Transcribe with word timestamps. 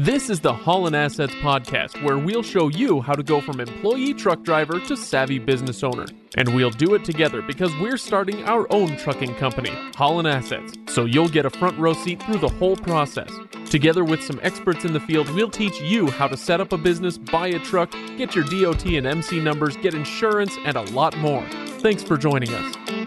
This 0.00 0.30
is 0.30 0.40
the 0.40 0.54
Holland 0.54 0.96
Assets 0.96 1.34
Podcast, 1.42 2.02
where 2.02 2.16
we'll 2.16 2.42
show 2.42 2.68
you 2.68 3.02
how 3.02 3.12
to 3.12 3.22
go 3.22 3.38
from 3.38 3.60
employee 3.60 4.14
truck 4.14 4.42
driver 4.42 4.80
to 4.80 4.96
savvy 4.96 5.38
business 5.38 5.84
owner. 5.84 6.06
And 6.38 6.54
we'll 6.54 6.70
do 6.70 6.94
it 6.94 7.04
together 7.04 7.42
because 7.42 7.70
we're 7.76 7.98
starting 7.98 8.42
our 8.44 8.66
own 8.72 8.96
trucking 8.96 9.34
company, 9.34 9.68
Holland 9.96 10.26
Assets, 10.26 10.72
so 10.88 11.04
you'll 11.04 11.28
get 11.28 11.44
a 11.44 11.50
front 11.50 11.78
row 11.78 11.92
seat 11.92 12.22
through 12.22 12.38
the 12.38 12.48
whole 12.48 12.76
process. 12.76 13.30
Together 13.68 14.02
with 14.02 14.22
some 14.22 14.40
experts 14.42 14.86
in 14.86 14.94
the 14.94 15.00
field, 15.00 15.28
we'll 15.34 15.50
teach 15.50 15.78
you 15.82 16.10
how 16.10 16.28
to 16.28 16.36
set 16.36 16.62
up 16.62 16.72
a 16.72 16.78
business, 16.78 17.18
buy 17.18 17.48
a 17.48 17.58
truck, 17.58 17.92
get 18.16 18.34
your 18.34 18.44
DOT 18.44 18.86
and 18.86 19.06
MC 19.06 19.38
numbers, 19.38 19.76
get 19.76 19.92
insurance, 19.92 20.56
and 20.64 20.78
a 20.78 20.82
lot 20.92 21.14
more. 21.18 21.46
Thanks 21.80 22.02
for 22.02 22.16
joining 22.16 22.48
us. 22.54 22.99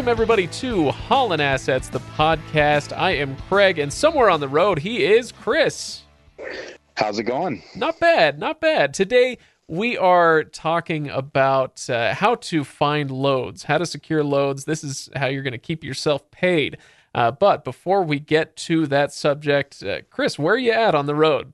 Welcome, 0.00 0.12
everybody, 0.12 0.46
to 0.46 0.90
Holland 0.92 1.42
Assets, 1.42 1.90
the 1.90 2.00
podcast. 2.00 2.96
I 2.96 3.10
am 3.10 3.36
Craig, 3.36 3.78
and 3.78 3.92
somewhere 3.92 4.30
on 4.30 4.40
the 4.40 4.48
road, 4.48 4.78
he 4.78 5.04
is 5.04 5.30
Chris. 5.30 6.04
How's 6.96 7.18
it 7.18 7.24
going? 7.24 7.62
Not 7.76 8.00
bad, 8.00 8.38
not 8.38 8.62
bad. 8.62 8.94
Today, 8.94 9.36
we 9.68 9.98
are 9.98 10.42
talking 10.44 11.10
about 11.10 11.90
uh, 11.90 12.14
how 12.14 12.36
to 12.36 12.64
find 12.64 13.10
loads, 13.10 13.64
how 13.64 13.76
to 13.76 13.84
secure 13.84 14.24
loads. 14.24 14.64
This 14.64 14.82
is 14.82 15.10
how 15.16 15.26
you're 15.26 15.42
going 15.42 15.52
to 15.52 15.58
keep 15.58 15.84
yourself 15.84 16.30
paid. 16.30 16.78
Uh, 17.14 17.30
but 17.32 17.62
before 17.62 18.02
we 18.02 18.18
get 18.18 18.56
to 18.56 18.86
that 18.86 19.12
subject, 19.12 19.82
uh, 19.82 19.98
Chris, 20.08 20.38
where 20.38 20.54
are 20.54 20.58
you 20.58 20.72
at 20.72 20.94
on 20.94 21.04
the 21.04 21.14
road? 21.14 21.52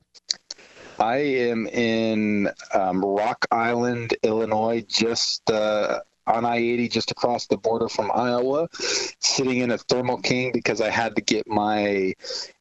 I 1.01 1.17
am 1.17 1.67
in 1.67 2.49
um, 2.73 3.05
Rock 3.05 3.45
Island, 3.51 4.15
Illinois, 4.23 4.85
just 4.87 5.51
uh, 5.51 5.99
on 6.27 6.45
I 6.45 6.57
80, 6.57 6.89
just 6.89 7.11
across 7.11 7.47
the 7.47 7.57
border 7.57 7.89
from 7.89 8.11
Iowa, 8.15 8.69
sitting 9.21 9.59
in 9.59 9.71
a 9.71 9.79
Thermo 9.79 10.19
King 10.19 10.53
because 10.53 10.81
I 10.81 10.91
had 10.91 11.17
to 11.17 11.23
get 11.23 11.47
my 11.47 12.15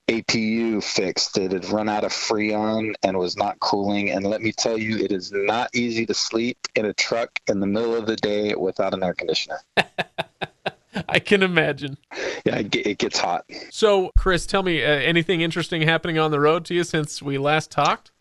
APU 0.07 0.83
fixed. 0.83 1.37
It 1.37 1.51
had 1.51 1.65
run 1.69 1.89
out 1.89 2.03
of 2.03 2.11
Freon 2.11 2.93
and 3.03 3.17
was 3.17 3.35
not 3.35 3.59
cooling. 3.59 4.11
And 4.11 4.25
let 4.25 4.41
me 4.41 4.51
tell 4.51 4.77
you, 4.77 4.97
it 4.97 5.11
is 5.11 5.31
not 5.31 5.69
easy 5.73 6.05
to 6.05 6.13
sleep 6.13 6.57
in 6.75 6.85
a 6.85 6.93
truck 6.93 7.39
in 7.47 7.59
the 7.59 7.67
middle 7.67 7.95
of 7.95 8.05
the 8.05 8.15
day 8.15 8.53
without 8.55 8.93
an 8.93 9.03
air 9.03 9.13
conditioner. 9.13 9.59
I 11.09 11.19
can 11.19 11.43
imagine. 11.43 11.97
Yeah, 12.45 12.59
it, 12.59 12.97
gets 12.99 13.19
hot. 13.19 13.45
So, 13.69 14.11
Chris, 14.17 14.45
tell 14.45 14.63
me 14.63 14.83
uh, 14.83 14.87
anything 14.87 15.41
interesting 15.41 15.81
happening 15.81 16.17
on 16.17 16.31
the 16.31 16.39
road 16.39 16.65
to 16.65 16.73
you 16.73 16.83
since 16.83 17.21
we 17.21 17.37
last 17.37 17.69
talked? 17.69 18.11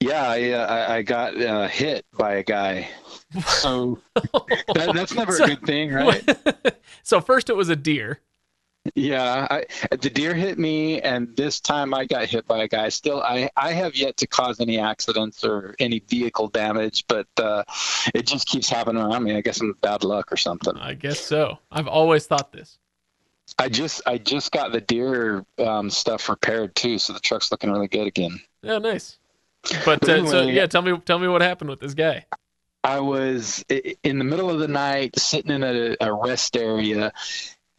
Yeah, 0.00 0.28
I, 0.28 0.50
uh, 0.50 0.86
I, 0.92 1.02
got 1.02 1.40
uh, 1.40 1.68
hit 1.68 2.04
by 2.16 2.34
a 2.34 2.42
guy. 2.42 2.88
So 3.46 3.98
that, 4.14 4.92
that's 4.94 5.14
never 5.14 5.32
So- 5.32 5.44
a 5.44 5.48
good 5.48 5.62
thing, 5.62 5.92
right? 5.92 6.22
so, 7.02 7.20
first 7.20 7.48
it 7.48 7.56
was 7.56 7.68
a 7.68 7.76
deer. 7.76 8.20
Yeah, 8.94 9.48
I, 9.50 9.64
the 9.90 10.10
deer 10.10 10.32
hit 10.32 10.58
me, 10.58 11.00
and 11.00 11.34
this 11.36 11.58
time 11.60 11.92
I 11.92 12.04
got 12.04 12.26
hit 12.26 12.46
by 12.46 12.62
a 12.62 12.68
guy. 12.68 12.88
Still, 12.90 13.20
I, 13.20 13.50
I 13.56 13.72
have 13.72 13.96
yet 13.96 14.16
to 14.18 14.28
cause 14.28 14.60
any 14.60 14.78
accidents 14.78 15.42
or 15.42 15.74
any 15.80 15.98
vehicle 16.00 16.46
damage, 16.48 17.04
but 17.08 17.26
uh, 17.38 17.64
it 18.14 18.26
just 18.26 18.46
keeps 18.46 18.68
happening 18.68 19.02
around 19.02 19.24
me. 19.24 19.34
I 19.34 19.40
guess 19.40 19.60
I'm 19.60 19.72
bad 19.80 20.04
luck 20.04 20.30
or 20.30 20.36
something. 20.36 20.76
I 20.76 20.94
guess 20.94 21.18
so. 21.18 21.58
I've 21.72 21.88
always 21.88 22.26
thought 22.26 22.52
this. 22.52 22.78
I 23.58 23.68
just 23.68 24.02
I 24.06 24.18
just 24.18 24.52
got 24.52 24.70
the 24.72 24.80
deer 24.80 25.44
um, 25.58 25.88
stuff 25.90 26.28
repaired 26.28 26.74
too, 26.76 26.98
so 26.98 27.12
the 27.12 27.20
truck's 27.20 27.50
looking 27.50 27.70
really 27.72 27.88
good 27.88 28.06
again. 28.06 28.40
Yeah, 28.62 28.78
nice. 28.78 29.18
But 29.84 30.08
uh, 30.08 30.26
so 30.26 30.42
yeah, 30.42 30.66
tell 30.66 30.82
me 30.82 30.96
tell 31.04 31.18
me 31.18 31.28
what 31.28 31.42
happened 31.42 31.70
with 31.70 31.80
this 31.80 31.94
guy. 31.94 32.26
I 32.84 33.00
was 33.00 33.64
in 33.68 34.18
the 34.18 34.24
middle 34.24 34.48
of 34.48 34.60
the 34.60 34.68
night 34.68 35.18
sitting 35.18 35.50
in 35.50 35.64
a, 35.64 35.96
a 36.00 36.14
rest 36.14 36.56
area 36.56 37.12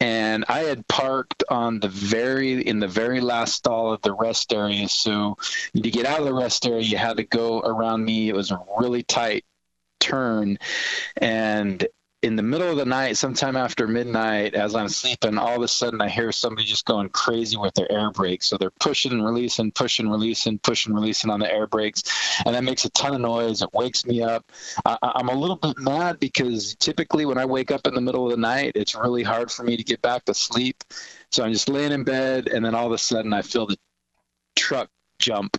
and 0.00 0.44
I 0.48 0.60
had 0.60 0.86
parked 0.86 1.42
on 1.48 1.80
the 1.80 1.88
very 1.88 2.60
in 2.60 2.78
the 2.78 2.88
very 2.88 3.20
last 3.20 3.54
stall 3.54 3.92
of 3.92 4.02
the 4.02 4.12
rest 4.12 4.52
area. 4.52 4.88
So 4.88 5.36
to 5.74 5.90
get 5.90 6.06
out 6.06 6.20
of 6.20 6.26
the 6.26 6.34
rest 6.34 6.66
area, 6.66 6.82
you 6.82 6.96
had 6.96 7.16
to 7.16 7.24
go 7.24 7.60
around 7.60 8.04
me. 8.04 8.28
It 8.28 8.34
was 8.34 8.50
a 8.50 8.60
really 8.78 9.02
tight 9.02 9.44
turn, 9.98 10.58
and 11.16 11.86
in 12.22 12.34
the 12.34 12.42
middle 12.42 12.68
of 12.68 12.76
the 12.76 12.84
night, 12.84 13.16
sometime 13.16 13.56
after 13.56 13.86
midnight, 13.86 14.54
as 14.54 14.74
I'm 14.74 14.88
sleeping, 14.88 15.38
all 15.38 15.56
of 15.56 15.62
a 15.62 15.68
sudden 15.68 16.00
I 16.00 16.08
hear 16.08 16.32
somebody 16.32 16.66
just 16.66 16.84
going 16.84 17.08
crazy 17.10 17.56
with 17.56 17.74
their 17.74 17.90
air 17.92 18.10
brakes. 18.10 18.48
So 18.48 18.58
they're 18.58 18.72
pushing 18.80 19.12
and 19.12 19.24
releasing, 19.24 19.70
pushing, 19.70 20.10
releasing, 20.10 20.58
pushing, 20.58 20.94
releasing 20.94 21.30
on 21.30 21.38
the 21.38 21.52
air 21.52 21.68
brakes, 21.68 22.02
and 22.44 22.54
that 22.56 22.64
makes 22.64 22.84
a 22.84 22.90
ton 22.90 23.14
of 23.14 23.20
noise. 23.20 23.62
It 23.62 23.72
wakes 23.72 24.04
me 24.04 24.22
up. 24.22 24.50
I, 24.84 24.98
I'm 25.02 25.28
a 25.28 25.34
little 25.34 25.56
bit 25.56 25.78
mad 25.78 26.18
because 26.18 26.74
typically 26.76 27.24
when 27.24 27.38
I 27.38 27.44
wake 27.44 27.70
up 27.70 27.86
in 27.86 27.94
the 27.94 28.00
middle 28.00 28.24
of 28.24 28.32
the 28.32 28.36
night, 28.36 28.72
it's 28.74 28.96
really 28.96 29.22
hard 29.22 29.50
for 29.50 29.62
me 29.62 29.76
to 29.76 29.84
get 29.84 30.02
back 30.02 30.24
to 30.24 30.34
sleep. 30.34 30.82
So 31.30 31.44
I'm 31.44 31.52
just 31.52 31.68
laying 31.68 31.92
in 31.92 32.02
bed, 32.02 32.48
and 32.48 32.64
then 32.64 32.74
all 32.74 32.86
of 32.86 32.92
a 32.92 32.98
sudden 32.98 33.32
I 33.32 33.42
feel 33.42 33.66
the 33.66 33.78
truck 34.56 34.90
jump, 35.20 35.56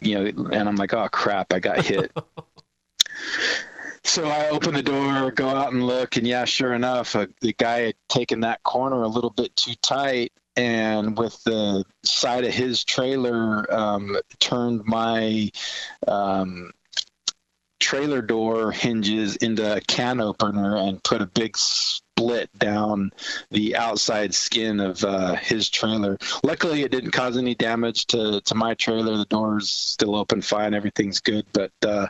you 0.00 0.14
know, 0.14 0.48
and 0.52 0.68
I'm 0.68 0.76
like, 0.76 0.94
oh 0.94 1.08
crap, 1.10 1.52
I 1.52 1.58
got 1.58 1.84
hit. 1.84 2.12
so 4.08 4.26
I 4.26 4.48
open 4.48 4.74
the 4.74 4.82
door, 4.82 5.30
go 5.30 5.48
out 5.48 5.72
and 5.72 5.86
look, 5.86 6.16
and 6.16 6.26
yeah, 6.26 6.46
sure 6.46 6.72
enough, 6.72 7.14
uh, 7.14 7.26
the 7.42 7.52
guy 7.52 7.80
had 7.80 7.94
taken 8.08 8.40
that 8.40 8.62
corner 8.62 9.02
a 9.02 9.08
little 9.08 9.30
bit 9.30 9.54
too 9.54 9.74
tight. 9.82 10.32
And 10.56 11.16
with 11.16 11.40
the 11.44 11.84
side 12.04 12.44
of 12.44 12.52
his 12.52 12.84
trailer, 12.84 13.72
um, 13.72 14.16
turned 14.40 14.84
my 14.86 15.50
um, 16.08 16.72
trailer 17.78 18.22
door 18.22 18.72
hinges 18.72 19.36
into 19.36 19.76
a 19.76 19.80
can 19.82 20.20
opener 20.20 20.76
and 20.76 21.02
put 21.04 21.22
a 21.22 21.26
big 21.26 21.56
split 22.18 22.50
down 22.58 23.12
the 23.50 23.76
outside 23.76 24.34
skin 24.34 24.80
of 24.80 25.04
uh, 25.04 25.34
his 25.36 25.68
trailer. 25.70 26.18
Luckily, 26.42 26.82
it 26.82 26.90
didn't 26.90 27.12
cause 27.12 27.36
any 27.36 27.54
damage 27.54 28.06
to, 28.08 28.40
to 28.40 28.54
my 28.54 28.74
trailer. 28.74 29.16
The 29.16 29.24
door's 29.26 29.70
still 29.70 30.16
open 30.16 30.42
fine. 30.42 30.74
Everything's 30.74 31.20
good, 31.20 31.46
but 31.52 31.72
uh, 31.86 32.06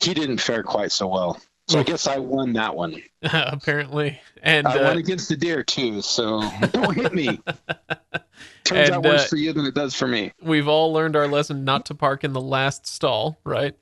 he 0.00 0.14
didn't 0.14 0.38
fare 0.38 0.62
quite 0.62 0.92
so 0.92 1.06
well. 1.08 1.40
So 1.68 1.78
I 1.78 1.84
guess 1.84 2.08
I 2.08 2.18
won 2.18 2.54
that 2.54 2.74
one. 2.74 3.00
Apparently, 3.22 4.20
and 4.42 4.66
I 4.66 4.78
uh, 4.78 4.82
won 4.88 4.98
against 4.98 5.28
the 5.28 5.36
deer 5.36 5.62
too. 5.62 6.02
So 6.02 6.40
don't 6.72 6.94
hit 6.96 7.14
me. 7.14 7.38
Turns 8.64 8.88
And, 8.88 8.96
out 8.96 9.04
worse 9.04 9.24
uh, 9.24 9.28
for 9.28 9.36
you 9.36 9.52
than 9.52 9.66
it 9.66 9.74
does 9.74 9.94
for 9.94 10.08
me. 10.08 10.32
we've 10.42 10.68
all 10.68 10.92
learned 10.92 11.14
our 11.16 11.28
lesson 11.28 11.64
not 11.64 11.86
to 11.86 11.94
park 11.94 12.24
in 12.24 12.32
the 12.32 12.40
last 12.40 12.86
stall, 12.86 13.38
right? 13.44 13.74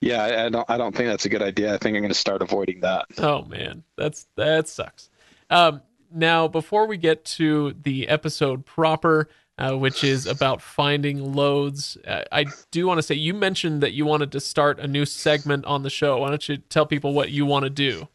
Yeah, 0.00 0.22
I, 0.22 0.46
I 0.46 0.48
don't. 0.48 0.70
I 0.70 0.76
don't 0.76 0.94
think 0.94 1.08
that's 1.08 1.24
a 1.24 1.28
good 1.28 1.42
idea. 1.42 1.74
I 1.74 1.78
think 1.78 1.96
I'm 1.96 2.02
going 2.02 2.08
to 2.12 2.18
start 2.18 2.42
avoiding 2.42 2.80
that. 2.80 3.06
Oh 3.18 3.42
man, 3.44 3.82
that's 3.96 4.26
that 4.36 4.68
sucks. 4.68 5.08
Um, 5.50 5.82
now, 6.12 6.48
before 6.48 6.86
we 6.86 6.96
get 6.96 7.24
to 7.24 7.74
the 7.82 8.08
episode 8.08 8.64
proper, 8.64 9.28
uh, 9.58 9.76
which 9.76 10.02
is 10.02 10.26
about 10.26 10.62
finding 10.62 11.34
loads, 11.34 11.96
uh, 12.06 12.22
I 12.32 12.46
do 12.70 12.86
want 12.86 12.98
to 12.98 13.02
say 13.02 13.14
you 13.14 13.34
mentioned 13.34 13.82
that 13.82 13.92
you 13.92 14.04
wanted 14.04 14.32
to 14.32 14.40
start 14.40 14.80
a 14.80 14.86
new 14.86 15.04
segment 15.04 15.64
on 15.64 15.82
the 15.82 15.90
show. 15.90 16.18
Why 16.18 16.30
don't 16.30 16.48
you 16.48 16.56
tell 16.56 16.86
people 16.86 17.12
what 17.12 17.30
you 17.30 17.46
want 17.46 17.64
to 17.64 17.70
do? 17.70 18.08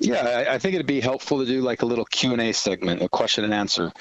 Yeah, 0.00 0.44
I, 0.48 0.54
I 0.54 0.58
think 0.58 0.74
it'd 0.74 0.86
be 0.86 1.00
helpful 1.00 1.38
to 1.38 1.46
do 1.46 1.60
like 1.60 1.82
a 1.82 1.86
little 1.86 2.04
Q 2.04 2.32
and 2.32 2.40
A 2.40 2.52
segment, 2.52 3.02
a 3.02 3.08
question 3.08 3.44
and 3.44 3.52
answer 3.52 3.92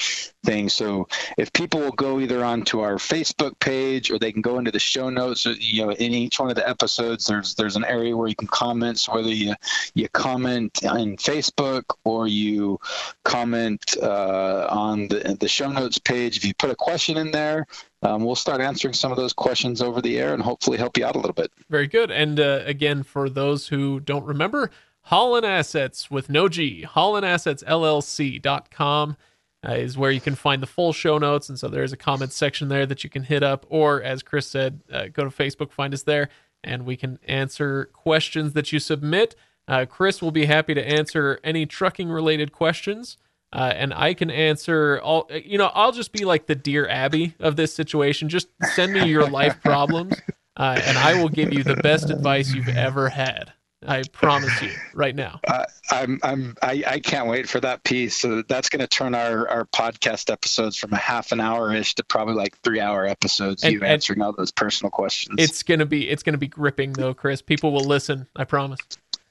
thing. 0.43 0.69
So 0.69 1.07
if 1.37 1.51
people 1.53 1.79
will 1.79 1.91
go 1.91 2.19
either 2.19 2.43
onto 2.43 2.81
our 2.81 2.95
Facebook 2.95 3.59
page 3.59 4.11
or 4.11 4.19
they 4.19 4.31
can 4.31 4.41
go 4.41 4.59
into 4.59 4.71
the 4.71 4.79
show 4.79 5.09
notes, 5.09 5.47
or, 5.47 5.53
you 5.53 5.85
know, 5.85 5.91
in 5.91 6.13
each 6.13 6.39
one 6.39 6.49
of 6.49 6.55
the 6.55 6.67
episodes, 6.67 7.25
there's 7.25 7.55
there's 7.55 7.75
an 7.75 7.85
area 7.85 8.15
where 8.15 8.27
you 8.27 8.35
can 8.35 8.47
comment. 8.47 8.99
So 8.99 9.15
whether 9.15 9.29
you 9.29 9.55
you 9.95 10.07
comment 10.09 10.85
on 10.85 11.17
Facebook 11.17 11.83
or 12.03 12.27
you 12.27 12.79
comment 13.23 13.97
uh, 14.01 14.67
on 14.69 15.07
the 15.07 15.37
the 15.39 15.47
show 15.47 15.71
notes 15.71 15.97
page, 15.97 16.37
if 16.37 16.45
you 16.45 16.53
put 16.53 16.69
a 16.69 16.75
question 16.75 17.17
in 17.17 17.31
there, 17.31 17.65
um, 18.03 18.23
we'll 18.23 18.35
start 18.35 18.61
answering 18.61 18.93
some 18.93 19.11
of 19.11 19.17
those 19.17 19.33
questions 19.33 19.81
over 19.81 20.01
the 20.01 20.19
air 20.19 20.33
and 20.33 20.43
hopefully 20.43 20.77
help 20.77 20.97
you 20.97 21.05
out 21.05 21.15
a 21.15 21.19
little 21.19 21.33
bit. 21.33 21.51
Very 21.69 21.87
good. 21.87 22.11
And 22.11 22.39
uh, 22.39 22.61
again, 22.65 23.01
for 23.03 23.29
those 23.29 23.67
who 23.67 23.99
don't 23.99 24.25
remember, 24.25 24.69
Holland 25.07 25.45
Assets 25.45 26.11
with 26.11 26.29
no 26.29 26.49
G, 26.49 26.85
hollandassetsllc.com 26.85 29.17
uh, 29.65 29.71
is 29.71 29.97
where 29.97 30.11
you 30.11 30.19
can 30.19 30.35
find 30.35 30.61
the 30.61 30.67
full 30.67 30.91
show 30.91 31.17
notes. 31.17 31.47
And 31.47 31.57
so 31.57 31.69
there's 31.69 31.93
a 31.93 31.97
comment 31.97 32.33
section 32.33 32.67
there 32.67 32.85
that 32.85 33.05
you 33.05 33.09
can 33.09 33.23
hit 33.23 33.41
up. 33.41 33.65
Or, 33.69 34.03
as 34.03 34.21
Chris 34.21 34.47
said, 34.47 34.81
uh, 34.91 35.05
go 35.13 35.23
to 35.23 35.29
Facebook, 35.29 35.71
find 35.71 35.93
us 35.93 36.03
there, 36.03 36.27
and 36.61 36.85
we 36.85 36.97
can 36.97 37.19
answer 37.25 37.85
questions 37.93 38.51
that 38.51 38.73
you 38.73 38.79
submit. 38.79 39.33
Uh, 39.65 39.85
Chris 39.85 40.21
will 40.21 40.31
be 40.31 40.45
happy 40.45 40.73
to 40.73 40.85
answer 40.85 41.39
any 41.41 41.65
trucking 41.65 42.09
related 42.09 42.51
questions. 42.51 43.15
Uh, 43.53 43.71
and 43.73 43.93
I 43.93 44.13
can 44.13 44.29
answer 44.29 44.99
all, 45.01 45.31
you 45.31 45.57
know, 45.57 45.71
I'll 45.73 45.93
just 45.93 46.11
be 46.11 46.25
like 46.25 46.47
the 46.47 46.55
Dear 46.55 46.85
Abby 46.85 47.33
of 47.39 47.55
this 47.55 47.73
situation. 47.73 48.27
Just 48.27 48.49
send 48.75 48.91
me 48.91 49.07
your 49.07 49.29
life 49.29 49.57
problems, 49.63 50.15
uh, 50.57 50.81
and 50.83 50.97
I 50.97 51.13
will 51.13 51.29
give 51.29 51.53
you 51.53 51.63
the 51.63 51.77
best 51.77 52.09
advice 52.09 52.53
you've 52.53 52.67
ever 52.67 53.07
had. 53.07 53.53
I 53.85 54.03
promise 54.11 54.61
you 54.61 54.71
right 54.93 55.15
now. 55.15 55.39
Uh, 55.47 55.65
I'm 55.91 56.19
I'm 56.23 56.55
I, 56.61 56.83
I 56.85 56.99
can't 56.99 57.27
wait 57.27 57.47
for 57.47 57.59
that 57.61 57.83
piece. 57.83 58.17
So 58.17 58.41
that's 58.41 58.67
going 58.69 58.81
to 58.81 58.87
turn 58.87 59.15
our 59.15 59.47
our 59.47 59.65
podcast 59.65 60.29
episodes 60.29 60.75
from 60.75 60.91
a 60.91 60.97
half 60.97 61.31
an 61.31 61.39
hour 61.39 61.73
ish 61.73 61.95
to 61.95 62.03
probably 62.03 62.33
like 62.33 62.57
three 62.59 62.81
hour 62.81 63.05
episodes. 63.05 63.63
And- 63.63 63.73
you 63.73 63.79
and- 63.79 63.87
answering 63.87 64.21
all 64.21 64.33
those 64.33 64.51
personal 64.51 64.91
questions. 64.91 65.35
It's 65.39 65.63
gonna 65.63 65.85
be 65.85 66.09
it's 66.09 66.23
gonna 66.23 66.37
be 66.37 66.47
gripping 66.47 66.93
though, 66.93 67.13
Chris. 67.13 67.41
People 67.41 67.71
will 67.71 67.85
listen. 67.85 68.27
I 68.35 68.43
promise. 68.43 68.79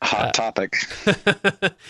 Hot 0.03 0.29
uh, 0.29 0.33
topic. 0.33 0.77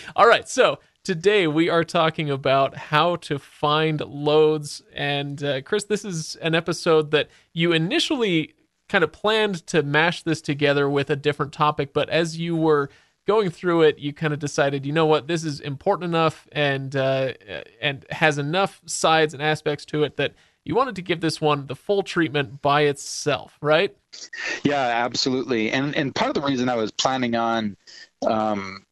All 0.15 0.27
right. 0.27 0.47
So 0.47 0.79
today 1.03 1.47
we 1.47 1.69
are 1.69 1.83
talking 1.83 2.29
about 2.29 2.75
how 2.75 3.15
to 3.17 3.37
find 3.39 4.01
loads. 4.01 4.81
And 4.93 5.43
uh, 5.43 5.61
Chris, 5.61 5.85
this 5.85 6.03
is 6.05 6.35
an 6.37 6.55
episode 6.55 7.11
that 7.11 7.29
you 7.53 7.73
initially 7.73 8.53
kind 8.89 9.03
of 9.03 9.11
planned 9.11 9.65
to 9.67 9.83
mash 9.83 10.23
this 10.23 10.41
together 10.41 10.89
with 10.89 11.09
a 11.09 11.15
different 11.15 11.53
topic, 11.53 11.93
but 11.93 12.09
as 12.09 12.37
you 12.37 12.55
were 12.55 12.89
going 13.27 13.49
through 13.49 13.81
it, 13.81 13.99
you 13.99 14.13
kind 14.13 14.33
of 14.33 14.39
decided, 14.39 14.85
you 14.85 14.93
know 14.93 15.05
what, 15.05 15.27
this 15.27 15.43
is 15.43 15.59
important 15.59 16.05
enough 16.05 16.47
and 16.51 16.95
uh, 16.95 17.33
and 17.81 18.05
has 18.09 18.37
enough 18.37 18.81
sides 18.85 19.33
and 19.33 19.43
aspects 19.43 19.85
to 19.85 20.03
it 20.03 20.17
that 20.17 20.33
you 20.63 20.75
wanted 20.75 20.95
to 20.95 21.01
give 21.01 21.21
this 21.21 21.39
one 21.39 21.67
the 21.67 21.75
full 21.75 22.03
treatment 22.03 22.61
by 22.61 22.81
itself, 22.81 23.57
right? 23.61 23.95
Yeah, 24.63 25.03
absolutely. 25.05 25.71
And 25.71 25.95
and 25.95 26.15
part 26.15 26.29
of 26.29 26.41
the 26.41 26.47
reason 26.47 26.69
I 26.69 26.75
was 26.75 26.91
planning 26.91 27.35
on 27.35 27.77
um, 28.25 28.85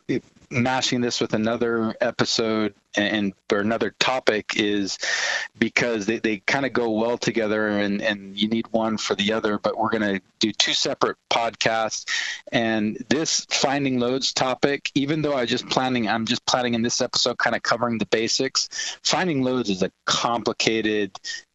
mashing 0.49 1.01
this 1.01 1.21
with 1.21 1.33
another 1.33 1.95
episode 2.01 2.73
and 2.95 3.33
or 3.51 3.59
another 3.59 3.93
topic 3.99 4.53
is 4.55 4.97
because 5.57 6.05
they, 6.05 6.19
they 6.19 6.37
kind 6.37 6.65
of 6.65 6.73
go 6.73 6.91
well 6.91 7.17
together 7.17 7.67
and, 7.67 8.01
and 8.01 8.39
you 8.39 8.47
need 8.47 8.65
one 8.71 8.97
for 8.97 9.15
the 9.15 9.33
other 9.33 9.57
but 9.57 9.77
we're 9.77 9.89
going 9.89 10.15
to 10.15 10.21
do 10.39 10.51
two 10.51 10.73
separate 10.73 11.17
podcasts. 11.29 12.05
And 12.51 13.03
this 13.09 13.45
finding 13.49 13.99
loads 13.99 14.33
topic 14.33 14.91
even 14.95 15.21
though 15.21 15.35
i 15.35 15.45
just 15.45 15.67
planning 15.69 16.07
i'm 16.07 16.25
just 16.25 16.45
planning 16.45 16.73
in 16.73 16.81
this 16.81 17.01
episode 17.01 17.37
kind 17.37 17.55
of 17.55 17.63
covering 17.63 17.97
the 17.97 18.05
basics 18.07 18.97
finding 19.03 19.43
loads 19.43 19.69
is 19.69 19.83
a 19.83 19.91
complicated 20.05 21.11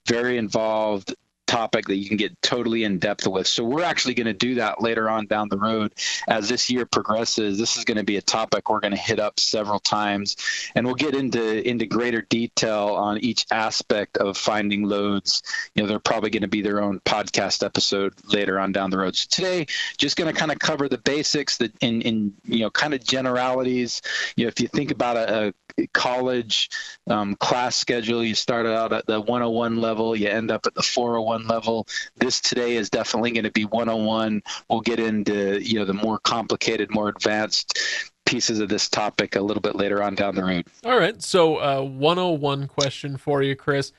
very 0.06 0.36
involved 0.36 1.14
topic 1.50 1.88
that 1.88 1.96
you 1.96 2.06
can 2.06 2.16
get 2.16 2.40
totally 2.42 2.84
in 2.84 3.00
depth 3.00 3.26
with. 3.26 3.44
So 3.44 3.64
we're 3.64 3.82
actually 3.82 4.14
going 4.14 4.28
to 4.28 4.32
do 4.32 4.54
that 4.54 4.80
later 4.80 5.10
on 5.10 5.26
down 5.26 5.48
the 5.48 5.58
road 5.58 5.92
as 6.28 6.48
this 6.48 6.70
year 6.70 6.86
progresses. 6.86 7.58
This 7.58 7.76
is 7.76 7.84
going 7.84 7.96
to 7.96 8.04
be 8.04 8.16
a 8.16 8.22
topic 8.22 8.70
we're 8.70 8.78
going 8.78 8.92
to 8.92 8.96
hit 8.96 9.18
up 9.18 9.40
several 9.40 9.80
times, 9.80 10.36
and 10.76 10.86
we'll 10.86 10.94
get 10.94 11.16
into 11.16 11.68
into 11.68 11.86
greater 11.86 12.22
detail 12.22 12.94
on 12.94 13.18
each 13.18 13.46
aspect 13.50 14.16
of 14.16 14.36
finding 14.36 14.84
loads. 14.84 15.42
You 15.74 15.82
know, 15.82 15.88
they're 15.88 15.98
probably 15.98 16.30
going 16.30 16.42
to 16.42 16.48
be 16.48 16.62
their 16.62 16.80
own 16.80 17.00
podcast 17.00 17.64
episode 17.64 18.14
later 18.32 18.60
on 18.60 18.70
down 18.70 18.90
the 18.90 18.98
road. 18.98 19.16
So 19.16 19.26
today, 19.28 19.66
just 19.98 20.16
going 20.16 20.32
to 20.32 20.38
kind 20.38 20.52
of 20.52 20.60
cover 20.60 20.88
the 20.88 20.98
basics 20.98 21.56
that 21.56 21.72
in 21.80 22.02
in 22.02 22.34
you 22.44 22.60
know 22.60 22.70
kind 22.70 22.94
of 22.94 23.02
generalities. 23.02 24.02
You 24.36 24.44
know, 24.44 24.48
if 24.48 24.60
you 24.60 24.68
think 24.68 24.92
about 24.92 25.16
a, 25.16 25.52
a 25.78 25.86
college 25.88 26.70
um, 27.08 27.34
class 27.34 27.74
schedule, 27.74 28.24
you 28.24 28.36
start 28.36 28.66
out 28.66 28.92
at 28.92 29.06
the 29.06 29.20
101 29.20 29.80
level, 29.80 30.14
you 30.14 30.28
end 30.28 30.50
up 30.50 30.66
at 30.66 30.74
the 30.74 30.82
401 30.82 31.39
101 31.40 31.46
level. 31.46 31.86
This 32.16 32.40
today 32.40 32.76
is 32.76 32.90
definitely 32.90 33.32
going 33.32 33.44
to 33.44 33.50
be 33.50 33.64
101. 33.64 34.42
We'll 34.68 34.80
get 34.80 35.00
into 35.00 35.60
you 35.62 35.78
know 35.78 35.84
the 35.84 35.94
more 35.94 36.18
complicated, 36.18 36.92
more 36.92 37.08
advanced 37.08 37.78
pieces 38.26 38.60
of 38.60 38.68
this 38.68 38.88
topic 38.88 39.36
a 39.36 39.40
little 39.40 39.60
bit 39.60 39.74
later 39.74 40.02
on 40.02 40.14
down 40.14 40.34
the 40.34 40.44
road. 40.44 40.66
All 40.84 40.98
right. 40.98 41.20
So, 41.20 41.56
uh, 41.56 41.82
101 41.82 42.68
question 42.68 43.16
for 43.16 43.42
you, 43.42 43.56
Chris. 43.56 43.92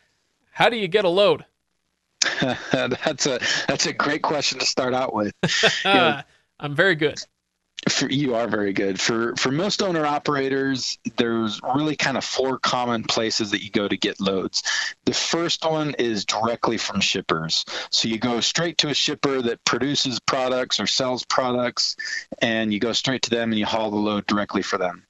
How 0.51 0.69
do 0.69 0.77
you 0.77 0.87
get 0.87 1.05
a 1.05 1.09
load? 1.09 1.45
that's 2.71 3.25
a 3.25 3.39
that's 3.67 3.85
a 3.85 3.93
great 3.93 4.21
question 4.21 4.59
to 4.59 4.65
start 4.65 4.93
out 4.93 5.13
with. 5.13 5.33
You 5.85 5.93
know, 5.93 6.21
I'm 6.59 6.75
very 6.75 6.95
good 6.95 7.19
for, 7.89 8.09
you 8.09 8.35
are 8.35 8.47
very 8.47 8.73
good. 8.73 8.99
For 8.99 9.35
for 9.35 9.51
most 9.51 9.81
owner 9.81 10.05
operators, 10.05 10.99
there's 11.17 11.59
really 11.75 11.95
kind 11.95 12.17
of 12.17 12.23
four 12.23 12.59
common 12.59 13.03
places 13.03 13.51
that 13.51 13.63
you 13.63 13.71
go 13.71 13.87
to 13.87 13.97
get 13.97 14.19
loads. 14.19 14.61
The 15.05 15.13
first 15.13 15.65
one 15.65 15.95
is 15.97 16.25
directly 16.25 16.77
from 16.77 17.01
shippers. 17.01 17.65
So 17.89 18.07
you 18.07 18.19
go 18.19 18.39
straight 18.39 18.77
to 18.79 18.89
a 18.89 18.93
shipper 18.93 19.41
that 19.41 19.63
produces 19.65 20.19
products 20.19 20.79
or 20.79 20.85
sells 20.85 21.25
products, 21.25 21.95
and 22.39 22.71
you 22.71 22.79
go 22.79 22.93
straight 22.93 23.23
to 23.23 23.29
them 23.31 23.51
and 23.51 23.57
you 23.57 23.65
haul 23.65 23.89
the 23.89 23.97
load 23.97 24.27
directly 24.27 24.61
for 24.61 24.77
them. 24.77 25.03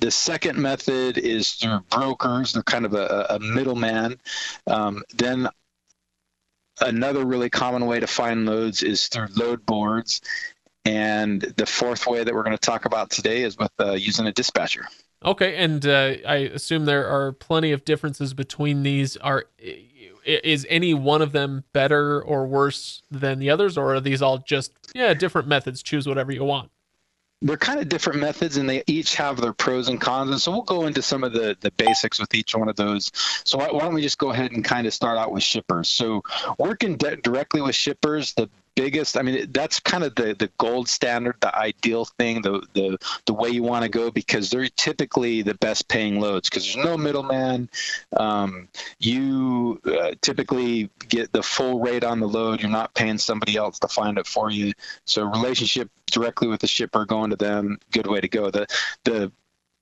The 0.00 0.10
second 0.10 0.58
method 0.58 1.18
is 1.18 1.52
through 1.52 1.80
brokers. 1.90 2.52
They're 2.52 2.62
kind 2.64 2.86
of 2.86 2.94
a, 2.94 3.26
a 3.30 3.38
middleman. 3.38 4.20
Um, 4.66 5.04
then 5.14 5.48
another 6.80 7.24
really 7.24 7.50
common 7.50 7.86
way 7.86 8.00
to 8.00 8.06
find 8.06 8.46
loads 8.46 8.82
is 8.82 9.06
through 9.08 9.28
load 9.36 9.64
boards 9.64 10.20
and 10.86 11.42
the 11.42 11.66
fourth 11.66 12.06
way 12.06 12.22
that 12.22 12.32
we're 12.32 12.44
going 12.44 12.56
to 12.56 12.60
talk 12.60 12.84
about 12.84 13.10
today 13.10 13.42
is 13.42 13.58
with 13.58 13.72
uh, 13.80 13.92
using 13.92 14.26
a 14.26 14.32
dispatcher. 14.32 14.86
Okay, 15.24 15.56
and 15.56 15.84
uh, 15.84 16.14
I 16.26 16.36
assume 16.54 16.84
there 16.84 17.08
are 17.08 17.32
plenty 17.32 17.72
of 17.72 17.84
differences 17.84 18.34
between 18.34 18.82
these. 18.82 19.16
Are 19.16 19.46
is 20.24 20.66
any 20.68 20.94
one 20.94 21.22
of 21.22 21.32
them 21.32 21.64
better 21.72 22.22
or 22.22 22.46
worse 22.46 23.02
than 23.10 23.38
the 23.38 23.50
others, 23.50 23.76
or 23.76 23.94
are 23.94 24.00
these 24.00 24.22
all 24.22 24.38
just 24.38 24.72
yeah 24.94 25.12
different 25.14 25.48
methods? 25.48 25.82
Choose 25.82 26.06
whatever 26.06 26.32
you 26.32 26.44
want 26.44 26.70
they're 27.42 27.56
kind 27.56 27.80
of 27.80 27.88
different 27.88 28.18
methods 28.18 28.56
and 28.56 28.68
they 28.68 28.82
each 28.86 29.14
have 29.14 29.40
their 29.40 29.52
pros 29.52 29.88
and 29.88 30.00
cons 30.00 30.30
and 30.30 30.40
so 30.40 30.50
we'll 30.50 30.62
go 30.62 30.86
into 30.86 31.02
some 31.02 31.22
of 31.22 31.32
the 31.32 31.56
the 31.60 31.70
basics 31.72 32.18
with 32.18 32.34
each 32.34 32.54
one 32.54 32.68
of 32.68 32.76
those 32.76 33.10
so 33.44 33.58
why, 33.58 33.70
why 33.70 33.80
don't 33.80 33.92
we 33.94 34.00
just 34.00 34.16
go 34.16 34.30
ahead 34.30 34.52
and 34.52 34.64
kind 34.64 34.86
of 34.86 34.94
start 34.94 35.18
out 35.18 35.30
with 35.32 35.42
shippers 35.42 35.88
so 35.88 36.22
working 36.58 36.96
de- 36.96 37.16
directly 37.16 37.60
with 37.60 37.74
shippers 37.74 38.32
the 38.34 38.48
biggest 38.76 39.16
i 39.16 39.22
mean 39.22 39.50
that's 39.52 39.80
kind 39.80 40.04
of 40.04 40.14
the 40.14 40.34
the 40.38 40.50
gold 40.58 40.86
standard 40.88 41.34
the 41.40 41.56
ideal 41.56 42.04
thing 42.04 42.42
the 42.42 42.62
the, 42.74 42.98
the 43.24 43.32
way 43.32 43.48
you 43.48 43.62
want 43.62 43.82
to 43.82 43.88
go 43.88 44.10
because 44.10 44.50
they're 44.50 44.68
typically 44.76 45.42
the 45.42 45.54
best 45.54 45.88
paying 45.88 46.20
loads 46.20 46.48
because 46.48 46.64
there's 46.64 46.84
no 46.84 46.96
middleman. 46.96 47.68
Um, 48.16 48.68
you 48.98 49.80
uh, 49.86 50.12
typically 50.20 50.90
get 51.08 51.32
the 51.32 51.42
full 51.42 51.80
rate 51.80 52.04
on 52.04 52.20
the 52.20 52.28
load 52.28 52.60
you're 52.60 52.70
not 52.70 52.94
paying 52.94 53.18
somebody 53.18 53.56
else 53.56 53.78
to 53.80 53.88
find 53.88 54.18
it 54.18 54.26
for 54.26 54.50
you. 54.50 54.72
So 55.04 55.24
relationship 55.24 55.90
directly 56.10 56.48
with 56.48 56.60
the 56.60 56.66
shipper 56.66 57.04
going 57.04 57.30
to 57.30 57.36
them 57.36 57.78
good 57.92 58.06
way 58.06 58.20
to 58.20 58.28
go. 58.28 58.50
The 58.50 58.66
the 59.04 59.32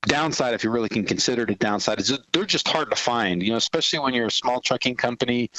downside, 0.05 0.53
if 0.53 0.63
you 0.63 0.69
really 0.69 0.89
can 0.89 1.03
consider 1.03 1.43
it 1.43 1.49
a 1.49 1.55
downside, 1.55 1.99
is 1.99 2.17
they're 2.31 2.45
just 2.45 2.67
hard 2.67 2.89
to 2.89 2.95
find. 2.95 3.43
You 3.43 3.51
know, 3.51 3.57
especially 3.57 3.99
when 3.99 4.13
you're 4.13 4.27
a 4.27 4.31
small 4.31 4.61
trucking 4.61 4.95
company. 4.95 5.49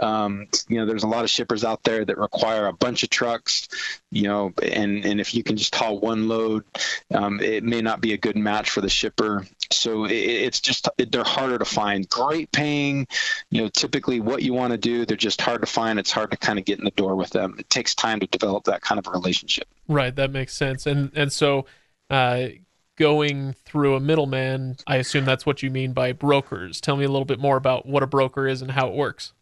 Um, 0.00 0.48
you 0.68 0.78
know, 0.78 0.86
there's 0.86 1.02
a 1.02 1.08
lot 1.08 1.24
of 1.24 1.30
shippers 1.30 1.64
out 1.64 1.82
there 1.82 2.04
that 2.04 2.18
require 2.18 2.66
a 2.66 2.72
bunch 2.72 3.02
of 3.02 3.10
trucks. 3.10 3.68
You 4.10 4.24
know, 4.24 4.52
and 4.62 5.04
and 5.04 5.20
if 5.20 5.34
you 5.34 5.42
can 5.42 5.56
just 5.56 5.74
haul 5.74 5.98
one 5.98 6.28
load, 6.28 6.64
um, 7.12 7.40
it 7.40 7.64
may 7.64 7.82
not 7.82 8.00
be 8.00 8.12
a 8.12 8.16
good 8.16 8.36
match 8.36 8.70
for 8.70 8.80
the 8.80 8.88
shipper. 8.88 9.46
So 9.72 10.04
it, 10.04 10.14
it's 10.14 10.60
just 10.60 10.88
they're 10.96 11.24
harder 11.24 11.58
to 11.58 11.64
find. 11.64 12.08
Great 12.08 12.50
paying. 12.52 13.06
You 13.50 13.62
know, 13.62 13.68
typically 13.68 14.20
what 14.20 14.42
you 14.42 14.52
want 14.52 14.72
to 14.72 14.78
do, 14.78 15.04
they're 15.06 15.16
just 15.16 15.40
hard 15.40 15.60
to 15.60 15.66
find. 15.66 15.98
It's 15.98 16.12
hard 16.12 16.30
to 16.30 16.36
kind 16.36 16.58
of 16.58 16.64
get 16.64 16.78
in 16.78 16.84
the 16.84 16.90
door 16.92 17.16
with 17.16 17.30
them. 17.30 17.56
It 17.58 17.68
takes 17.70 17.94
time 17.94 18.20
to 18.20 18.26
develop 18.26 18.64
that 18.64 18.82
kind 18.82 18.98
of 18.98 19.06
a 19.06 19.10
relationship. 19.10 19.68
Right. 19.88 20.14
That 20.14 20.30
makes 20.30 20.54
sense. 20.54 20.86
And 20.86 21.10
and 21.14 21.32
so. 21.32 21.66
Uh, 22.08 22.50
going 22.96 23.54
through 23.64 23.94
a 23.94 24.00
middleman. 24.00 24.76
I 24.86 24.96
assume 24.96 25.24
that's 25.24 25.46
what 25.46 25.62
you 25.62 25.70
mean 25.70 25.92
by 25.92 26.12
brokers. 26.12 26.80
Tell 26.80 26.96
me 26.96 27.04
a 27.04 27.08
little 27.08 27.24
bit 27.24 27.38
more 27.38 27.56
about 27.56 27.86
what 27.86 28.02
a 28.02 28.06
broker 28.06 28.48
is 28.48 28.62
and 28.62 28.72
how 28.72 28.88
it 28.88 28.94
works. 28.94 29.32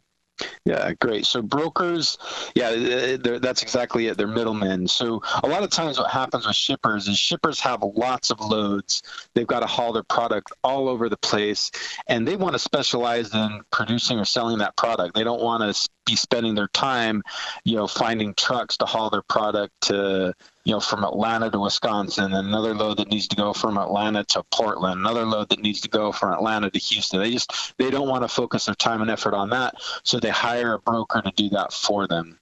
Yeah, 0.64 0.92
great. 1.00 1.26
So 1.26 1.42
brokers, 1.42 2.18
yeah, 2.54 2.70
uh, 2.70 3.38
that's 3.38 3.62
exactly 3.62 4.08
it. 4.08 4.16
They're 4.16 4.26
middlemen. 4.26 4.88
So 4.88 5.22
a 5.42 5.46
lot 5.46 5.62
of 5.62 5.70
times, 5.70 5.98
what 5.98 6.10
happens 6.10 6.46
with 6.46 6.56
shippers 6.56 7.06
is 7.06 7.18
shippers 7.18 7.60
have 7.60 7.82
lots 7.82 8.30
of 8.30 8.40
loads. 8.40 9.02
They've 9.34 9.46
got 9.46 9.60
to 9.60 9.66
haul 9.66 9.92
their 9.92 10.02
product 10.02 10.52
all 10.64 10.88
over 10.88 11.08
the 11.08 11.16
place, 11.16 11.70
and 12.08 12.26
they 12.26 12.34
want 12.34 12.54
to 12.54 12.58
specialize 12.58 13.32
in 13.32 13.60
producing 13.70 14.18
or 14.18 14.24
selling 14.24 14.58
that 14.58 14.76
product. 14.76 15.14
They 15.14 15.22
don't 15.22 15.42
want 15.42 15.62
to 15.62 15.88
be 16.04 16.16
spending 16.16 16.54
their 16.54 16.68
time, 16.68 17.22
you 17.64 17.76
know, 17.76 17.86
finding 17.86 18.34
trucks 18.34 18.76
to 18.78 18.86
haul 18.86 19.10
their 19.10 19.22
product 19.22 19.72
to 19.82 20.34
you 20.64 20.72
know, 20.72 20.80
from 20.80 21.04
Atlanta 21.04 21.50
to 21.50 21.60
Wisconsin, 21.60 22.32
another 22.32 22.74
load 22.74 22.96
that 22.96 23.10
needs 23.10 23.28
to 23.28 23.36
go 23.36 23.52
from 23.52 23.76
Atlanta 23.76 24.24
to 24.24 24.42
Portland, 24.44 24.98
another 24.98 25.26
load 25.26 25.50
that 25.50 25.60
needs 25.60 25.82
to 25.82 25.88
go 25.90 26.10
from 26.10 26.32
Atlanta 26.32 26.70
to 26.70 26.78
Houston. 26.78 27.20
They 27.20 27.30
just 27.30 27.74
they 27.76 27.90
don't 27.90 28.08
want 28.08 28.22
to 28.22 28.28
focus 28.28 28.64
their 28.64 28.74
time 28.74 29.02
and 29.02 29.10
effort 29.10 29.34
on 29.34 29.50
that, 29.50 29.74
so 30.04 30.18
they 30.18 30.30
hire 30.30 30.72
a 30.72 30.78
broker 30.78 31.20
to 31.20 31.30
do 31.36 31.50
that 31.50 31.72
for 31.72 32.06
them 32.06 32.38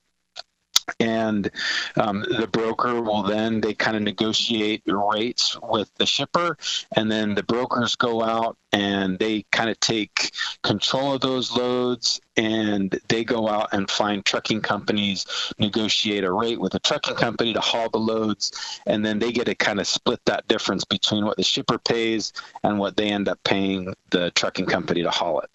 and 1.01 1.51
um, 1.97 2.25
the 2.39 2.47
broker 2.47 3.01
will 3.01 3.23
then 3.23 3.61
they 3.61 3.75
kind 3.75 3.97
of 3.97 4.03
negotiate 4.03 4.83
rates 4.87 5.57
with 5.63 5.91
the 5.97 6.07
shipper 6.07 6.57
and 6.97 7.11
then 7.11 7.35
the 7.35 7.43
brokers 7.43 7.97
go 7.97 8.23
out 8.23 8.57
and 8.73 9.19
they 9.19 9.45
kind 9.53 9.69
of 9.69 9.79
take 9.81 10.33
control 10.63 11.15
of 11.15 11.21
those 11.21 11.55
loads 11.57 12.21
and 12.37 12.99
they 13.09 13.23
go 13.23 13.49
out 13.49 13.69
and 13.73 13.91
find 13.91 14.25
trucking 14.25 14.61
companies 14.61 15.53
negotiate 15.59 16.25
a 16.25 16.33
rate 16.33 16.61
with 16.61 16.75
a 16.75 16.81
trucking 16.81 17.17
company 17.17 17.53
to 17.53 17.61
haul 17.61 17.89
the 17.91 17.99
loads 17.99 18.53
and 18.87 19.05
then 19.05 19.19
they 19.19 19.31
get 19.31 19.47
to 19.47 19.55
kind 19.55 19.81
of 19.81 19.87
split 19.87 20.21
that 20.25 20.47
difference 20.49 20.85
between 20.85 21.25
what 21.25 21.37
the 21.37 21.43
shipper 21.43 21.79
pays 21.79 22.33
and 22.63 22.79
what 22.79 22.97
they 22.97 23.09
end 23.09 23.29
up 23.29 23.39
paying 23.45 23.95
the 24.11 24.31
trucking 24.33 24.67
company 24.67 25.03
to 25.03 25.11
haul 25.11 25.41
it. 25.41 25.51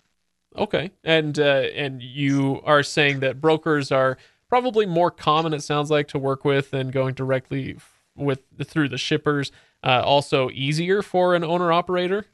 Okay. 0.55 0.91
And 1.03 1.37
uh, 1.37 1.67
and 1.75 2.01
you 2.01 2.61
are 2.65 2.83
saying 2.83 3.19
that 3.19 3.39
brokers 3.39 3.91
are 3.91 4.17
probably 4.49 4.85
more 4.85 5.11
common 5.11 5.53
it 5.53 5.61
sounds 5.61 5.89
like 5.89 6.07
to 6.09 6.19
work 6.19 6.45
with 6.45 6.71
than 6.71 6.89
going 6.89 7.13
directly 7.13 7.77
with 8.15 8.41
through 8.63 8.89
the 8.89 8.97
shippers. 8.97 9.51
Uh, 9.83 10.01
also 10.03 10.49
easier 10.51 11.01
for 11.01 11.35
an 11.35 11.43
owner 11.43 11.71
operator. 11.71 12.25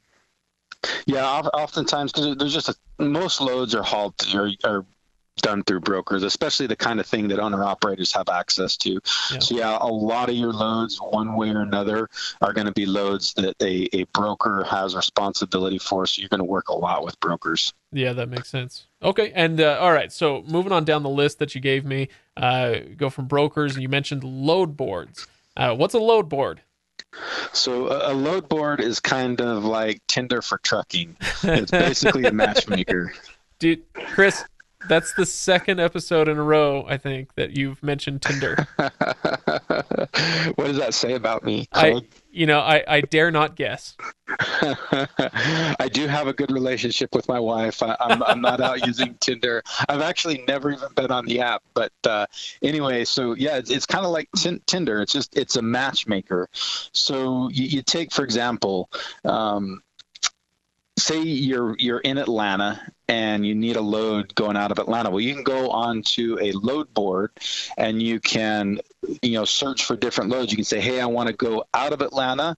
Yeah, 1.05 1.25
oftentimes 1.25 2.11
because 2.11 2.35
there's 2.37 2.53
just 2.53 2.69
a, 2.69 2.75
most 3.01 3.41
loads 3.41 3.75
are 3.75 3.83
hauled 3.83 4.15
are 4.63 4.85
done 5.41 5.63
through 5.63 5.79
brokers, 5.79 6.23
especially 6.23 6.67
the 6.67 6.75
kind 6.75 6.99
of 6.99 7.05
thing 7.05 7.27
that 7.29 7.39
owner 7.39 7.63
operators 7.63 8.11
have 8.13 8.29
access 8.29 8.77
to. 8.77 8.99
Yeah. 9.31 9.39
So 9.39 9.55
yeah, 9.55 9.77
a 9.79 9.87
lot 9.87 10.29
of 10.29 10.35
your 10.35 10.53
loads, 10.53 10.97
one 10.97 11.35
way 11.35 11.49
or 11.49 11.61
another, 11.61 12.09
are 12.41 12.53
going 12.53 12.67
to 12.67 12.73
be 12.73 12.85
loads 12.85 13.33
that 13.33 13.55
a, 13.61 13.89
a 13.93 14.03
broker 14.05 14.63
has 14.63 14.95
responsibility 14.95 15.79
for. 15.79 16.05
So 16.05 16.21
you're 16.21 16.29
going 16.29 16.39
to 16.39 16.45
work 16.45 16.69
a 16.69 16.75
lot 16.75 17.03
with 17.03 17.19
brokers. 17.19 17.73
Yeah, 17.91 18.13
that 18.13 18.29
makes 18.29 18.49
sense. 18.49 18.87
Okay, 19.01 19.31
and 19.35 19.59
uh, 19.59 19.77
all 19.79 19.91
right, 19.91 20.11
so 20.11 20.43
moving 20.47 20.71
on 20.71 20.85
down 20.85 21.03
the 21.03 21.09
list 21.09 21.39
that 21.39 21.53
you 21.55 21.61
gave 21.61 21.83
me, 21.85 22.09
uh, 22.37 22.75
go 22.95 23.09
from 23.09 23.27
brokers, 23.27 23.73
and 23.73 23.81
you 23.81 23.89
mentioned 23.89 24.23
load 24.23 24.77
boards. 24.77 25.27
Uh, 25.55 25.75
what's 25.75 25.93
a 25.93 25.99
load 25.99 26.29
board? 26.29 26.61
So 27.51 27.87
a 27.87 28.13
load 28.13 28.49
board 28.49 28.79
is 28.79 28.99
kind 28.99 29.39
of 29.39 29.63
like 29.63 30.01
Tinder 30.07 30.41
for 30.41 30.57
trucking. 30.57 31.17
It's 31.43 31.71
basically 31.71 32.23
a 32.23 32.31
matchmaker. 32.31 33.13
Dude, 33.59 33.83
Chris, 33.93 34.43
that's 34.87 35.13
the 35.13 35.25
second 35.25 35.79
episode 35.79 36.27
in 36.27 36.37
a 36.37 36.43
row, 36.43 36.85
I 36.87 36.97
think, 36.97 37.33
that 37.35 37.57
you've 37.57 37.81
mentioned 37.83 38.21
Tinder. 38.21 38.67
what 38.77 40.67
does 40.67 40.77
that 40.77 40.93
say 40.93 41.13
about 41.13 41.43
me? 41.43 41.67
I, 41.73 42.01
you 42.31 42.45
know, 42.45 42.59
I, 42.59 42.83
I 42.87 43.01
dare 43.01 43.31
not 43.31 43.55
guess. 43.55 43.95
I 44.27 45.89
do 45.91 46.07
have 46.07 46.27
a 46.27 46.33
good 46.33 46.51
relationship 46.51 47.13
with 47.13 47.27
my 47.27 47.39
wife. 47.39 47.83
I, 47.83 47.95
am 47.99 48.11
I'm, 48.11 48.23
I'm 48.23 48.41
not 48.41 48.61
out 48.61 48.85
using 48.87 49.15
Tinder. 49.19 49.61
I've 49.87 50.01
actually 50.01 50.43
never 50.47 50.71
even 50.71 50.89
been 50.95 51.11
on 51.11 51.25
the 51.25 51.41
app. 51.41 51.63
But 51.73 51.93
uh, 52.05 52.25
anyway, 52.61 53.05
so 53.05 53.33
yeah, 53.35 53.57
it's, 53.57 53.69
it's 53.69 53.85
kind 53.85 54.05
of 54.05 54.11
like 54.11 54.29
t- 54.35 54.61
Tinder. 54.65 55.01
It's 55.01 55.13
just 55.13 55.37
it's 55.37 55.55
a 55.55 55.61
matchmaker. 55.61 56.49
So 56.53 57.49
you, 57.49 57.65
you 57.65 57.81
take, 57.81 58.11
for 58.11 58.23
example, 58.23 58.89
um, 59.25 59.81
say 60.97 61.21
you're 61.21 61.75
you're 61.79 61.99
in 61.99 62.17
Atlanta 62.17 62.79
and 63.07 63.45
you 63.45 63.55
need 63.55 63.75
a 63.75 63.81
load 63.81 64.33
going 64.35 64.55
out 64.55 64.71
of 64.71 64.79
Atlanta. 64.79 65.09
Well, 65.09 65.19
you 65.19 65.33
can 65.33 65.43
go 65.43 65.69
onto 65.69 66.37
a 66.39 66.51
load 66.53 66.93
board 66.93 67.31
and 67.77 68.01
you 68.01 68.19
can 68.19 68.79
you 69.21 69.33
know 69.33 69.45
search 69.45 69.85
for 69.85 69.95
different 69.95 70.29
loads. 70.29 70.51
You 70.51 70.57
can 70.57 70.65
say, 70.65 70.79
"Hey, 70.79 71.01
I 71.01 71.05
want 71.05 71.27
to 71.27 71.33
go 71.33 71.65
out 71.73 71.93
of 71.93 72.01
Atlanta 72.01 72.57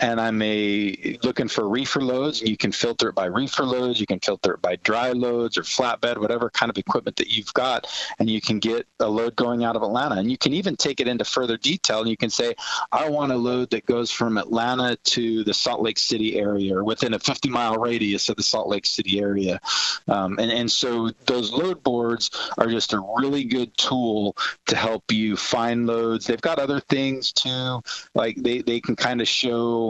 and 0.00 0.20
I'm 0.20 0.42
a 0.42 1.18
looking 1.22 1.48
for 1.48 1.68
reefer 1.68 2.00
loads. 2.00 2.42
You 2.42 2.56
can 2.56 2.72
filter 2.72 3.10
it 3.10 3.14
by 3.14 3.26
reefer 3.26 3.62
loads. 3.62 4.00
You 4.00 4.06
can 4.06 4.18
filter 4.18 4.54
it 4.54 4.62
by 4.62 4.76
dry 4.76 5.12
loads 5.12 5.56
or 5.56 5.62
flatbed, 5.62 6.18
whatever 6.18 6.50
kind 6.50 6.68
of 6.68 6.78
equipment 6.78 7.16
that 7.16 7.28
you've 7.28 7.52
got, 7.54 7.86
and 8.18 8.28
you 8.28 8.40
can 8.40 8.58
get 8.58 8.86
a 8.98 9.08
load 9.08 9.36
going 9.36 9.64
out 9.64 9.76
of 9.76 9.82
Atlanta. 9.82 10.16
And 10.16 10.30
you 10.30 10.38
can 10.38 10.52
even 10.52 10.76
take 10.76 11.00
it 11.00 11.06
into 11.06 11.24
further 11.24 11.56
detail. 11.56 12.00
And 12.00 12.08
you 12.08 12.16
can 12.16 12.30
say, 12.30 12.54
I 12.90 13.08
want 13.08 13.30
a 13.30 13.36
load 13.36 13.70
that 13.70 13.86
goes 13.86 14.10
from 14.10 14.36
Atlanta 14.36 14.96
to 14.96 15.44
the 15.44 15.54
Salt 15.54 15.80
Lake 15.80 15.98
City 15.98 16.38
area 16.38 16.76
or 16.76 16.84
within 16.84 17.14
a 17.14 17.18
50 17.18 17.48
mile 17.48 17.76
radius 17.76 18.28
of 18.28 18.36
the 18.36 18.42
Salt 18.42 18.68
Lake 18.68 18.86
City 18.86 19.20
area. 19.20 19.60
Um, 20.08 20.38
and 20.38 20.50
and 20.50 20.70
so 20.70 21.10
those 21.26 21.52
load 21.52 21.82
boards 21.82 22.30
are 22.58 22.66
just 22.66 22.92
a 22.92 23.04
really 23.16 23.44
good 23.44 23.76
tool 23.76 24.36
to 24.66 24.76
help 24.76 25.12
you 25.12 25.36
find 25.36 25.86
loads. 25.86 26.26
They've 26.26 26.40
got 26.40 26.58
other 26.58 26.80
things 26.80 27.32
too, 27.32 27.82
like 28.14 28.36
they 28.36 28.60
they 28.60 28.80
can 28.80 28.96
kind 28.96 29.20
of 29.20 29.28
show 29.28 29.83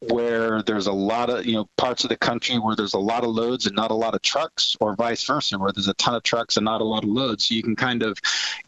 where 0.00 0.62
there's 0.62 0.86
a 0.86 0.92
lot 0.92 1.30
of 1.30 1.44
you 1.46 1.54
know 1.54 1.68
parts 1.76 2.04
of 2.04 2.10
the 2.10 2.16
country 2.16 2.56
where 2.58 2.76
there's 2.76 2.94
a 2.94 2.98
lot 2.98 3.24
of 3.24 3.30
loads 3.30 3.66
and 3.66 3.74
not 3.74 3.90
a 3.90 3.94
lot 3.94 4.14
of 4.14 4.22
trucks 4.22 4.76
or 4.80 4.94
vice 4.94 5.24
versa 5.24 5.58
where 5.58 5.72
there's 5.72 5.88
a 5.88 5.94
ton 5.94 6.14
of 6.14 6.22
trucks 6.22 6.56
and 6.56 6.64
not 6.64 6.80
a 6.80 6.84
lot 6.84 7.02
of 7.02 7.10
loads. 7.10 7.48
So 7.48 7.54
you 7.54 7.62
can 7.62 7.76
kind 7.76 8.02
of 8.02 8.18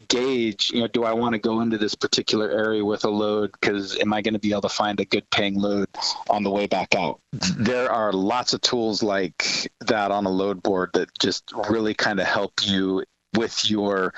gauge 0.09 0.71
you 0.75 0.81
know 0.81 0.89
do 0.89 1.05
i 1.05 1.13
want 1.13 1.35
to 1.35 1.39
go 1.39 1.61
into 1.61 1.79
this 1.79 1.95
particular 1.95 2.51
area 2.51 2.85
with 2.85 3.05
a 3.05 3.11
load? 3.11 3.53
Because 3.53 3.99
am 3.99 4.13
i 4.13 4.23
going 4.23 4.35
to 4.35 4.41
be 4.41 4.51
able 4.51 4.63
to 4.63 4.69
find 4.69 4.99
a 5.01 5.05
good 5.05 5.29
paying 5.31 5.55
load 5.55 5.89
on 6.29 6.43
the 6.43 6.51
way 6.51 6.67
back 6.67 6.95
out? 6.95 7.21
There 7.33 7.91
are 7.91 8.13
lots 8.13 8.53
of 8.53 8.61
tools 8.61 9.03
like 9.03 9.71
that 9.81 10.11
on 10.11 10.27
a 10.27 10.31
load 10.31 10.63
board 10.63 10.91
that 10.95 11.17
just 11.19 11.53
really 11.69 11.95
kind 11.95 12.21
of 12.21 12.27
help 12.27 12.53
you 12.65 13.05
with 13.35 13.71
your 13.71 14.13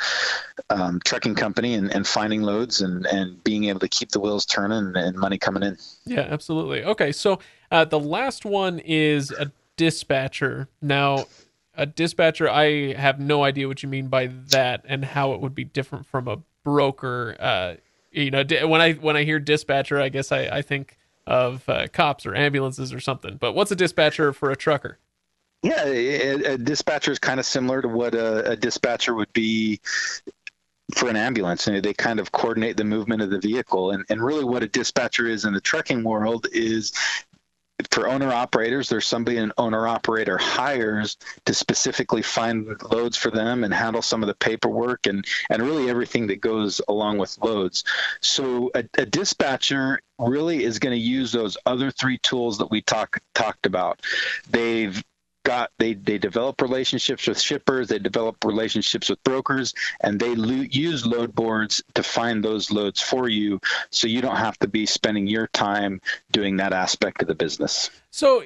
um, 0.71 1.01
trucking 1.05 1.35
company 1.35 1.75
and, 1.75 1.91
and 1.93 2.07
finding 2.07 2.43
loads 2.43 2.81
and, 2.81 3.07
and 3.07 3.43
being 3.45 3.65
able 3.65 3.81
to 3.81 3.89
keep 3.89 4.11
the 4.11 4.21
wheels 4.21 4.47
turning 4.47 4.97
and 4.97 5.17
money 5.17 5.39
coming 5.39 5.63
in. 5.63 5.77
Yeah, 6.07 6.27
absolutely. 6.31 6.85
Okay, 6.85 7.13
so 7.13 7.39
uh, 7.71 7.85
the 7.85 8.01
last 8.01 8.45
one 8.45 8.79
is 8.79 9.31
a 9.31 9.53
dispatcher. 9.77 10.69
Now, 10.81 11.27
a 11.75 11.87
dispatcher, 11.87 12.49
I 12.49 12.95
have 12.95 13.21
no 13.21 13.45
idea 13.45 13.69
what 13.69 13.83
you 13.83 13.89
mean 13.89 14.09
by 14.09 14.29
that 14.51 14.85
and 14.87 15.05
how 15.05 15.33
it 15.33 15.41
would 15.41 15.55
be 15.55 15.65
different 15.65 16.07
from 16.07 16.29
a 16.29 16.39
broker. 16.65 17.37
Uh, 17.39 17.75
you 18.11 18.31
know, 18.31 18.45
when 18.67 18.81
I 18.81 18.93
when 18.93 19.17
I 19.17 19.25
hear 19.25 19.39
dispatcher, 19.39 20.01
I 20.01 20.09
guess 20.09 20.33
I, 20.33 20.41
I 20.47 20.63
think 20.63 20.99
of 21.27 21.69
uh, 21.69 21.87
cops 21.93 22.27
or 22.27 22.35
ambulances 22.35 22.93
or 22.93 23.01
something. 23.01 23.37
But 23.37 23.53
what's 23.53 23.71
a 23.71 23.77
dispatcher 23.77 24.33
for 24.33 24.51
a 24.51 24.57
trucker? 24.57 24.99
Yeah, 25.63 25.85
a, 25.85 26.55
a 26.55 26.59
dispatcher 26.59 27.13
is 27.13 27.19
kind 27.19 27.39
of 27.39 27.47
similar 27.47 27.83
to 27.83 27.89
what 27.89 28.15
a, 28.15 28.53
a 28.53 28.57
dispatcher 28.57 29.15
would 29.15 29.33
be 29.33 29.81
for 30.95 31.09
an 31.09 31.17
ambulance. 31.17 31.67
And 31.67 31.83
they 31.83 31.95
kind 31.95 32.19
of 32.19 32.33
coordinate 32.33 32.77
the 32.77 32.85
movement 32.85 33.23
of 33.23 33.31
the 33.31 33.39
vehicle. 33.39 33.93
And, 33.93 34.05
and 34.09 34.21
really 34.23 34.45
what 34.45 34.63
a 34.63 34.69
dispatcher 34.69 35.27
is 35.27 35.45
in 35.45 35.53
the 35.53 35.61
trucking 35.61 36.03
world 36.03 36.47
is 36.53 36.93
for 37.91 38.09
owner 38.09 38.33
operators 38.33 38.89
there's 38.89 39.07
somebody 39.07 39.39
an 39.39 39.53
owner 39.59 39.89
operator 39.89 40.39
hires 40.39 41.17
to 41.45 41.55
specifically 41.55 42.23
find 42.23 42.81
loads 42.93 43.17
for 43.17 43.31
them 43.31 43.65
and 43.65 43.75
handle 43.75 44.03
some 44.03 44.23
of 44.23 44.29
the 44.29 44.35
paperwork 44.35 45.07
and 45.07 45.27
and 45.51 45.63
really 45.63 45.91
everything 45.91 46.29
that 46.29 46.41
goes 46.41 46.81
along 46.89 47.19
with 47.19 47.37
loads. 47.43 47.85
So 48.21 48.71
a, 48.75 48.85
a 48.99 49.07
dispatcher 49.07 50.01
really 50.19 50.65
is 50.65 50.79
going 50.79 50.95
to 50.95 51.01
use 51.01 51.33
those 51.33 51.57
other 51.67 51.91
three 51.91 52.19
tools 52.19 52.59
that 52.59 52.71
we 52.71 52.83
talk, 52.83 53.19
talked 53.35 53.67
about. 53.67 54.01
They've 54.49 55.03
got 55.45 55.71
they 55.79 55.95
they 55.95 56.19
develop 56.19 56.61
relationships 56.61 57.27
with 57.27 57.41
shippers 57.41 57.89
they 57.89 57.99
develop 57.99 58.45
relationships 58.45 59.09
with 59.09 59.23
brokers 59.25 59.75
and 60.01 60.21
they 60.21 60.35
lo- 60.35 60.67
use 60.71 61.05
load 61.07 61.35
boards 61.35 61.83
to 61.95 62.03
find 62.03 62.45
those 62.45 62.71
loads 62.71 63.01
for 63.01 63.29
you 63.29 63.61
so 63.91 64.07
you 64.07 64.21
don't 64.21 64.37
have 64.37 64.59
to 64.59 64.69
be 64.69 64.87
spending 64.87 65.27
your 65.27 65.47
time 65.49 66.01
doing 66.31 66.57
that 66.57 66.73
aspect 66.73 67.23
of 67.23 67.29
the 67.29 67.35
business. 67.35 67.91
So 68.11 68.43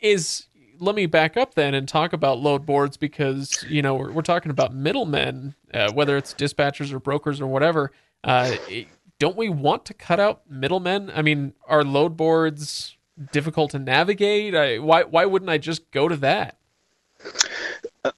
is 0.00 0.46
let 0.80 0.94
me 0.94 1.06
back 1.06 1.36
up 1.36 1.54
then 1.54 1.74
and 1.74 1.88
talk 1.88 2.12
about 2.12 2.38
load 2.38 2.66
boards 2.66 2.96
because 2.96 3.64
you 3.68 3.82
know 3.82 3.94
we're, 3.94 4.12
we're 4.12 4.22
talking 4.22 4.50
about 4.50 4.74
middlemen 4.74 5.54
uh, 5.72 5.92
whether 5.92 6.16
it's 6.16 6.34
dispatchers 6.34 6.92
or 6.92 6.98
brokers 6.98 7.40
or 7.40 7.46
whatever 7.46 7.92
uh, 8.24 8.56
don't 9.18 9.36
we 9.36 9.48
want 9.48 9.84
to 9.84 9.94
cut 9.94 10.18
out 10.18 10.42
middlemen? 10.50 11.10
I 11.14 11.22
mean 11.22 11.54
are 11.66 11.84
load 11.84 12.16
boards 12.16 12.96
difficult 13.32 13.70
to 13.72 13.78
navigate? 13.78 14.54
I, 14.54 14.78
why 14.78 15.04
why 15.04 15.24
wouldn't 15.24 15.50
I 15.50 15.58
just 15.58 15.90
go 15.90 16.08
to 16.08 16.16
that? 16.16 16.56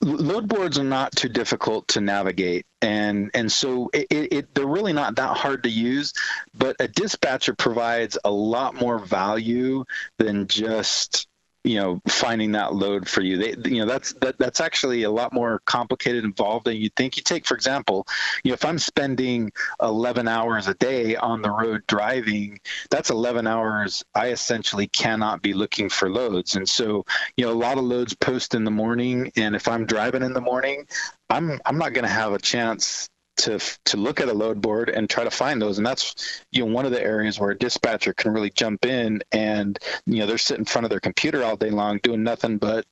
Load 0.01 0.49
boards 0.49 0.79
are 0.79 0.85
not 0.85 1.13
too 1.13 1.29
difficult 1.29 1.87
to 1.89 2.01
navigate, 2.01 2.67
and 2.83 3.31
and 3.35 3.51
so 3.53 3.89
it, 3.93 4.07
it, 4.11 4.55
they're 4.55 4.67
really 4.67 4.93
not 4.93 5.15
that 5.17 5.37
hard 5.37 5.63
to 5.63 5.71
use. 5.71 6.13
But 6.55 6.77
a 6.81 6.89
dispatcher 6.89 7.55
provides 7.55 8.19
a 8.25 8.31
lot 8.31 8.75
more 8.75 8.99
value 8.99 9.85
than 10.19 10.49
just 10.49 11.26
you 11.67 11.77
know 11.81 12.01
finding 12.09 12.53
that 12.53 12.75
load 12.75 13.09
for 13.09 13.21
you. 13.21 13.39
They 13.39 13.71
you 13.71 13.81
know 13.81 13.87
that's 13.87 14.13
that, 14.15 14.39
that's 14.39 14.61
actually 14.61 15.03
a 15.03 15.11
lot 15.11 15.33
more 15.33 15.61
complicated 15.67 16.25
involved 16.25 16.67
than 16.67 16.77
you 16.77 16.89
think. 16.91 17.17
You 17.17 17.23
take 17.23 17.45
for 17.45 17.55
example 17.55 18.07
you 18.45 18.51
know 18.51 18.55
if 18.55 18.65
i'm 18.65 18.79
spending 18.79 19.53
11 19.83 20.29
hours 20.29 20.69
a 20.69 20.75
day 20.75 21.17
on 21.17 21.43
the 21.43 21.51
road 21.51 21.83
driving 21.87 22.61
that's 22.91 23.11
11 23.11 23.47
hours 23.47 24.05
i 24.15 24.29
essentially 24.29 24.87
cannot 24.87 25.43
be 25.43 25.53
looking 25.53 25.89
for 25.89 26.09
loads. 26.09 26.57
And 26.57 26.69
so 26.69 27.05
you 27.37 27.45
know 27.45 27.53
a 27.53 27.55
lot 27.55 27.79
of 27.79 27.85
loads 27.85 28.15
post 28.15 28.55
in 28.55 28.65
the 28.65 28.71
morning. 28.71 29.33
And 29.37 29.57
if 29.57 29.67
i'm 29.67 29.87
driving 29.87 30.23
in 30.23 30.33
the 30.33 30.41
morning 30.41 30.87
i'm 31.29 31.61
i'm 31.67 31.79
not 31.79 31.93
going 31.93 32.05
to 32.05 32.11
have 32.11 32.33
a 32.33 32.39
chance 32.39 33.09
to 33.37 33.59
to 33.85 33.97
look 33.97 34.21
at 34.21 34.29
a 34.29 34.33
load 34.33 34.61
board 34.61 34.89
and 34.89 35.09
try 35.09 35.25
to 35.25 35.31
find 35.31 35.61
those. 35.61 35.79
And 35.79 35.87
that's 35.87 36.43
you 36.51 36.65
know 36.65 36.73
one 36.73 36.87
of 36.87 36.93
the 36.93 37.03
areas 37.03 37.39
where 37.39 37.51
a 37.51 37.59
dispatcher 37.59 38.13
can 38.13 38.33
really 38.33 38.51
jump 38.51 38.85
in 38.85 39.23
and 39.33 39.79
you 40.07 40.19
know 40.19 40.27
they're 40.27 40.39
sitting 40.39 40.63
in 40.63 40.65
front 40.65 40.85
of 40.85 40.91
their 40.91 41.01
computer 41.01 41.45
all 41.45 41.57
day 41.57 41.71
long 41.71 42.01
doing 42.03 42.23
nothing 42.23 42.59
but 42.59 42.87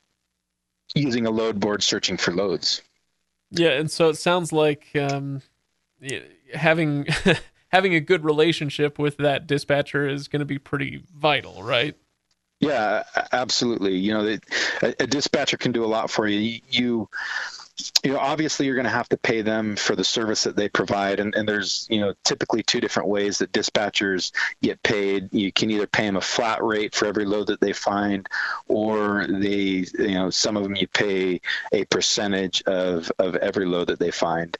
using 0.94 1.26
a 1.26 1.30
load 1.30 1.58
board 1.58 1.82
searching 1.82 2.16
for 2.16 2.32
loads. 2.32 2.82
Yeah 3.50 3.70
and 3.70 3.90
so 3.90 4.08
it 4.08 4.16
sounds 4.16 4.52
like 4.52 4.88
um, 4.96 5.42
having 6.52 7.06
having 7.68 7.94
a 7.94 8.00
good 8.00 8.24
relationship 8.24 8.98
with 8.98 9.16
that 9.16 9.46
dispatcher 9.46 10.08
is 10.08 10.28
going 10.28 10.40
to 10.40 10.46
be 10.46 10.58
pretty 10.58 11.02
vital 11.14 11.62
right? 11.62 11.96
Yeah 12.60 13.04
absolutely. 13.32 13.96
You 13.96 14.12
know 14.12 14.38
a, 14.82 14.94
a 15.00 15.06
dispatcher 15.06 15.56
can 15.56 15.72
do 15.72 15.84
a 15.84 15.86
lot 15.86 16.10
for 16.10 16.26
you. 16.26 16.60
You 16.68 17.08
you 18.04 18.12
know 18.12 18.18
obviously 18.18 18.66
you're 18.66 18.76
going 18.76 18.84
to 18.84 18.90
have 18.90 19.08
to 19.08 19.16
pay 19.16 19.42
them 19.42 19.74
for 19.74 19.96
the 19.96 20.04
service 20.04 20.44
that 20.44 20.54
they 20.54 20.68
provide 20.68 21.18
and, 21.18 21.34
and 21.34 21.48
there's 21.48 21.88
you 21.90 22.00
know 22.00 22.14
typically 22.22 22.62
two 22.62 22.80
different 22.80 23.08
ways 23.08 23.38
that 23.38 23.52
dispatchers 23.52 24.30
get 24.62 24.82
paid. 24.82 25.32
You 25.32 25.50
can 25.50 25.70
either 25.70 25.86
pay 25.86 26.04
them 26.04 26.16
a 26.16 26.20
flat 26.20 26.62
rate 26.62 26.94
for 26.94 27.06
every 27.06 27.24
load 27.24 27.48
that 27.48 27.60
they 27.60 27.72
find 27.72 28.28
or 28.68 29.26
they 29.28 29.84
you 29.98 30.14
know 30.14 30.30
some 30.30 30.56
of 30.56 30.62
them 30.62 30.76
you 30.76 30.86
pay 30.86 31.40
a 31.72 31.84
percentage 31.86 32.62
of 32.62 33.10
of 33.18 33.34
every 33.36 33.66
load 33.66 33.88
that 33.88 33.98
they 33.98 34.12
find. 34.12 34.56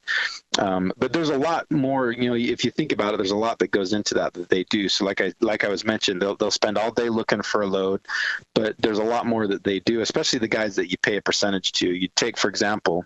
Um, 0.58 0.92
but 0.96 1.12
there's 1.12 1.30
a 1.30 1.38
lot 1.38 1.70
more 1.70 2.10
you 2.10 2.28
know 2.28 2.34
if 2.34 2.64
you 2.64 2.72
think 2.72 2.90
about 2.90 3.14
it 3.14 3.18
there's 3.18 3.30
a 3.30 3.36
lot 3.36 3.60
that 3.60 3.70
goes 3.70 3.92
into 3.92 4.14
that 4.14 4.34
that 4.34 4.48
they 4.48 4.64
do. 4.64 4.88
So 4.88 5.04
like 5.04 5.20
i 5.20 5.32
like 5.40 5.64
i 5.64 5.68
was 5.68 5.84
mentioned 5.84 6.20
they'll, 6.20 6.36
they'll 6.36 6.50
spend 6.50 6.78
all 6.78 6.90
day 6.90 7.08
looking 7.08 7.42
for 7.42 7.62
a 7.62 7.66
load 7.66 8.00
but 8.54 8.74
there's 8.78 8.98
a 8.98 9.04
lot 9.04 9.26
more 9.26 9.46
that 9.46 9.62
they 9.62 9.78
do 9.80 10.00
especially 10.00 10.40
the 10.40 10.48
guys 10.48 10.76
that 10.76 10.90
you 10.90 10.98
pay 10.98 11.16
a 11.16 11.22
percentage 11.22 11.72
to. 11.72 11.92
You 11.92 12.08
take 12.16 12.36
for 12.36 12.48
example 12.48 13.03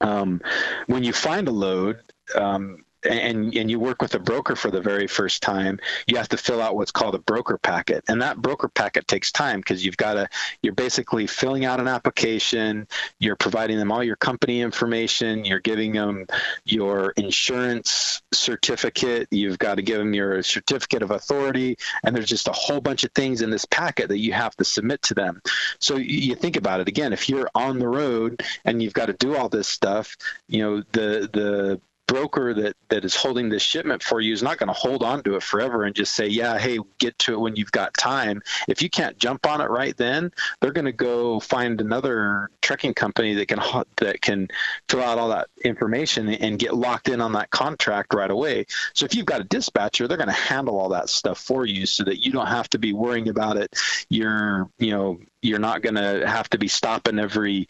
um, 0.00 0.40
when 0.86 1.04
you 1.04 1.12
find 1.12 1.48
a 1.48 1.52
load, 1.52 2.00
um, 2.34 2.84
and 3.04 3.54
and 3.54 3.70
you 3.70 3.78
work 3.78 4.02
with 4.02 4.14
a 4.14 4.18
broker 4.18 4.56
for 4.56 4.70
the 4.70 4.80
very 4.80 5.06
first 5.06 5.42
time, 5.42 5.78
you 6.06 6.16
have 6.16 6.28
to 6.30 6.36
fill 6.36 6.60
out 6.60 6.76
what's 6.76 6.90
called 6.90 7.14
a 7.14 7.18
broker 7.18 7.58
packet, 7.58 8.04
and 8.08 8.22
that 8.22 8.38
broker 8.38 8.68
packet 8.68 9.06
takes 9.06 9.30
time 9.32 9.60
because 9.60 9.84
you've 9.84 9.96
got 9.96 10.14
to 10.14 10.28
you're 10.62 10.74
basically 10.74 11.26
filling 11.26 11.64
out 11.64 11.80
an 11.80 11.88
application, 11.88 12.88
you're 13.18 13.36
providing 13.36 13.78
them 13.78 13.92
all 13.92 14.02
your 14.02 14.16
company 14.16 14.60
information, 14.60 15.44
you're 15.44 15.60
giving 15.60 15.92
them 15.92 16.26
your 16.64 17.12
insurance 17.16 18.22
certificate, 18.32 19.28
you've 19.30 19.58
got 19.58 19.76
to 19.76 19.82
give 19.82 19.98
them 19.98 20.14
your 20.14 20.42
certificate 20.42 21.02
of 21.02 21.10
authority, 21.10 21.76
and 22.02 22.14
there's 22.14 22.28
just 22.28 22.48
a 22.48 22.52
whole 22.52 22.80
bunch 22.80 23.04
of 23.04 23.12
things 23.12 23.42
in 23.42 23.50
this 23.50 23.64
packet 23.64 24.08
that 24.08 24.18
you 24.18 24.32
have 24.32 24.56
to 24.56 24.64
submit 24.64 25.02
to 25.02 25.14
them. 25.14 25.40
So 25.78 25.96
you 25.96 26.34
think 26.34 26.56
about 26.56 26.80
it 26.80 26.88
again, 26.88 27.12
if 27.12 27.28
you're 27.28 27.50
on 27.54 27.78
the 27.78 27.88
road 27.88 28.42
and 28.64 28.82
you've 28.82 28.92
got 28.92 29.06
to 29.06 29.12
do 29.12 29.36
all 29.36 29.48
this 29.48 29.68
stuff, 29.68 30.16
you 30.48 30.62
know 30.62 30.82
the 30.92 31.28
the 31.32 31.80
broker 32.08 32.54
that 32.54 32.74
that 32.88 33.04
is 33.04 33.14
holding 33.14 33.50
this 33.50 33.62
shipment 33.62 34.02
for 34.02 34.20
you 34.20 34.32
is 34.32 34.42
not 34.42 34.56
going 34.56 34.66
to 34.66 34.72
hold 34.72 35.04
on 35.04 35.22
to 35.22 35.36
it 35.36 35.42
forever 35.42 35.84
and 35.84 35.94
just 35.94 36.14
say 36.14 36.26
yeah 36.26 36.58
hey 36.58 36.78
get 36.98 37.16
to 37.18 37.34
it 37.34 37.38
when 37.38 37.54
you've 37.54 37.70
got 37.70 37.94
time. 37.94 38.42
If 38.66 38.82
you 38.82 38.90
can't 38.90 39.16
jump 39.18 39.46
on 39.46 39.60
it 39.60 39.70
right 39.70 39.96
then 39.96 40.32
they're 40.60 40.72
going 40.72 40.86
to 40.86 40.92
go 40.92 41.38
find 41.38 41.80
another 41.80 42.50
trucking 42.62 42.94
company 42.94 43.34
that 43.34 43.46
can 43.46 43.60
that 43.98 44.20
can 44.20 44.48
fill 44.88 45.02
out 45.02 45.18
all 45.18 45.28
that 45.28 45.48
information 45.62 46.28
and 46.30 46.58
get 46.58 46.74
locked 46.74 47.08
in 47.08 47.20
on 47.20 47.32
that 47.32 47.50
contract 47.50 48.14
right 48.14 48.30
away. 48.30 48.66
So 48.94 49.04
if 49.04 49.14
you've 49.14 49.26
got 49.26 49.42
a 49.42 49.44
dispatcher 49.44 50.08
they're 50.08 50.16
going 50.16 50.28
to 50.28 50.32
handle 50.32 50.80
all 50.80 50.88
that 50.90 51.10
stuff 51.10 51.38
for 51.38 51.66
you 51.66 51.86
so 51.86 52.04
that 52.04 52.24
you 52.24 52.32
don't 52.32 52.46
have 52.46 52.70
to 52.70 52.78
be 52.78 52.92
worrying 52.92 53.28
about 53.28 53.58
it. 53.58 53.76
You're 54.08 54.68
you 54.78 54.90
know 54.90 55.20
you're 55.42 55.58
not 55.58 55.82
going 55.82 55.96
to 55.96 56.26
have 56.26 56.48
to 56.50 56.58
be 56.58 56.68
stopping 56.68 57.18
every 57.18 57.68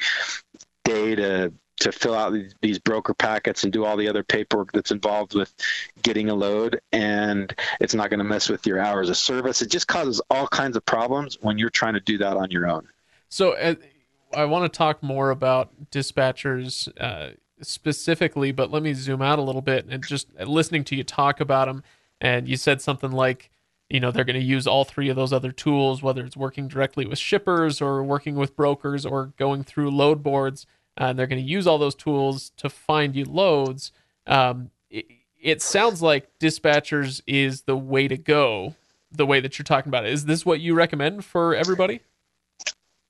day 0.85 1.17
to 1.17 1.53
to 1.81 1.93
fill 1.93 2.15
out 2.15 2.35
these 2.61 2.79
broker 2.79 3.15
packets 3.15 3.65
and 3.65 3.73
do 3.73 3.85
all 3.85 3.97
the 3.97 4.09
other 4.09 4.23
paperwork 4.23 4.73
that's 4.73 4.91
involved 4.91 5.35
with 5.35 5.55
getting 6.03 6.29
a 6.29 6.35
load 6.35 6.81
and 6.93 7.55
it's 7.81 7.95
not 7.95 8.11
going 8.11 8.19
to 8.19 8.25
mess 8.25 8.49
with 8.49 8.67
your 8.67 8.81
hours 8.81 9.09
of 9.09 9.17
service. 9.17 9.63
It 9.63 9.71
just 9.71 9.89
causes 9.89 10.21
all 10.31 10.49
kinds 10.49 10.77
of 10.77 10.85
problems 10.85 11.39
when 11.41 11.59
you're 11.59 11.71
trying 11.71 11.95
to 11.95 12.01
do 12.01 12.19
that 12.19 12.37
on 12.37 12.51
your 12.51 12.67
own. 12.67 12.89
So 13.29 13.53
uh, 13.53 13.75
i 14.35 14.45
want 14.45 14.71
to 14.71 14.77
talk 14.77 15.03
more 15.03 15.31
about 15.31 15.71
dispatchers 15.91 16.89
uh, 17.01 17.31
specifically 17.61 18.53
but 18.53 18.71
let 18.71 18.83
me 18.83 18.93
zoom 18.95 19.23
out 19.23 19.39
a 19.39 19.43
little 19.43 19.63
bit 19.63 19.87
and 19.89 20.05
just 20.05 20.29
listening 20.41 20.85
to 20.85 20.95
you 20.95 21.03
talk 21.03 21.41
about 21.41 21.67
them 21.67 21.83
and 22.21 22.49
you 22.49 22.57
said 22.57 22.81
something 22.81 23.11
like 23.11 23.51
you 23.89 24.01
know 24.01 24.11
they're 24.11 24.25
going 24.25 24.39
to 24.39 24.45
use 24.45 24.67
all 24.67 24.85
three 24.85 25.09
of 25.09 25.17
those 25.17 25.33
other 25.33 25.53
tools 25.53 26.03
whether 26.03 26.25
it's 26.25 26.37
working 26.37 26.69
directly 26.69 27.07
with 27.07 27.19
shippers 27.19 27.81
or 27.81 28.03
working 28.03 28.35
with 28.35 28.55
brokers 28.55 29.07
or 29.07 29.33
going 29.39 29.65
through 29.65 29.91
load 29.91 30.23
boards 30.23 30.67
uh, 30.99 31.05
and 31.05 31.19
they're 31.19 31.27
going 31.27 31.43
to 31.43 31.49
use 31.49 31.67
all 31.67 31.79
those 31.79 31.95
tools 31.95 32.51
to 32.57 32.69
find 32.69 33.15
you 33.15 33.25
loads. 33.25 33.93
Um, 34.27 34.71
it, 34.91 35.07
it, 35.41 35.63
sounds 35.63 36.03
like 36.03 36.29
dispatchers 36.39 37.23
is 37.27 37.63
the 37.63 37.77
way 37.77 38.09
to 38.09 38.17
go. 38.17 38.75
The 39.11 39.25
way 39.25 39.41
that 39.41 39.59
you're 39.59 39.65
talking 39.65 39.89
about 39.89 40.05
it 40.05 40.13
is 40.13 40.27
this 40.27 40.45
what 40.45 40.61
you 40.61 40.75
recommend 40.75 41.25
for 41.25 41.55
everybody? 41.55 42.01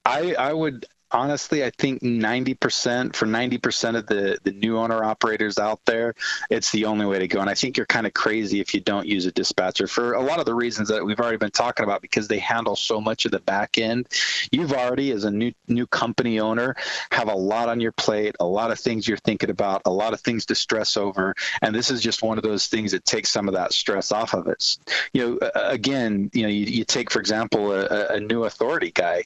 I 0.05 0.35
I 0.35 0.53
would 0.53 0.87
honestly, 1.11 1.65
I 1.65 1.71
think 1.71 2.03
90% 2.03 3.15
for 3.15 3.27
90% 3.27 3.97
of 3.97 4.07
the, 4.07 4.39
the 4.43 4.53
new 4.53 4.79
owner 4.79 5.03
operators 5.03 5.59
out 5.59 5.85
there, 5.85 6.15
it's 6.51 6.71
the 6.71 6.85
only 6.85 7.07
way 7.07 7.19
to 7.19 7.29
go. 7.29 7.41
And 7.41 7.49
I 7.49 7.55
think 7.55 7.77
you're 7.77 7.87
kind 7.87 8.07
of 8.07 8.15
crazy 8.15 8.61
if 8.61 8.75
you 8.75 8.81
don't 8.81 9.07
use 9.07 9.27
a 9.27 9.33
dispatcher 9.33 9.87
for 9.87 10.15
a 10.15 10.23
lot 10.23 10.39
of 10.39 10.47
the 10.47 10.55
reasons 10.55 10.89
that 10.89 11.05
we've 11.05 11.21
already 11.21 11.39
been 11.39 11.51
talking 11.51 11.85
about 11.85 12.03
because 12.03 12.29
they 12.29 12.39
handle 12.39 12.77
so 12.77 13.01
much 13.01 13.25
of 13.25 13.33
the 13.33 13.41
back 13.41 13.79
end. 13.79 14.09
You've 14.53 14.73
already, 14.73 15.11
as 15.13 15.25
a 15.25 15.31
new 15.31 15.53
new 15.67 15.87
company 15.87 16.41
owner, 16.41 16.77
have 17.13 17.29
a 17.29 17.35
lot 17.35 17.69
on 17.69 17.81
your 17.81 17.93
plate, 17.93 18.37
a 18.41 18.47
lot 18.47 18.71
of 18.71 18.79
things 18.79 19.07
you're 19.07 19.17
thinking 19.19 19.51
about, 19.51 19.83
a 19.87 19.91
lot 19.91 20.13
of 20.13 20.21
things 20.21 20.47
to 20.47 20.55
stress 20.55 20.97
over. 20.97 21.35
And 21.63 21.75
this 21.75 21.91
is 21.91 22.03
just 22.03 22.23
one 22.23 22.39
of 22.39 22.45
those 22.45 22.67
things 22.67 22.93
that 22.93 23.05
takes 23.05 23.31
some 23.31 23.49
of 23.49 23.55
that 23.55 23.73
stress 23.73 24.13
off 24.13 24.35
of 24.35 24.47
it. 24.49 24.79
You 25.13 25.39
know, 25.41 25.51
again, 25.55 26.31
you 26.33 26.43
know, 26.43 26.49
you, 26.49 26.65
you 26.65 26.85
take, 26.85 27.11
for 27.11 27.21
example, 27.21 27.73
a, 27.73 28.09
a 28.09 28.21
new 28.21 28.45
authority 28.45 28.91
guy 28.91 29.25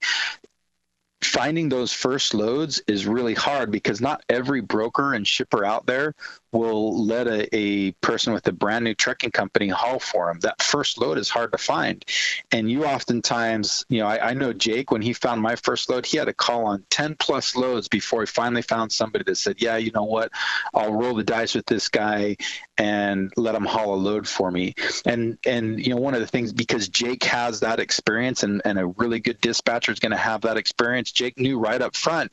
finding 1.25 1.69
those 1.69 1.93
first 1.93 2.35
loads 2.35 2.83
is 2.87 3.07
really 3.07 3.35
hard 3.35 3.71
because 3.71 4.01
not 4.01 4.23
every 4.29 4.61
broker 4.61 5.15
and 5.15 5.27
shipper 5.27 5.65
out 5.65 5.87
there 5.87 6.15
will 6.53 7.05
let 7.05 7.27
a, 7.27 7.55
a 7.57 7.93
person 7.93 8.33
with 8.33 8.47
a 8.47 8.53
brand 8.53 8.85
new 8.85 8.95
trucking 8.95 9.31
company 9.31 9.69
haul 9.69 9.99
for 9.99 10.27
them. 10.27 10.41
That 10.41 10.63
first 10.63 10.99
load 10.99 11.19
is 11.19 11.29
hard 11.29 11.53
to 11.53 11.59
find. 11.59 12.05
And 12.51 12.71
you 12.71 12.85
oftentimes, 12.85 13.85
you 13.89 14.01
know, 14.01 14.07
I, 14.07 14.31
I 14.31 14.35
know 14.35 14.53
Jake, 14.53 14.91
when 14.91 15.03
he 15.03 15.13
found 15.13 15.41
my 15.41 15.57
first 15.57 15.89
load, 15.89 16.07
he 16.07 16.19
had 16.19 16.27
to 16.27 16.35
call 16.35 16.67
on 16.67 16.85
10 16.91 17.17
plus 17.17 17.57
loads 17.57 17.89
before 17.89 18.21
he 18.21 18.27
finally 18.27 18.63
found 18.63 18.93
somebody 18.93 19.25
that 19.25 19.37
said, 19.37 19.61
yeah, 19.61 19.77
you 19.77 19.91
know 19.93 20.05
what, 20.05 20.31
I'll 20.75 20.93
roll 20.93 21.15
the 21.15 21.25
dice 21.25 21.55
with 21.55 21.67
this 21.67 21.89
guy 21.89 22.37
and 22.77 23.33
let 23.37 23.55
him 23.55 23.65
haul 23.65 23.95
a 23.95 23.97
load 23.97 24.29
for 24.29 24.51
me. 24.51 24.75
And, 25.07 25.39
and, 25.47 25.85
you 25.85 25.95
know, 25.95 26.01
one 26.01 26.15
of 26.15 26.21
the 26.21 26.27
things, 26.27 26.53
because 26.53 26.89
Jake 26.89 27.25
has 27.25 27.61
that 27.61 27.81
experience 27.81 28.43
and, 28.43 28.61
and 28.65 28.79
a 28.79 28.87
really 28.87 29.21
good 29.21 29.41
dispatcher 29.41 29.93
is 29.93 30.01
going 30.01 30.13
to 30.13 30.19
have 30.19 30.43
that 30.43 30.57
experience, 30.57 31.13
Jake 31.13 31.39
knew 31.39 31.59
right 31.59 31.81
up 31.81 31.97
front 31.97 32.31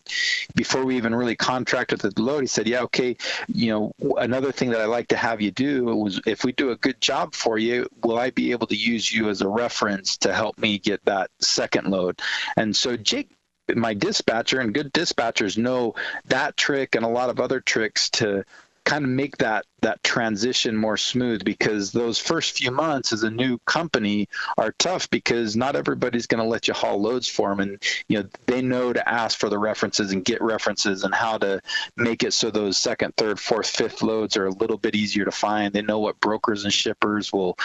before 0.55 0.86
we 0.86 0.97
even 0.97 1.15
really 1.15 1.36
contracted 1.36 1.99
the 1.99 2.21
load, 2.21 2.41
he 2.41 2.47
said, 2.47 2.67
yeah, 2.67 2.82
okay, 2.82 3.15
you 3.47 3.71
know, 3.71 3.93
another 4.17 4.51
thing 4.51 4.69
that 4.71 4.81
I 4.81 4.85
like 4.85 5.09
to 5.09 5.17
have 5.17 5.41
you 5.41 5.51
do 5.51 5.85
was 5.85 6.21
if 6.25 6.43
we 6.43 6.51
do 6.51 6.71
a 6.71 6.75
good 6.75 6.99
job 7.01 7.33
for 7.33 7.57
you, 7.57 7.87
will 8.03 8.17
I 8.17 8.29
be 8.29 8.51
able 8.51 8.67
to 8.67 8.75
use 8.75 9.11
you 9.11 9.29
as 9.29 9.41
a 9.41 9.47
reference 9.47 10.17
to 10.17 10.33
help 10.33 10.57
me 10.57 10.79
get 10.79 11.03
that 11.05 11.31
second 11.39 11.87
load? 11.87 12.21
And 12.57 12.75
so 12.75 12.97
Jake 12.97 13.29
my 13.75 13.93
dispatcher 13.93 14.59
and 14.59 14.73
good 14.73 14.91
dispatchers 14.93 15.57
know 15.57 15.95
that 16.25 16.57
trick 16.57 16.95
and 16.95 17.05
a 17.05 17.09
lot 17.09 17.29
of 17.29 17.39
other 17.39 17.59
tricks 17.59 18.09
to 18.09 18.43
kind 18.89 19.06
of 19.06 19.12
make 19.12 19.38
that 19.38 19.65
that 19.82 20.04
transition 20.04 20.75
more 20.75 20.97
smooth 20.97 21.43
because 21.45 21.91
those 21.91 22.17
first 22.17 22.58
few 22.58 22.71
months 22.71 23.13
as 23.13 23.21
a 23.23 23.30
new 23.30 23.58
company 23.60 24.28
are 24.58 24.73
tough 24.80 25.10
because 25.12 25.56
not 25.56 25.75
everybody's 25.75 26.25
going 26.25 26.43
to 26.43 26.49
let 26.49 26.67
you 26.67 26.73
haul 26.73 26.99
loads 26.99 27.28
for 27.28 27.49
them 27.49 27.60
and 27.60 27.84
you 28.08 28.17
know 28.17 28.28
they 28.47 28.62
know 28.63 28.91
to 28.91 29.08
ask 29.08 29.38
for 29.38 29.47
the 29.47 29.60
references 29.60 30.12
and 30.12 30.25
get 30.25 30.41
references 30.41 31.04
and 31.04 31.13
how 31.13 31.38
to 31.38 31.62
make 31.97 32.23
it 32.23 32.34
so 32.34 32.49
those 32.49 32.78
second 32.78 33.15
third 33.15 33.39
fourth 33.39 33.67
fifth 33.67 34.02
loads 34.02 34.36
are 34.36 34.47
a 34.47 34.52
little 34.52 34.78
bit 34.78 34.95
easier 34.95 35.25
to 35.25 35.32
find. 35.32 35.71
They 35.71 35.82
know 35.84 35.99
what 35.99 36.19
brokers 36.19 36.63
and 36.63 36.73
shippers 36.73 37.32
will 37.32 37.58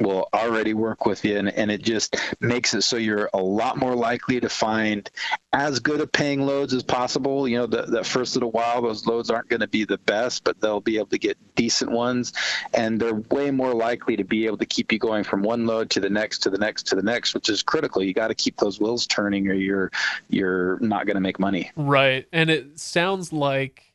will 0.00 0.28
already 0.32 0.74
work 0.74 1.06
with 1.06 1.24
you 1.24 1.36
and, 1.36 1.48
and 1.50 1.70
it 1.70 1.82
just 1.82 2.16
makes 2.40 2.74
it 2.74 2.82
so 2.82 2.96
you're 2.96 3.28
a 3.34 3.42
lot 3.42 3.76
more 3.76 3.94
likely 3.94 4.40
to 4.40 4.48
find 4.48 5.10
as 5.52 5.78
good 5.80 6.00
of 6.00 6.10
paying 6.10 6.40
loads 6.40 6.72
as 6.72 6.82
possible. 6.82 7.46
You 7.46 7.58
know 7.58 7.66
the, 7.66 7.82
the 7.82 8.04
first 8.04 8.34
little 8.34 8.50
while 8.50 8.82
those 8.82 9.06
loads 9.06 9.30
aren't 9.30 9.48
going 9.48 9.60
to 9.60 9.68
be 9.68 9.84
the 9.84 9.98
best 9.98 10.44
but 10.44 10.60
they'll 10.60 10.80
be 10.80 10.96
able 10.96 11.08
to 11.08 11.18
get 11.18 11.36
decent 11.54 11.90
ones 11.90 12.32
and 12.74 13.00
they're 13.00 13.22
way 13.30 13.50
more 13.50 13.74
likely 13.74 14.16
to 14.16 14.24
be 14.24 14.46
able 14.46 14.58
to 14.58 14.66
keep 14.66 14.92
you 14.92 14.98
going 14.98 15.24
from 15.24 15.42
one 15.42 15.66
load 15.66 15.90
to 15.90 16.00
the 16.00 16.10
next 16.10 16.38
to 16.40 16.50
the 16.50 16.58
next 16.58 16.86
to 16.88 16.96
the 16.96 17.02
next 17.02 17.34
which 17.34 17.48
is 17.48 17.62
critical. 17.62 18.02
You 18.02 18.14
got 18.14 18.28
to 18.28 18.34
keep 18.34 18.56
those 18.56 18.80
wheels 18.80 19.06
turning 19.06 19.48
or 19.48 19.54
you're 19.54 19.90
you're 20.28 20.78
not 20.80 21.06
going 21.06 21.16
to 21.16 21.20
make 21.20 21.38
money. 21.38 21.70
Right 21.76 22.26
and 22.32 22.50
it 22.50 22.78
sounds 22.78 23.32
like 23.32 23.89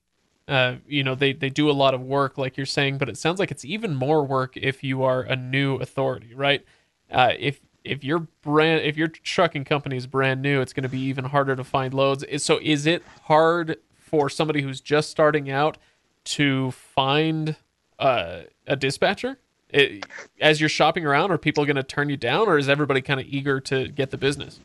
uh, 0.48 0.76
you 0.88 1.04
know 1.04 1.16
they 1.16 1.34
they 1.34 1.50
do 1.50 1.70
a 1.70 1.74
lot 1.74 1.94
of 1.94 2.02
work 2.02 2.38
like 2.38 2.56
you're 2.58 2.66
saying 2.66 2.98
but 2.98 3.10
it 3.10 3.18
sounds 3.18 3.40
like 3.40 3.52
it's 3.52 3.66
even 3.66 3.96
more 3.96 4.24
work 4.24 4.56
if 4.56 4.84
you 4.84 5.04
are 5.04 5.22
a 5.22 5.36
new 5.36 5.76
authority 5.78 6.34
right? 6.36 6.64
Uh, 7.12 7.34
if 7.40 7.62
if 7.84 8.04
your 8.04 8.20
brand 8.42 8.82
if 8.84 8.98
your 8.98 9.08
trucking 9.08 9.64
company 9.64 9.98
is 9.98 10.08
brand 10.08 10.42
new 10.42 10.62
it's 10.62 10.74
going 10.74 10.84
to 10.84 10.90
be 10.90 11.00
even 11.00 11.26
harder 11.26 11.56
to 11.56 11.64
find 11.64 11.94
loads. 11.94 12.24
So 12.44 12.60
is 12.62 12.86
it 12.86 13.04
hard 13.24 13.78
for 13.98 14.30
somebody 14.30 14.62
who's 14.62 14.82
just 14.82 15.10
starting 15.10 15.50
out 15.50 15.78
to 16.26 16.72
find 16.72 17.56
uh, 17.98 18.42
a 18.68 18.76
dispatcher? 18.76 19.40
It, 19.70 20.06
as 20.40 20.60
you're 20.60 20.70
shopping 20.70 21.06
around 21.06 21.32
are 21.32 21.40
people 21.40 21.66
going 21.66 21.76
to 21.76 21.84
turn 21.84 22.10
you 22.10 22.18
down 22.18 22.48
or 22.48 22.60
is 22.60 22.70
everybody 22.70 23.02
kind 23.02 23.20
of 23.20 23.26
eager 23.26 23.60
to 23.62 23.88
get 23.88 24.12
the 24.12 24.18
business 24.18 24.60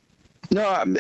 no, 0.53 0.67
uh, 0.67 0.95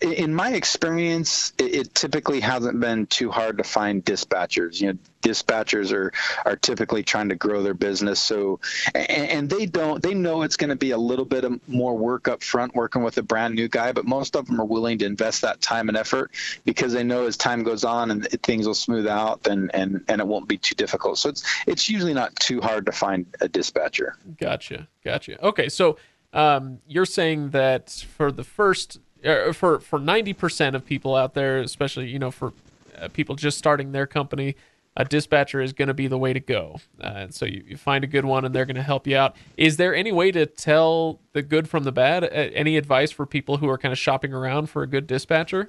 in 0.00 0.34
my 0.34 0.54
experience, 0.54 1.52
it, 1.58 1.94
typically 1.94 2.40
hasn't 2.40 2.80
been 2.80 3.06
too 3.06 3.30
hard 3.30 3.58
to 3.58 3.64
find 3.64 4.04
dispatchers. 4.04 4.80
You 4.80 4.92
know, 4.92 4.98
dispatchers 5.22 5.92
are 5.92 6.12
are 6.44 6.56
typically 6.56 7.02
trying 7.02 7.28
to 7.28 7.34
grow 7.34 7.62
their 7.62 7.74
business, 7.74 8.18
so 8.18 8.60
and, 8.94 9.10
and 9.10 9.50
they 9.50 9.66
don't 9.66 10.02
they 10.02 10.14
know 10.14 10.42
it's 10.42 10.56
going 10.56 10.70
to 10.70 10.76
be 10.76 10.92
a 10.92 10.98
little 10.98 11.24
bit 11.26 11.44
of 11.44 11.68
more 11.68 11.96
work 11.96 12.26
up 12.28 12.42
front 12.42 12.74
working 12.74 13.02
with 13.02 13.18
a 13.18 13.22
brand 13.22 13.54
new 13.54 13.68
guy, 13.68 13.92
but 13.92 14.06
most 14.06 14.34
of 14.34 14.46
them 14.46 14.60
are 14.60 14.64
willing 14.64 14.98
to 14.98 15.04
invest 15.04 15.42
that 15.42 15.60
time 15.60 15.88
and 15.88 15.96
effort 15.96 16.30
because 16.64 16.92
they 16.92 17.04
know 17.04 17.26
as 17.26 17.36
time 17.36 17.62
goes 17.62 17.84
on 17.84 18.10
and 18.10 18.26
things 18.42 18.66
will 18.66 18.74
smooth 18.74 19.06
out 19.06 19.46
and 19.46 19.74
and 19.74 20.04
and 20.08 20.20
it 20.20 20.26
won't 20.26 20.48
be 20.48 20.56
too 20.56 20.74
difficult. 20.74 21.18
So 21.18 21.28
it's 21.28 21.44
it's 21.66 21.88
usually 21.88 22.14
not 22.14 22.34
too 22.36 22.62
hard 22.62 22.86
to 22.86 22.92
find 22.92 23.26
a 23.40 23.48
dispatcher. 23.48 24.16
Gotcha, 24.38 24.88
gotcha. 25.04 25.44
Okay, 25.44 25.68
so 25.68 25.98
um, 26.36 26.80
you're 26.86 27.06
saying 27.06 27.50
that 27.50 27.90
for 28.16 28.30
the 28.30 28.44
first 28.44 29.00
uh, 29.24 29.52
for 29.52 29.80
for 29.80 29.98
90% 29.98 30.74
of 30.74 30.84
people 30.84 31.16
out 31.16 31.34
there 31.34 31.58
especially 31.58 32.08
you 32.08 32.18
know 32.18 32.30
for 32.30 32.52
uh, 32.98 33.08
people 33.08 33.34
just 33.34 33.58
starting 33.58 33.92
their 33.92 34.06
company 34.06 34.54
a 34.96 35.04
dispatcher 35.04 35.60
is 35.60 35.72
going 35.72 35.88
to 35.88 35.94
be 35.94 36.06
the 36.06 36.16
way 36.16 36.32
to 36.32 36.40
go. 36.40 36.80
Uh, 36.98 37.26
so 37.28 37.44
you, 37.44 37.62
you, 37.66 37.76
find 37.76 38.02
a 38.02 38.06
good 38.06 38.24
one 38.24 38.46
and 38.46 38.54
they're 38.54 38.64
going 38.64 38.76
to 38.76 38.82
help 38.82 39.06
you 39.06 39.14
out. 39.14 39.36
Is 39.56 39.76
there 39.76 39.94
any 39.94 40.10
way 40.10 40.32
to 40.32 40.46
tell 40.46 41.20
the 41.34 41.42
good 41.42 41.68
from 41.68 41.84
the 41.84 41.92
bad? 41.92 42.24
Any 42.24 42.78
advice 42.78 43.10
for 43.10 43.26
people 43.26 43.58
who 43.58 43.68
are 43.68 43.76
kind 43.76 43.92
of 43.92 43.98
shopping 43.98 44.32
around 44.32 44.70
for 44.70 44.82
a 44.82 44.86
good 44.86 45.06
dispatcher 45.06 45.68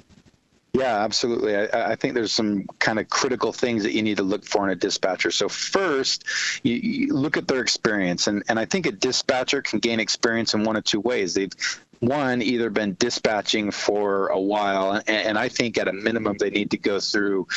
Yeah, 0.78 1.04
absolutely. 1.04 1.56
I, 1.56 1.94
I, 1.94 1.96
think 1.96 2.14
there's 2.14 2.32
some 2.32 2.68
kind 2.78 3.00
of 3.00 3.10
critical 3.10 3.52
things 3.52 3.82
that 3.82 3.94
you 3.94 4.04
need 4.04 4.18
to 4.18 4.24
look 4.24 4.46
for 4.46 4.64
in 4.64 4.70
a 4.70 4.76
dispatcher. 4.76 5.32
So 5.32 5.50
first, 5.50 6.24
you, 6.62 6.76
you 6.76 7.14
look 7.16 7.36
at 7.36 7.48
their 7.48 7.62
experience, 7.62 8.28
and, 8.28 8.44
and 8.48 8.60
I 8.60 8.66
think 8.66 8.86
a 8.86 8.92
dispatcher 8.92 9.64
can 9.64 9.80
gain 9.80 10.00
experience 10.00 10.54
in 10.54 10.64
one 10.64 10.76
of 10.76 10.84
two 10.84 11.00
ways. 11.00 11.34
They've 11.34 11.52
one 12.00 12.44
either 12.44 12.70
been 12.70 12.96
dispatching 13.00 13.72
for 13.72 14.28
a 14.28 14.40
while 14.40 14.92
and, 14.92 15.10
and, 15.10 15.36
i 15.36 15.50
think 15.50 15.80
at 15.80 15.88
a 15.88 15.94
minimum 15.94 16.38
they 16.38 16.52
need 16.52 16.70
to 16.70 16.78
go 16.78 17.00
through 17.00 17.48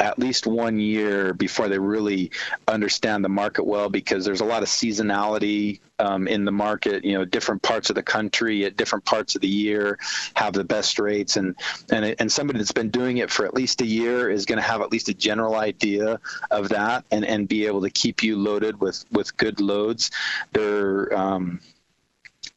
at 0.00 0.18
least 0.18 0.46
one 0.46 0.78
year 0.78 1.32
before 1.34 1.68
they 1.68 1.78
really 1.78 2.30
understand 2.66 3.24
the 3.24 3.28
market 3.28 3.64
well 3.64 3.88
because 3.88 4.24
there's 4.24 4.40
a 4.40 4.44
lot 4.44 4.62
of 4.62 4.68
seasonality 4.68 5.80
um, 5.98 6.26
in 6.26 6.44
the 6.44 6.52
market 6.52 7.04
you 7.04 7.16
know 7.16 7.24
different 7.24 7.62
parts 7.62 7.90
of 7.90 7.96
the 7.96 8.02
country 8.02 8.64
at 8.64 8.76
different 8.76 9.04
parts 9.04 9.34
of 9.34 9.42
the 9.42 9.48
year 9.48 9.98
have 10.34 10.54
the 10.54 10.64
best 10.64 10.98
rates. 10.98 11.36
And 11.36 11.54
and, 11.92 12.16
and 12.18 12.32
somebody 12.32 12.58
that's 12.58 12.72
been 12.72 12.90
doing 12.90 13.18
it 13.18 13.30
for 13.30 13.44
at 13.44 13.54
least 13.54 13.80
a 13.82 13.86
year 13.86 14.30
is 14.30 14.46
going 14.46 14.58
to 14.58 14.66
have 14.66 14.80
at 14.80 14.90
least 14.90 15.08
a 15.08 15.14
general 15.14 15.56
idea 15.56 16.18
of 16.50 16.70
that 16.70 17.04
and 17.10 17.24
and 17.24 17.48
be 17.48 17.66
able 17.66 17.82
to 17.82 17.90
keep 17.90 18.22
you 18.22 18.36
loaded 18.36 18.80
with 18.80 19.04
with 19.12 19.36
good 19.36 19.60
loads. 19.60 20.10
They're 20.52 21.16
um, 21.16 21.60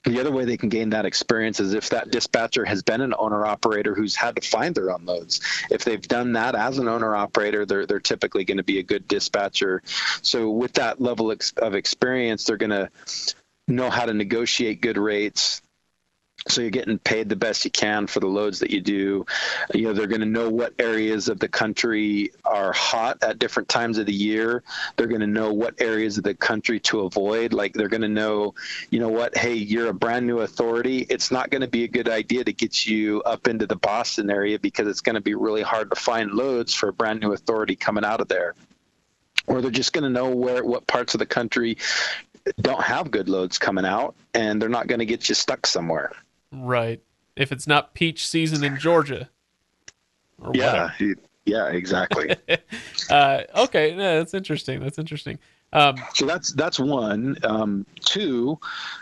the 0.04 0.20
other 0.20 0.32
way 0.32 0.46
they 0.46 0.58
can 0.58 0.70
gain 0.70 0.90
that 0.92 1.06
experience 1.06 1.60
is 1.60 1.74
if 1.74 1.90
that 1.90 2.12
dispatcher 2.12 2.66
has 2.66 2.84
been 2.84 3.02
an 3.02 3.14
owner 3.18 3.46
operator 3.46 3.96
who's 3.96 4.16
had 4.16 4.36
to 4.36 4.48
find 4.48 4.76
their 4.76 4.92
own 4.92 5.06
loads. 5.06 5.40
If 5.72 5.86
they've 5.86 6.02
done 6.02 6.34
that 6.34 6.56
as 6.56 6.78
an 6.78 6.88
owner 6.88 7.16
operator, 7.16 7.66
they're, 7.66 7.86
they're 7.86 8.00
typically 8.00 8.44
going 8.44 8.58
to 8.58 8.64
be 8.64 8.80
a 8.80 8.84
good 8.84 9.08
dispatcher. 9.08 9.82
So, 10.22 10.50
with 10.50 10.74
that 10.74 11.02
level 11.02 11.34
of 11.58 11.76
experience, 11.76 12.44
they're 12.44 12.58
going 12.58 12.72
to 12.72 12.90
know 13.68 13.90
how 13.90 14.06
to 14.06 14.14
negotiate 14.14 14.82
good 14.82 14.98
rates 14.98 15.62
so 16.48 16.62
you're 16.62 16.72
getting 16.72 17.00
paid 17.00 17.30
the 17.30 17.36
best 17.36 17.64
you 17.64 17.72
can 17.72 18.08
for 18.08 18.20
the 18.20 18.28
loads 18.28 18.60
that 18.60 18.72
you 18.72 18.82
do. 18.82 19.26
You 19.74 19.84
know 19.84 19.94
they're 19.94 20.08
going 20.08 20.22
to 20.22 20.28
know 20.28 20.50
what 20.50 20.74
areas 20.78 21.30
of 21.30 21.40
the 21.40 21.48
country 21.48 22.32
are 22.44 22.74
hot 22.74 23.24
at 23.24 23.40
different 23.40 23.70
times 23.70 23.98
of 23.98 24.06
the 24.06 24.14
year. 24.14 24.64
They're 24.98 25.08
going 25.08 25.22
to 25.22 25.28
know 25.28 25.54
what 25.54 25.82
areas 25.82 26.18
of 26.18 26.24
the 26.24 26.34
country 26.34 26.80
to 26.82 27.02
avoid. 27.02 27.54
Like 27.54 27.74
they're 27.74 27.88
going 27.88 28.02
to 28.02 28.10
know 28.10 28.56
you 28.90 29.00
know 29.00 29.10
what? 29.10 29.38
Hey 29.38 29.54
you're 29.54 29.88
a 29.88 29.94
brand 29.94 30.28
new 30.28 30.40
authority. 30.40 31.06
It's 31.10 31.32
not 31.32 31.50
going 31.50 31.62
to 31.62 31.68
be 31.68 31.86
a 31.86 31.88
good 31.88 32.10
idea 32.10 32.44
to 32.44 32.54
get 32.54 32.86
you 32.86 33.22
up 33.24 33.48
into 33.48 33.66
the 33.66 33.76
boston 33.78 34.30
area 34.30 34.60
because 34.60 34.88
it's 34.88 35.02
going 35.02 35.16
to 35.16 35.22
be 35.22 35.36
really 35.36 35.62
hard 35.62 35.90
to 35.92 35.96
find 35.96 36.32
loads 36.32 36.74
for 36.74 36.90
a 36.90 36.94
brand 36.94 37.22
new 37.22 37.32
authority 37.32 37.76
coming 37.76 38.04
out 38.04 38.20
of 38.20 38.28
there. 38.28 38.54
Or 39.48 39.62
they're 39.62 39.72
just 39.72 39.94
going 39.94 40.04
to 40.04 40.10
know 40.10 40.30
where 40.30 40.64
what 40.64 40.88
parts 40.88 41.16
of 41.16 41.20
the 41.20 41.26
country 41.26 41.78
don't 42.60 42.82
have 42.82 43.12
good 43.12 43.30
loads 43.30 43.58
coming 43.58 43.86
out 43.86 44.16
and 44.34 44.62
they're 44.62 44.70
not 44.70 44.88
going 44.88 45.00
to 45.00 45.06
get 45.06 45.30
you 45.30 45.36
stuck 45.36 45.66
somewhere 45.66 46.12
Right. 46.54 47.02
If 47.36 47.52
it's 47.52 47.68
not 47.68 47.94
peach 47.94 48.28
season 48.28 48.64
in 48.64 48.78
Georgia. 48.78 49.30
yeah. 50.54 50.92
Yeah, 51.46 51.68
exactly. 51.68 52.36
uh, 53.10 53.42
okay, 53.56 53.92
yeah, 53.92 54.18
that's 54.18 54.34
interesting. 54.34 54.80
That's 54.80 54.98
interesting. 54.98 55.40
Um, 55.74 55.98
so 56.14 56.26
that's 56.26 56.54
that's 56.54 56.80
one. 56.80 57.36
Um, 57.44 57.86
two, 58.06 58.60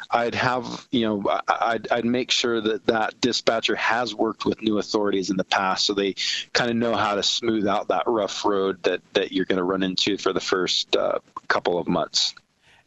I'd 0.10 0.34
have 0.34 0.88
you 0.90 1.02
know 1.02 1.42
I'd, 1.48 1.92
I'd 1.92 2.06
make 2.06 2.32
sure 2.32 2.62
that 2.62 2.86
that 2.88 3.20
dispatcher 3.20 3.76
has 3.76 4.16
worked 4.16 4.46
with 4.46 4.62
new 4.62 4.80
authorities 4.80 5.30
in 5.30 5.36
the 5.36 5.44
past, 5.44 5.86
so 5.86 5.94
they 5.94 6.16
kind 6.54 6.72
of 6.72 6.78
know 6.78 6.96
how 6.96 7.16
to 7.16 7.24
smooth 7.24 7.68
out 7.68 7.90
that 7.90 8.04
rough 8.08 8.46
road 8.46 8.82
that 8.84 9.02
that 9.14 9.34
you're 9.34 9.46
going 9.46 9.58
to 9.58 9.64
run 9.64 9.84
into 9.84 10.18
for 10.18 10.32
the 10.32 10.40
first 10.40 10.96
uh, 10.96 11.20
couple 11.50 11.78
of 11.78 11.88
months. 11.88 12.34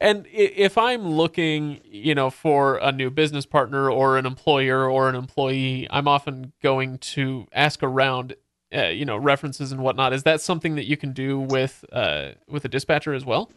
And 0.00 0.26
if 0.32 0.76
I'm 0.76 1.08
looking, 1.08 1.80
you 1.84 2.14
know, 2.14 2.30
for 2.30 2.76
a 2.76 2.92
new 2.92 3.10
business 3.10 3.46
partner 3.46 3.90
or 3.90 4.18
an 4.18 4.26
employer 4.26 4.88
or 4.88 5.08
an 5.08 5.14
employee, 5.14 5.86
I'm 5.90 6.08
often 6.08 6.52
going 6.62 6.98
to 6.98 7.46
ask 7.52 7.82
around, 7.82 8.34
uh, 8.74 8.86
you 8.86 9.04
know, 9.04 9.16
references 9.16 9.72
and 9.72 9.80
whatnot. 9.80 10.12
Is 10.12 10.24
that 10.24 10.40
something 10.40 10.74
that 10.76 10.84
you 10.84 10.96
can 10.96 11.12
do 11.12 11.38
with 11.38 11.84
uh, 11.92 12.32
with 12.48 12.64
a 12.64 12.68
dispatcher 12.68 13.14
as 13.14 13.24
well? 13.24 13.50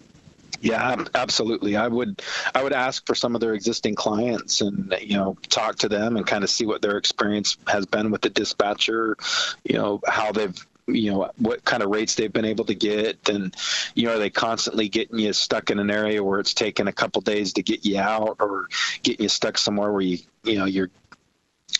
Yeah, 0.62 1.04
absolutely. 1.14 1.76
I 1.76 1.88
would 1.88 2.22
I 2.56 2.64
would 2.64 2.74
ask 2.74 3.06
for 3.06 3.16
some 3.16 3.36
of 3.36 3.42
their 3.42 3.54
existing 3.54 3.96
clients 3.96 4.62
and 4.62 4.96
you 5.02 5.16
know 5.16 5.38
talk 5.50 5.78
to 5.78 5.90
them 5.90 6.18
and 6.18 6.26
kind 6.26 6.44
of 6.44 6.50
see 6.50 6.66
what 6.66 6.82
their 6.82 6.98
experience 6.98 7.58
has 7.68 7.86
been 7.86 8.12
with 8.12 8.22
the 8.22 8.30
dispatcher, 8.30 9.18
you 9.64 9.76
know 9.76 10.02
how 10.08 10.32
they've 10.32 10.56
you 10.88 11.12
know 11.12 11.30
what 11.38 11.64
kind 11.66 11.84
of 11.84 11.90
rates 11.90 12.16
they've 12.16 12.34
been 12.34 12.46
able 12.46 12.66
to 12.66 12.74
get 12.74 13.28
and 13.30 13.56
you 13.94 14.06
know 14.06 14.16
are 14.16 14.20
they 14.20 14.30
constantly 14.30 14.88
getting 14.88 15.20
you 15.20 15.34
stuck 15.34 15.70
in 15.70 15.80
an 15.80 15.92
area 15.92 16.24
where 16.24 16.40
it's 16.40 16.54
taking 16.54 16.88
a 16.88 16.94
couple 16.94 17.22
days 17.22 17.54
to 17.54 17.62
get 17.62 17.86
you 17.86 18.00
out 18.00 18.38
or 18.40 18.68
getting 19.04 19.24
you 19.24 19.30
stuck 19.30 19.58
somewhere 19.58 19.92
where 19.92 20.02
you 20.02 20.18
you 20.44 20.58
know 20.58 20.66
you're 20.66 20.90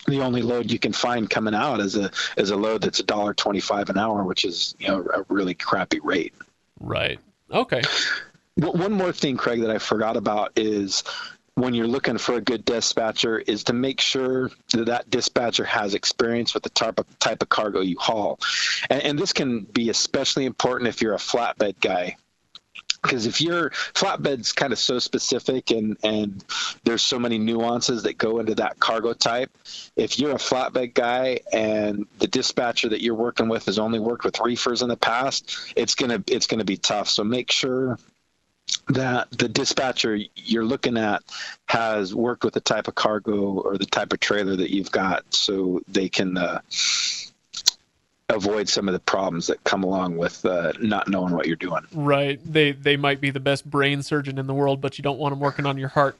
the 0.06 0.20
only 0.20 0.42
load 0.42 0.70
you 0.70 0.78
can 0.78 0.92
find 0.92 1.28
coming 1.28 1.54
out 1.54 1.80
is 1.80 1.96
a 1.96 2.10
is 2.36 2.50
a 2.50 2.56
load 2.56 2.82
that's 2.82 3.00
a 3.00 3.04
dollar 3.04 3.34
twenty 3.34 3.60
five 3.60 3.88
an 3.90 3.98
hour 3.98 4.22
which 4.24 4.44
is 4.44 4.74
you 4.78 4.88
know 4.88 5.06
a 5.14 5.24
really 5.28 5.54
crappy 5.54 6.00
rate. 6.00 6.34
Right. 6.80 7.18
Okay. 7.50 7.82
One 8.56 8.92
more 8.92 9.12
thing, 9.12 9.36
Craig, 9.36 9.60
that 9.60 9.70
I 9.70 9.78
forgot 9.78 10.16
about 10.16 10.52
is 10.56 11.04
when 11.58 11.74
you're 11.74 11.88
looking 11.88 12.18
for 12.18 12.36
a 12.36 12.40
good 12.40 12.64
dispatcher 12.64 13.38
is 13.38 13.64
to 13.64 13.72
make 13.72 14.00
sure 14.00 14.50
that 14.72 14.86
that 14.86 15.10
dispatcher 15.10 15.64
has 15.64 15.94
experience 15.94 16.54
with 16.54 16.62
the 16.62 16.70
type 16.70 16.98
of, 17.00 17.18
type 17.18 17.42
of 17.42 17.48
cargo 17.48 17.80
you 17.80 17.98
haul. 17.98 18.38
And, 18.88 19.02
and 19.02 19.18
this 19.18 19.32
can 19.32 19.60
be 19.60 19.90
especially 19.90 20.46
important 20.46 20.88
if 20.88 21.02
you're 21.02 21.14
a 21.14 21.18
flatbed 21.18 21.80
guy 21.80 22.16
because 23.02 23.26
if 23.26 23.40
your 23.40 23.70
flatbed's 23.70 24.52
kind 24.52 24.72
of 24.72 24.78
so 24.78 24.98
specific 24.98 25.70
and 25.70 25.96
and 26.02 26.44
there's 26.84 27.02
so 27.02 27.18
many 27.18 27.38
nuances 27.38 28.02
that 28.02 28.18
go 28.18 28.40
into 28.40 28.56
that 28.56 28.80
cargo 28.80 29.12
type 29.12 29.50
if 29.94 30.18
you're 30.18 30.32
a 30.32 30.34
flatbed 30.34 30.94
guy 30.94 31.38
and 31.52 32.06
the 32.18 32.26
dispatcher 32.26 32.88
that 32.88 33.00
you're 33.00 33.14
working 33.14 33.48
with 33.48 33.66
has 33.66 33.78
only 33.78 34.00
worked 34.00 34.24
with 34.24 34.40
reefers 34.40 34.82
in 34.82 34.88
the 34.88 34.96
past 34.96 35.56
it's 35.76 35.94
gonna 35.94 36.22
it's 36.26 36.48
gonna 36.48 36.64
be 36.64 36.76
tough 36.76 37.08
so 37.08 37.22
make 37.22 37.52
sure 37.52 37.98
that 38.88 39.30
the 39.30 39.48
dispatcher 39.48 40.18
you're 40.36 40.64
looking 40.64 40.96
at 40.96 41.22
has 41.66 42.14
worked 42.14 42.44
with 42.44 42.54
the 42.54 42.60
type 42.60 42.88
of 42.88 42.94
cargo 42.94 43.60
or 43.60 43.76
the 43.76 43.86
type 43.86 44.12
of 44.12 44.20
trailer 44.20 44.56
that 44.56 44.70
you've 44.70 44.90
got 44.90 45.22
so 45.32 45.80
they 45.88 46.08
can 46.08 46.36
uh, 46.38 46.60
avoid 48.28 48.68
some 48.68 48.88
of 48.88 48.92
the 48.92 49.00
problems 49.00 49.46
that 49.46 49.62
come 49.64 49.84
along 49.84 50.16
with 50.16 50.44
uh, 50.44 50.72
not 50.80 51.08
knowing 51.08 51.34
what 51.34 51.46
you're 51.46 51.56
doing. 51.56 51.82
Right. 51.92 52.40
They 52.44 52.72
they 52.72 52.96
might 52.96 53.20
be 53.20 53.30
the 53.30 53.40
best 53.40 53.68
brain 53.68 54.02
surgeon 54.02 54.38
in 54.38 54.46
the 54.46 54.54
world 54.54 54.80
but 54.80 54.98
you 54.98 55.02
don't 55.02 55.18
want 55.18 55.32
them 55.32 55.40
working 55.40 55.66
on 55.66 55.78
your 55.78 55.88
heart. 55.88 56.16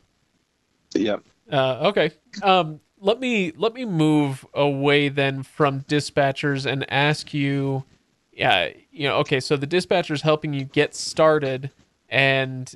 Yep. 0.95 1.23
Uh, 1.51 1.89
okay. 1.89 2.13
Um, 2.43 2.81
let 3.01 3.21
me 3.21 3.53
let 3.57 3.75
me 3.75 3.85
move 3.85 4.45
away 4.55 5.09
then 5.09 5.43
from 5.43 5.81
dispatchers 5.83 6.67
and 6.67 6.91
ask 6.91 7.33
you 7.33 7.85
yeah 8.33 8.71
you 8.91 9.09
know 9.09 9.17
okay 9.19 9.41
so 9.41 9.57
the 9.57 9.67
dispatcher's 9.67 10.23
helping 10.23 10.53
you 10.53 10.65
get 10.65 10.95
started 10.95 11.71
and 12.09 12.75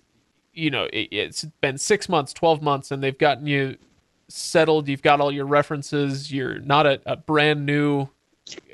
you 0.53 0.71
know 0.71 0.89
it, 0.93 1.13
has 1.13 1.47
been 1.61 1.79
six 1.79 2.09
months, 2.09 2.33
twelve 2.33 2.63
months, 2.63 2.91
and 2.91 3.03
they've 3.03 3.17
gotten 3.17 3.47
you 3.47 3.77
settled. 4.29 4.89
You've 4.89 5.03
got 5.03 5.21
all 5.21 5.33
your 5.33 5.47
references. 5.47 6.33
You're 6.33 6.59
not 6.61 6.87
a, 6.87 7.01
a 7.07 7.17
brand 7.17 7.67
new 7.67 8.09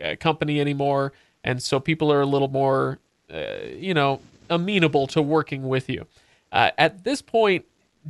uh, 0.03 0.16
company 0.18 0.61
anymore, 0.61 1.12
and 1.44 1.62
so 1.62 1.81
people 1.81 2.12
are 2.12 2.21
a 2.21 2.27
little 2.27 2.49
more, 2.49 2.99
uh, 3.33 3.66
you 3.75 3.94
know, 3.94 4.21
amenable 4.51 5.07
to 5.09 5.23
working 5.23 5.68
with 5.68 5.88
you. 5.88 6.07
Uh, 6.51 6.71
at 6.79 7.05
this 7.05 7.21
point, 7.21 7.64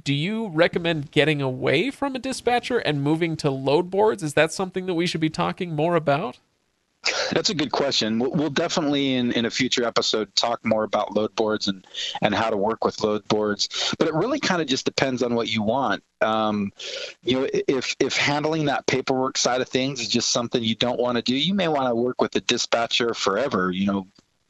do 0.05 0.15
you 0.15 0.49
recommend 0.49 1.11
getting 1.11 1.43
away 1.43 1.91
from 1.91 2.15
a 2.15 2.19
dispatcher 2.19 2.79
and 2.79 3.03
moving 3.03 3.37
to 3.39 3.51
load 3.51 3.91
boards? 3.91 4.23
Is 4.23 4.35
that 4.35 4.53
something 4.53 4.87
that 4.87 4.95
we 4.95 5.07
should 5.07 5.21
be 5.21 5.31
talking 5.31 5.75
more 5.75 5.97
about? 5.97 6.39
That's 7.33 7.51
a 7.51 7.55
good 7.55 7.71
question. 7.73 8.19
We'll, 8.19 8.51
definitely 8.51 9.15
in, 9.15 9.33
in 9.33 9.45
a 9.45 9.51
future 9.51 9.85
episode 9.85 10.35
talk 10.35 10.65
more 10.65 10.85
about 10.85 11.15
load 11.15 11.35
boards 11.37 11.69
and, 11.69 11.87
and 12.23 12.35
how 12.35 12.51
to 12.51 12.57
work 12.57 12.85
with 12.85 13.03
load 13.03 13.27
boards. 13.29 13.95
But 13.99 14.09
it 14.09 14.15
really 14.15 14.41
kind 14.41 14.61
of 14.61 14.67
just 14.67 14.85
depends 14.85 15.23
on 15.23 15.35
what 15.35 15.49
you 15.49 15.63
want. 15.63 16.03
Um, 16.21 16.73
you 17.23 17.41
know, 17.41 17.49
if 17.53 17.95
if 18.01 18.17
handling 18.17 18.65
that 18.65 18.87
paperwork 18.87 19.39
side 19.39 19.61
of 19.61 19.69
things 19.69 20.01
is 20.01 20.09
just 20.09 20.33
something 20.33 20.63
you 20.63 20.75
don't 20.75 20.99
want 20.99 21.17
to 21.17 21.23
do, 21.23 21.37
you 21.37 21.55
may 21.55 21.69
want 21.69 21.89
to 21.89 21.95
work 21.95 22.21
with 22.21 22.35
a 22.35 22.41
dispatcher 22.41 23.15
forever. 23.15 23.71
You 23.71 23.87
know, 23.87 24.07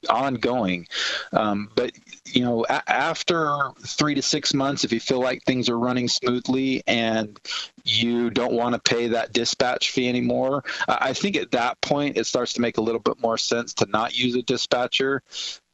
ongoing. 0.08 0.86
Um, 1.32 1.70
but 1.74 1.92
you 2.26 2.42
know, 2.42 2.64
a- 2.68 2.90
after 2.90 3.70
three 3.80 4.14
to 4.14 4.22
six 4.22 4.54
months, 4.54 4.84
if 4.84 4.92
you 4.92 5.00
feel 5.00 5.20
like 5.20 5.42
things 5.42 5.68
are 5.68 5.78
running 5.78 6.08
smoothly 6.08 6.82
and 6.86 7.38
you 7.84 8.30
don't 8.30 8.52
want 8.52 8.74
to 8.74 8.80
pay 8.94 9.08
that 9.08 9.32
dispatch 9.32 9.90
fee 9.90 10.08
anymore, 10.08 10.64
I 10.88 11.12
think 11.12 11.36
at 11.36 11.50
that 11.52 11.80
point 11.80 12.16
it 12.16 12.26
starts 12.26 12.52
to 12.54 12.60
make 12.60 12.78
a 12.78 12.82
little 12.82 13.00
bit 13.00 13.20
more 13.20 13.38
sense 13.38 13.74
to 13.74 13.86
not 13.86 14.18
use 14.18 14.34
a 14.34 14.42
dispatcher. 14.42 15.22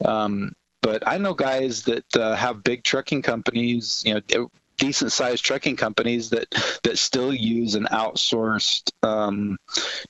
Um, 0.03 0.53
but 0.81 1.07
I 1.07 1.17
know 1.17 1.33
guys 1.33 1.83
that 1.83 2.15
uh, 2.15 2.35
have 2.35 2.63
big 2.63 2.83
trucking 2.83 3.23
companies, 3.23 4.03
you 4.05 4.13
know, 4.13 4.49
decent 4.77 5.11
sized 5.11 5.43
trucking 5.43 5.75
companies 5.75 6.29
that 6.29 6.47
that 6.83 6.97
still 6.97 7.33
use 7.33 7.75
an 7.75 7.87
outsourced 7.91 8.91
um, 9.03 9.57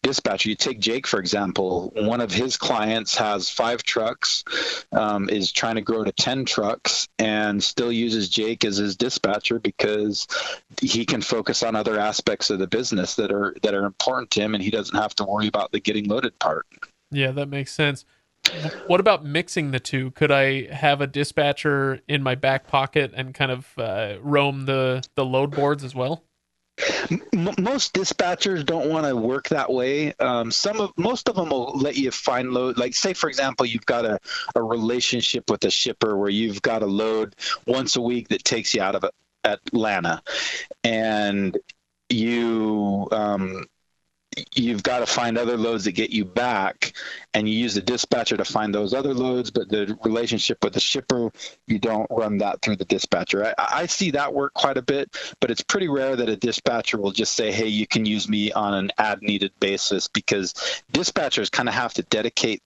dispatcher. 0.04 0.49
You 0.49 0.56
take 0.56 0.80
Jake 0.80 1.08
for 1.08 1.19
example. 1.19 1.91
One 1.95 2.21
of 2.21 2.32
his 2.32 2.58
clients 2.58 3.15
has 3.15 3.49
five 3.49 3.84
trucks, 3.84 4.43
um, 4.91 5.30
is 5.30 5.51
trying 5.51 5.75
to 5.75 5.82
grow 5.82 6.04
to 6.04 6.12
ten 6.12 6.45
trucks, 6.45 7.08
and 7.19 7.63
still 7.63 7.91
uses 7.91 8.30
Jake 8.30 8.65
as 8.65 8.78
his 8.78 8.95
dispatcher 8.95 9.60
because 9.60 10.28
he 10.82 11.06
can 11.06 11.21
focus 11.21 11.63
on 11.63 11.75
other 11.75 11.99
aspects 11.99 12.49
of 12.49 12.60
the 12.60 12.67
business 12.67 13.15
that 13.15 13.32
are 13.32 13.56
that 13.63 13.73
are 13.73 13.86
important 13.86 14.32
to 14.32 14.41
him, 14.41 14.56
and 14.56 14.63
he 14.63 14.71
doesn't 14.71 14.97
have 14.97 15.15
to 15.15 15.23
worry 15.23 15.47
about 15.47 15.71
the 15.71 15.80
getting 15.80 16.08
loaded 16.08 16.38
part. 16.39 16.65
Yeah, 17.12 17.32
that 17.32 17.47
makes 17.47 17.71
sense. 17.71 18.06
What 18.88 18.99
about 18.99 19.25
mixing 19.25 19.71
the 19.71 19.79
two? 19.79 20.12
Could 20.12 20.31
I 20.31 20.73
have 20.73 21.01
a 21.01 21.08
dispatcher 21.08 22.01
in 22.08 22.23
my 22.23 22.36
back 22.36 22.67
pocket 22.67 23.12
and 23.15 23.34
kind 23.34 23.51
of 23.51 23.67
uh, 23.77 24.15
roam 24.21 24.65
the 24.65 25.05
the 25.15 25.25
load 25.25 25.51
boards 25.51 25.84
as 25.84 25.95
well? 25.95 26.23
most 27.34 27.93
dispatchers 27.93 28.65
don't 28.65 28.89
want 28.89 29.05
to 29.05 29.15
work 29.15 29.49
that 29.49 29.71
way. 29.71 30.13
Um, 30.15 30.51
some 30.51 30.81
of 30.81 30.91
most 30.97 31.29
of 31.29 31.36
them 31.36 31.49
will 31.49 31.71
let 31.77 31.95
you 31.95 32.12
find 32.12 32.51
load. 32.51 32.77
Like 32.77 32.93
say 32.93 33.13
for 33.13 33.29
example, 33.29 33.65
you've 33.65 33.86
got 33.86 34.05
a, 34.05 34.19
a 34.55 34.62
relationship 34.62 35.49
with 35.49 35.63
a 35.63 35.71
shipper 35.71 36.17
where 36.17 36.29
you've 36.29 36.62
got 36.62 36.84
a 36.84 36.88
load 36.88 37.36
once 37.65 37.95
a 37.95 38.01
week 38.01 38.29
that 38.29 38.43
takes 38.43 38.73
you 38.73 38.81
out 38.81 38.95
of 38.95 39.05
Atlanta, 39.43 40.21
and 40.84 41.58
you 42.10 43.08
um, 43.12 43.65
you've 44.54 44.84
got 44.84 45.00
to 45.00 45.06
find 45.06 45.38
other 45.38 45.58
loads 45.58 45.86
that 45.86 45.93
get 45.93 46.10
you 46.10 46.26
back 46.26 46.93
and 47.34 47.48
you 47.48 47.56
use 47.56 47.76
the 47.76 47.82
dispatcher 47.82 48.38
to 48.38 48.45
find 48.45 48.74
those 48.74 48.93
other 48.93 49.13
loads 49.13 49.52
but 49.52 49.69
the 49.69 49.98
relationship 50.04 50.63
with 50.63 50.74
the 50.74 50.80
shipper 50.80 51.32
you 51.67 51.80
don't 51.80 52.08
run 52.10 52.38
that 52.38 52.62
through 52.62 52.76
the 52.76 52.86
dispatcher. 52.86 53.45
I, 53.45 53.54
I, 53.58 53.86
see 53.86 54.12
that 54.12 54.34
work 54.34 54.54
quite 54.54 54.78
a 54.78 54.82
bit 54.82 55.15
but 55.39 55.52
it's 55.52 55.62
pretty 55.62 55.88
rare 55.88 56.15
that 56.15 56.30
a 56.30 56.36
dispatcher 56.36 56.98
will 56.98 57.12
just 57.12 57.36
say 57.36 57.52
hey 57.52 57.67
you 57.67 57.88
can 57.88 58.06
use 58.06 58.28
me 58.28 58.52
on 58.52 58.74
an 58.74 58.91
ad 58.98 59.21
needed 59.21 59.52
basis 59.60 60.08
because 60.08 60.54
dispatchers 60.91 61.52
kind 61.52 61.69
of 61.69 61.76
have 61.76 61.93
to 61.95 62.04
dedicate 62.04 62.62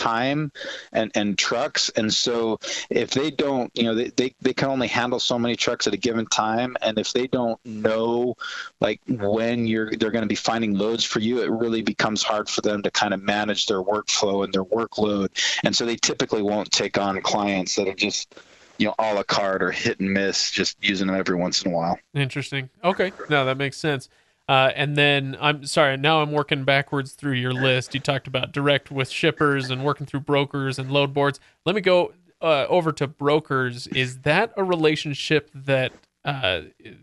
time 0.00 0.50
and, 0.92 1.12
and 1.14 1.36
trucks. 1.36 1.90
And 1.90 2.12
so 2.12 2.58
if 2.88 3.10
they 3.10 3.30
don't, 3.30 3.70
you 3.76 3.84
know, 3.84 3.94
they, 3.94 4.08
they, 4.08 4.34
they 4.40 4.54
can 4.54 4.70
only 4.70 4.88
handle 4.88 5.20
so 5.20 5.38
many 5.38 5.56
trucks 5.56 5.86
at 5.86 5.92
a 5.92 5.98
given 5.98 6.26
time. 6.26 6.76
And 6.80 6.98
if 6.98 7.12
they 7.12 7.26
don't 7.26 7.60
know 7.66 8.36
like 8.80 9.00
when 9.06 9.66
you're 9.66 9.90
they're 9.90 10.10
going 10.10 10.22
to 10.22 10.28
be 10.28 10.34
finding 10.34 10.74
loads 10.76 11.04
for 11.04 11.20
you, 11.20 11.42
it 11.42 11.50
really 11.50 11.82
becomes 11.82 12.22
hard 12.22 12.48
for 12.48 12.62
them 12.62 12.82
to 12.82 12.90
kind 12.90 13.12
of 13.12 13.22
manage 13.22 13.66
their 13.66 13.82
workflow 13.82 14.44
and 14.44 14.52
their 14.52 14.64
workload. 14.64 15.28
And 15.64 15.76
so 15.76 15.84
they 15.84 15.96
typically 15.96 16.42
won't 16.42 16.70
take 16.72 16.98
on 16.98 17.20
clients 17.20 17.74
that 17.76 17.86
are 17.86 17.94
just 17.94 18.34
you 18.78 18.86
know 18.86 18.94
a 18.98 19.14
la 19.14 19.22
carte 19.22 19.62
or 19.62 19.70
hit 19.70 20.00
and 20.00 20.10
miss 20.10 20.50
just 20.50 20.78
using 20.80 21.06
them 21.06 21.16
every 21.16 21.36
once 21.36 21.62
in 21.62 21.70
a 21.70 21.74
while 21.74 21.98
interesting 22.14 22.70
okay 22.82 23.12
no 23.28 23.44
that 23.44 23.58
makes 23.58 23.76
sense 23.76 24.08
uh, 24.50 24.72
and 24.74 24.96
then 24.96 25.36
I'm 25.40 25.64
sorry, 25.64 25.96
now 25.96 26.22
I'm 26.22 26.32
working 26.32 26.64
backwards 26.64 27.12
through 27.12 27.34
your 27.34 27.52
list. 27.54 27.94
You 27.94 28.00
talked 28.00 28.26
about 28.26 28.50
direct 28.50 28.90
with 28.90 29.08
shippers 29.08 29.70
and 29.70 29.84
working 29.84 30.06
through 30.06 30.20
brokers 30.20 30.76
and 30.76 30.90
load 30.90 31.14
boards. 31.14 31.38
Let 31.64 31.76
me 31.76 31.80
go 31.80 32.14
uh, 32.42 32.66
over 32.68 32.90
to 32.90 33.06
brokers. 33.06 33.86
Is 33.86 34.22
that 34.22 34.52
a 34.56 34.64
relationship 34.64 35.52
that 35.54 35.92
uh, 36.24 36.62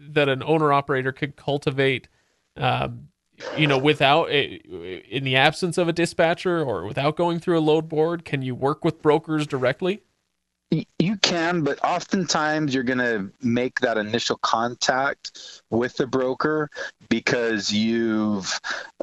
that 0.09 0.27
an 0.27 0.43
owner 0.43 0.73
operator 0.73 1.13
could 1.13 1.37
cultivate? 1.37 2.09
Um, 2.57 3.07
you 3.55 3.65
know, 3.65 3.77
without 3.77 4.29
in 4.29 5.23
the 5.23 5.37
absence 5.37 5.77
of 5.77 5.87
a 5.87 5.93
dispatcher 5.93 6.61
or 6.61 6.83
without 6.83 7.15
going 7.15 7.39
through 7.39 7.59
a 7.59 7.61
load 7.61 7.87
board, 7.87 8.25
can 8.25 8.41
you 8.41 8.55
work 8.55 8.83
with 8.83 9.01
brokers 9.01 9.47
directly? 9.47 10.01
You 10.69 11.15
can, 11.21 11.63
but 11.63 11.79
oftentimes 11.81 12.73
you're 12.73 12.83
going 12.83 12.97
to 12.99 13.31
make 13.41 13.79
that 13.79 13.97
initial 13.97 14.37
contact 14.37 15.61
with 15.69 15.95
the 15.95 16.05
broker 16.05 16.69
because 17.07 17.71
you've 17.71 18.59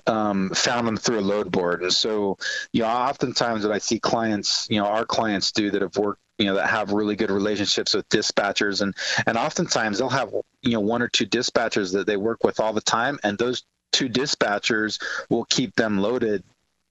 um, 0.06 0.50
found 0.50 0.86
them 0.86 0.98
through 0.98 1.20
a 1.20 1.22
load 1.22 1.50
board. 1.50 1.82
And 1.82 1.92
so, 1.92 2.36
you 2.74 2.82
know, 2.82 2.88
oftentimes 2.88 3.64
what 3.64 3.74
I 3.74 3.78
see 3.78 3.98
clients, 3.98 4.66
you 4.68 4.78
know, 4.78 4.86
our 4.86 5.06
clients 5.06 5.52
do 5.52 5.70
that 5.70 5.80
have 5.80 5.96
worked 5.96 6.20
you 6.36 6.46
know 6.46 6.56
that 6.56 6.68
have 6.68 6.90
really 6.90 7.14
good 7.14 7.30
relationships 7.30 7.94
with 7.94 8.08
dispatchers. 8.08 8.82
And 8.82 8.94
and 9.26 9.38
oftentimes 9.38 9.98
they'll 9.98 10.08
have 10.08 10.34
you 10.62 10.72
know 10.72 10.80
one 10.80 11.00
or 11.00 11.08
two 11.08 11.26
dispatchers 11.26 11.92
that 11.92 12.06
they 12.08 12.16
work 12.16 12.42
with 12.42 12.60
all 12.60 12.72
the 12.72 12.80
time. 12.80 13.18
And 13.22 13.38
those 13.38 13.62
two 13.92 14.08
dispatchers 14.08 15.00
will 15.30 15.44
keep 15.44 15.76
them 15.76 15.98
loaded 15.98 16.42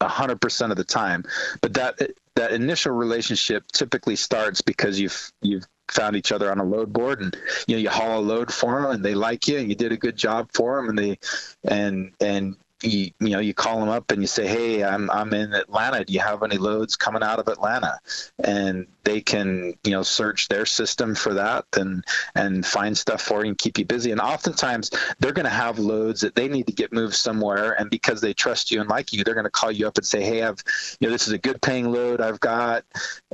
100% 0.02 0.72
of 0.72 0.78
the 0.78 0.84
time. 0.84 1.26
But 1.62 1.74
that 1.74 2.00
that 2.36 2.52
initial 2.52 2.92
relationship 2.92 3.72
typically 3.72 4.16
starts 4.16 4.62
because 4.62 5.00
you've 5.00 5.32
you've 5.42 5.66
found 5.90 6.16
each 6.16 6.32
other 6.32 6.50
on 6.50 6.60
a 6.60 6.64
load 6.64 6.92
board 6.92 7.22
and 7.22 7.38
you 7.68 7.76
know 7.76 7.82
you 7.82 7.90
haul 7.90 8.20
a 8.20 8.22
load 8.22 8.52
for 8.52 8.82
them 8.82 8.92
and 8.92 9.06
they 9.06 9.14
like 9.14 9.48
you 9.48 9.60
and 9.60 9.70
you 9.70 9.76
did 9.76 9.92
a 9.92 9.98
good 9.98 10.16
job 10.16 10.50
for 10.54 10.78
them 10.78 10.90
and 10.90 10.98
they 10.98 11.20
and 11.64 12.12
and 12.20 12.56
you, 12.84 13.12
you 13.20 13.30
know 13.30 13.40
you 13.40 13.54
call 13.54 13.80
them 13.80 13.90
up 13.90 14.12
and 14.12 14.22
you 14.22 14.28
say 14.28 14.48
hey 14.48 14.84
i'm 14.84 15.10
i'm 15.12 15.34
in 15.34 15.54
atlanta. 15.54 16.04
Do 16.04 16.14
you 16.14 16.20
have 16.20 16.44
any 16.44 16.58
loads 16.58 16.96
coming 16.96 17.24
out 17.24 17.40
of 17.40 17.48
atlanta? 17.48 18.00
And 18.44 18.88
they 19.04 19.22
can 19.22 19.74
you 19.84 19.92
know 19.92 20.04
search 20.04 20.48
their 20.48 20.66
system 20.66 21.16
for 21.16 21.34
that 21.36 21.66
and 21.78 22.04
and 22.36 22.66
find 22.66 22.98
stuff 22.98 23.22
for 23.22 23.44
you 23.44 23.50
and 23.50 23.58
keep 23.58 23.78
you 23.78 23.86
busy. 23.86 24.12
And 24.12 24.22
oftentimes 24.22 24.92
they're 25.20 25.32
going 25.32 25.46
to 25.46 25.50
have 25.50 25.80
loads 25.80 26.22
that 26.22 26.36
they 26.36 26.48
need 26.48 26.68
to 26.68 26.74
get 26.74 26.94
moved 26.94 27.16
somewhere. 27.16 27.74
And 27.80 27.90
because 27.90 28.22
they 28.22 28.34
trust 28.34 28.72
you 28.72 28.82
and 28.82 28.90
like 28.90 29.14
you 29.14 29.24
they're 29.24 29.34
going 29.34 29.46
to 29.46 29.50
call 29.50 29.72
you 29.72 29.88
up 29.88 29.98
and 29.98 30.06
say 30.06 30.22
hey 30.22 30.44
i've 30.44 30.62
you 31.00 31.08
know 31.08 31.12
this 31.12 31.28
is 31.28 31.34
a 31.34 31.38
good 31.38 31.62
paying 31.62 31.92
load 31.92 32.22
i've 32.22 32.40
got 32.40 32.84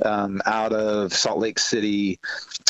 um, 0.04 0.40
out 0.46 0.72
of 0.72 1.12
salt 1.12 1.38
lake 1.38 1.58
city. 1.58 2.18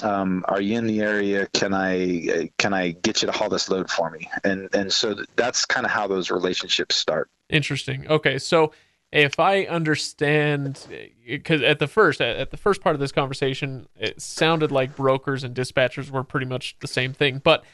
Um, 0.03 0.45
are 0.49 0.61
you 0.61 0.79
in 0.79 0.87
the 0.87 1.01
area? 1.01 1.47
Can 1.53 1.75
i 1.75 2.51
can 2.59 2.73
i 2.73 2.90
get 2.90 3.23
you 3.23 3.27
to 3.27 3.33
haul 3.33 3.49
this 3.49 3.69
load 3.69 3.90
for 3.90 4.11
me? 4.11 4.29
And 4.45 4.69
and 4.75 4.93
so 4.93 5.16
that's 5.37 5.64
kind 5.64 5.85
of 5.85 5.93
how 5.93 6.07
those 6.07 6.31
relationships 6.31 6.70
start 6.91 7.29
interesting 7.49 8.07
okay 8.09 8.39
so 8.39 8.73
if 9.13 9.41
I 9.41 9.65
understand, 9.65 10.87
because 11.27 11.63
at 11.63 11.81
the 11.81 11.89
first 11.89 12.21
at 12.21 12.51
the 12.51 12.57
first 12.57 12.81
part 12.81 12.95
of 12.95 13.01
this 13.01 13.11
conversation, 13.11 13.89
it 13.99 14.23
sounded 14.23 14.71
like 14.71 14.95
brokers 14.95 15.43
and 15.43 15.55
dispatchers 15.55 16.11
were 16.11 16.23
pretty 16.23 16.47
much 16.47 16.77
the 16.81 16.87
same 16.87 17.13
thing. 17.13 17.41
But 17.43 17.65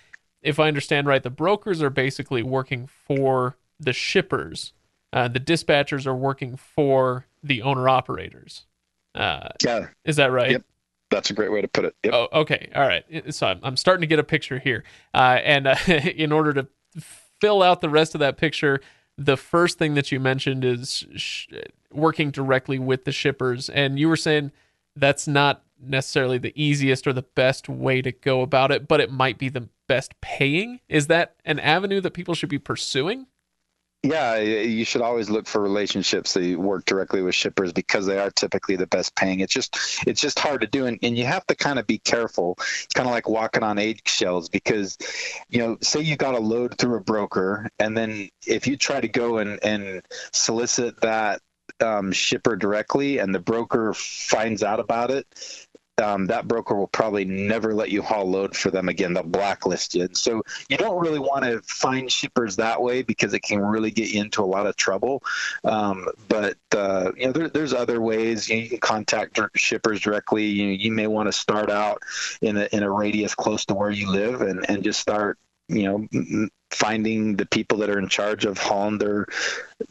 if 0.43 0.59
I 0.59 0.69
understand 0.69 1.07
right, 1.07 1.23
the 1.23 1.31
brokers 1.31 1.83
are 1.83 1.91
basically 1.91 2.43
working 2.43 2.87
for 2.87 3.57
the 3.79 3.93
shippers. 3.93 4.73
Uh, 5.13 5.29
the 5.29 5.41
dispatchers 5.41 6.07
are 6.07 6.15
working 6.15 6.57
for 6.57 7.27
the 7.43 7.63
owner 7.63 7.89
operators. 7.89 8.65
Uh, 9.15 9.49
yeah, 9.63 9.89
is 10.05 10.17
that 10.17 10.33
right? 10.33 10.53
Yep. 10.53 10.63
That's 11.11 11.31
a 11.31 11.35
great 11.35 11.53
way 11.53 11.61
to 11.61 11.69
put 11.69 11.85
it. 11.85 11.95
Yep. 12.03 12.15
Oh, 12.15 12.29
okay. 12.33 12.71
All 12.75 12.87
right. 12.87 13.05
So 13.33 13.47
I'm, 13.47 13.61
I'm 13.63 13.77
starting 13.77 14.01
to 14.01 14.09
get 14.09 14.19
a 14.19 14.25
picture 14.25 14.59
here. 14.59 14.83
Uh, 15.15 15.39
and 15.45 15.69
uh, 15.69 15.77
in 15.87 16.33
order 16.33 16.53
to 16.55 16.67
fill 17.40 17.62
out 17.62 17.81
the 17.81 17.88
rest 17.88 18.14
of 18.14 18.20
that 18.20 18.37
picture, 18.37 18.81
the 19.18 19.37
first 19.37 19.79
thing 19.79 19.94
that 19.94 20.12
you 20.12 20.20
mentioned 20.20 20.64
is 20.64 21.07
sh- 21.16 21.49
working 21.90 22.31
directly 22.31 22.79
with 22.79 23.05
the 23.05 23.12
shippers. 23.12 23.68
And 23.68 23.99
you 23.99 24.09
were 24.09 24.16
saying 24.16 24.53
that's 24.94 25.27
not 25.27 25.62
necessarily 25.81 26.38
the 26.38 26.53
easiest 26.61 27.07
or 27.07 27.12
the 27.12 27.22
best 27.22 27.68
way 27.68 28.01
to 28.01 28.11
go 28.11 28.40
about 28.40 28.70
it 28.70 28.88
but 28.88 28.99
it 28.99 29.12
might 29.12 29.37
be 29.37 29.49
the 29.49 29.68
best 29.87 30.18
paying. 30.20 30.81
Is 30.88 31.07
that 31.07 31.37
an 31.44 31.59
avenue 31.61 32.01
that 32.01 32.12
people 32.12 32.35
should 32.35 32.49
be 32.49 32.59
pursuing 32.59 33.27
yeah, 34.07 34.37
you 34.37 34.85
should 34.85 35.03
always 35.03 35.29
look 35.29 35.47
for 35.49 35.61
relationships 35.61 36.35
that 36.35 36.45
you 36.45 36.61
work 36.61 36.85
directly 36.85 37.23
with 37.23 37.35
shippers 37.35 37.73
because 37.73 38.07
they 38.07 38.19
are 38.19 38.31
typically 38.31 38.77
the 38.77 38.87
best 38.87 39.16
paying. 39.16 39.40
It's 39.40 39.53
just 39.53 39.77
it's 40.07 40.21
just 40.21 40.38
hard 40.38 40.61
to 40.61 40.69
do, 40.69 40.87
and, 40.87 40.99
and 41.03 41.19
you 41.19 41.25
have 41.25 41.45
to 41.49 41.57
kind 41.57 41.79
of 41.79 41.87
be 41.87 41.99
careful. 41.99 42.55
It's 42.59 42.95
kind 42.95 43.09
of 43.09 43.12
like 43.12 43.29
walking 43.29 43.64
on 43.64 43.79
eggshells 43.79 44.49
because, 44.49 44.97
you 45.49 45.59
know, 45.59 45.77
say 45.81 46.01
you 46.01 46.16
got 46.16 46.37
a 46.37 46.38
load 46.38 46.79
through 46.79 46.97
a 46.97 47.01
broker, 47.01 47.69
and 47.81 47.97
then 47.97 48.29
if 48.47 48.69
you 48.69 48.77
try 48.77 49.01
to 49.01 49.09
go 49.09 49.38
and 49.38 49.59
and 49.64 50.03
solicit 50.33 51.01
that 51.01 51.40
um, 51.81 52.12
shipper 52.12 52.55
directly, 52.55 53.19
and 53.19 53.35
the 53.35 53.40
broker 53.40 53.92
finds 53.92 54.62
out 54.62 54.79
about 54.79 55.11
it, 55.11 55.27
um, 56.03 56.27
that 56.27 56.47
broker 56.47 56.75
will 56.75 56.87
probably 56.89 57.25
never 57.25 57.75
let 57.75 57.91
you 57.91 58.03
haul 58.03 58.29
load 58.29 58.57
for 58.57 58.71
them 58.71 58.89
again. 58.89 59.15
They'll 59.15 59.23
blacklist 59.23 59.95
you. 59.95 60.05
And 60.05 60.17
so 60.17 60.43
you 60.69 60.77
don't 60.77 61.01
really 61.01 61.19
want 61.19 61.45
to 61.45 61.63
find 61.63 62.11
shippers 62.11 62.57
that 62.57 62.83
way 62.83 63.03
because 63.03 63.33
it 63.33 63.41
can 63.41 63.61
really 63.61 63.91
get 63.91 64.11
you 64.11 64.21
into 64.21 64.43
a 64.43 64.45
lot 64.45 64.67
of 64.67 64.77
trouble. 64.77 65.23
Um, 65.65 66.09
but 66.29 66.57
uh, 66.75 67.13
you 67.17 67.27
know, 67.27 67.33
there, 67.33 67.49
there's 67.49 67.73
other 67.73 68.01
ways 68.01 68.49
you, 68.49 68.57
know, 68.57 68.63
you, 68.63 68.69
can 68.69 68.79
contact 68.79 69.41
shippers 69.55 70.01
directly. 70.01 70.45
You, 70.45 70.69
you 70.69 70.93
may 70.93 71.07
want 71.07 71.29
to 71.29 71.33
start 71.33 71.71
out 71.71 72.03
in 72.43 72.57
a 72.57 72.69
in 72.73 72.83
a 72.83 72.91
radius 72.91 73.35
close 73.35 73.65
to 73.67 73.75
where 73.75 73.91
you 73.91 74.11
live 74.11 74.43
and 74.43 74.69
and 74.69 74.83
just 74.83 75.01
start 75.01 75.39
you 75.68 75.83
know 75.83 76.48
finding 76.70 77.37
the 77.37 77.46
people 77.46 77.79
that 77.79 77.88
are 77.88 77.98
in 77.98 78.09
charge 78.09 78.44
of 78.44 78.59
hauling 78.59 78.98
their 78.98 79.26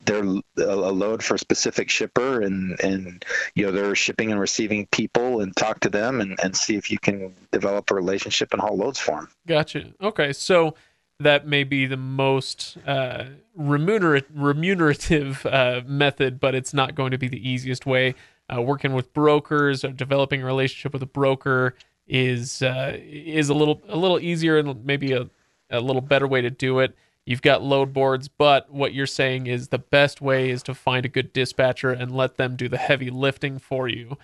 their 0.05 0.23
a 0.57 0.91
load 0.91 1.23
for 1.23 1.35
a 1.35 1.39
specific 1.39 1.89
shipper 1.89 2.41
and 2.41 2.79
and 2.81 3.25
you 3.55 3.65
know 3.65 3.71
they're 3.71 3.95
shipping 3.95 4.31
and 4.31 4.39
receiving 4.39 4.85
people 4.91 5.41
and 5.41 5.55
talk 5.55 5.79
to 5.79 5.89
them 5.89 6.21
and, 6.21 6.38
and 6.43 6.55
see 6.55 6.75
if 6.75 6.91
you 6.91 6.99
can 6.99 7.33
develop 7.51 7.89
a 7.91 7.95
relationship 7.95 8.51
and 8.51 8.61
haul 8.61 8.77
loads 8.77 8.99
for 8.99 9.15
them 9.15 9.29
gotcha. 9.47 9.93
Okay 10.01 10.33
so 10.33 10.75
that 11.19 11.47
may 11.47 11.63
be 11.63 11.85
the 11.85 11.97
most 11.97 12.77
uh, 12.85 13.23
remunerat- 13.57 14.25
remunerative 14.33 15.45
uh, 15.45 15.81
method 15.85 16.39
but 16.39 16.53
it's 16.53 16.73
not 16.73 16.93
going 16.93 17.11
to 17.11 17.17
be 17.17 17.27
the 17.27 17.49
easiest 17.49 17.85
way. 17.85 18.15
Uh, 18.53 18.61
working 18.61 18.93
with 18.93 19.11
brokers 19.11 19.83
or 19.83 19.91
developing 19.91 20.43
a 20.43 20.45
relationship 20.45 20.93
with 20.93 21.01
a 21.01 21.07
broker 21.07 21.73
is 22.07 22.61
uh, 22.61 22.95
is 23.01 23.49
a 23.49 23.55
little 23.55 23.81
a 23.88 23.97
little 23.97 24.19
easier 24.19 24.59
and 24.59 24.85
maybe 24.85 25.13
a, 25.13 25.27
a 25.69 25.80
little 25.80 26.01
better 26.01 26.28
way 26.28 26.41
to 26.41 26.49
do 26.49 26.80
it. 26.80 26.95
You've 27.25 27.41
got 27.41 27.63
load 27.63 27.91
boards, 27.91 28.28
but 28.28 28.71
what 28.71 28.93
you're 28.93 29.08
saying 29.08 29.47
is 29.47 29.69
the 29.69 29.80
best 29.80 30.21
way 30.21 30.51
is 30.51 30.62
to 30.63 30.75
find 30.75 31.06
a 31.06 31.10
good 31.10 31.34
dispatcher 31.34 31.91
and 31.91 32.15
let 32.15 32.38
them 32.38 32.56
do 32.56 32.69
the 32.69 32.78
heavy 32.78 33.10
lifting 33.10 33.58
for 33.58 33.88
you. 33.88 34.17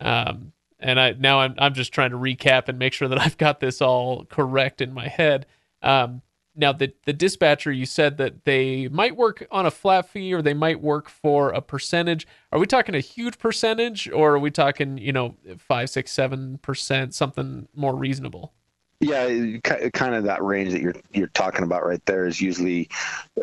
Um, 0.00 0.52
and 0.78 1.00
I 1.00 1.12
now 1.12 1.40
I'm 1.40 1.54
I'm 1.58 1.74
just 1.74 1.92
trying 1.92 2.10
to 2.10 2.16
recap 2.16 2.68
and 2.68 2.78
make 2.78 2.92
sure 2.92 3.08
that 3.08 3.20
I've 3.20 3.38
got 3.38 3.60
this 3.60 3.82
all 3.82 4.24
correct 4.26 4.80
in 4.80 4.92
my 4.92 5.08
head. 5.08 5.46
Um, 5.82 6.22
now 6.54 6.72
the 6.72 6.92
the 7.04 7.12
dispatcher, 7.12 7.72
you 7.72 7.86
said 7.86 8.18
that 8.18 8.44
they 8.44 8.86
might 8.88 9.16
work 9.16 9.46
on 9.50 9.66
a 9.66 9.70
flat 9.70 10.08
fee 10.08 10.32
or 10.32 10.40
they 10.40 10.54
might 10.54 10.80
work 10.80 11.08
for 11.08 11.50
a 11.50 11.60
percentage. 11.60 12.26
Are 12.52 12.58
we 12.60 12.66
talking 12.66 12.94
a 12.94 13.00
huge 13.00 13.38
percentage 13.38 14.08
or 14.10 14.34
are 14.34 14.38
we 14.38 14.52
talking 14.52 14.98
you 14.98 15.12
know 15.12 15.34
five, 15.58 15.90
six, 15.90 16.12
seven 16.12 16.58
percent, 16.58 17.14
something 17.14 17.66
more 17.74 17.96
reasonable? 17.96 18.52
Yeah, 19.00 19.58
kind 19.62 20.14
of 20.14 20.24
that 20.24 20.42
range 20.42 20.72
that 20.72 20.80
you're 20.80 20.94
you're 21.12 21.26
talking 21.28 21.64
about 21.64 21.84
right 21.84 22.04
there 22.06 22.26
is 22.26 22.40
usually 22.40 22.88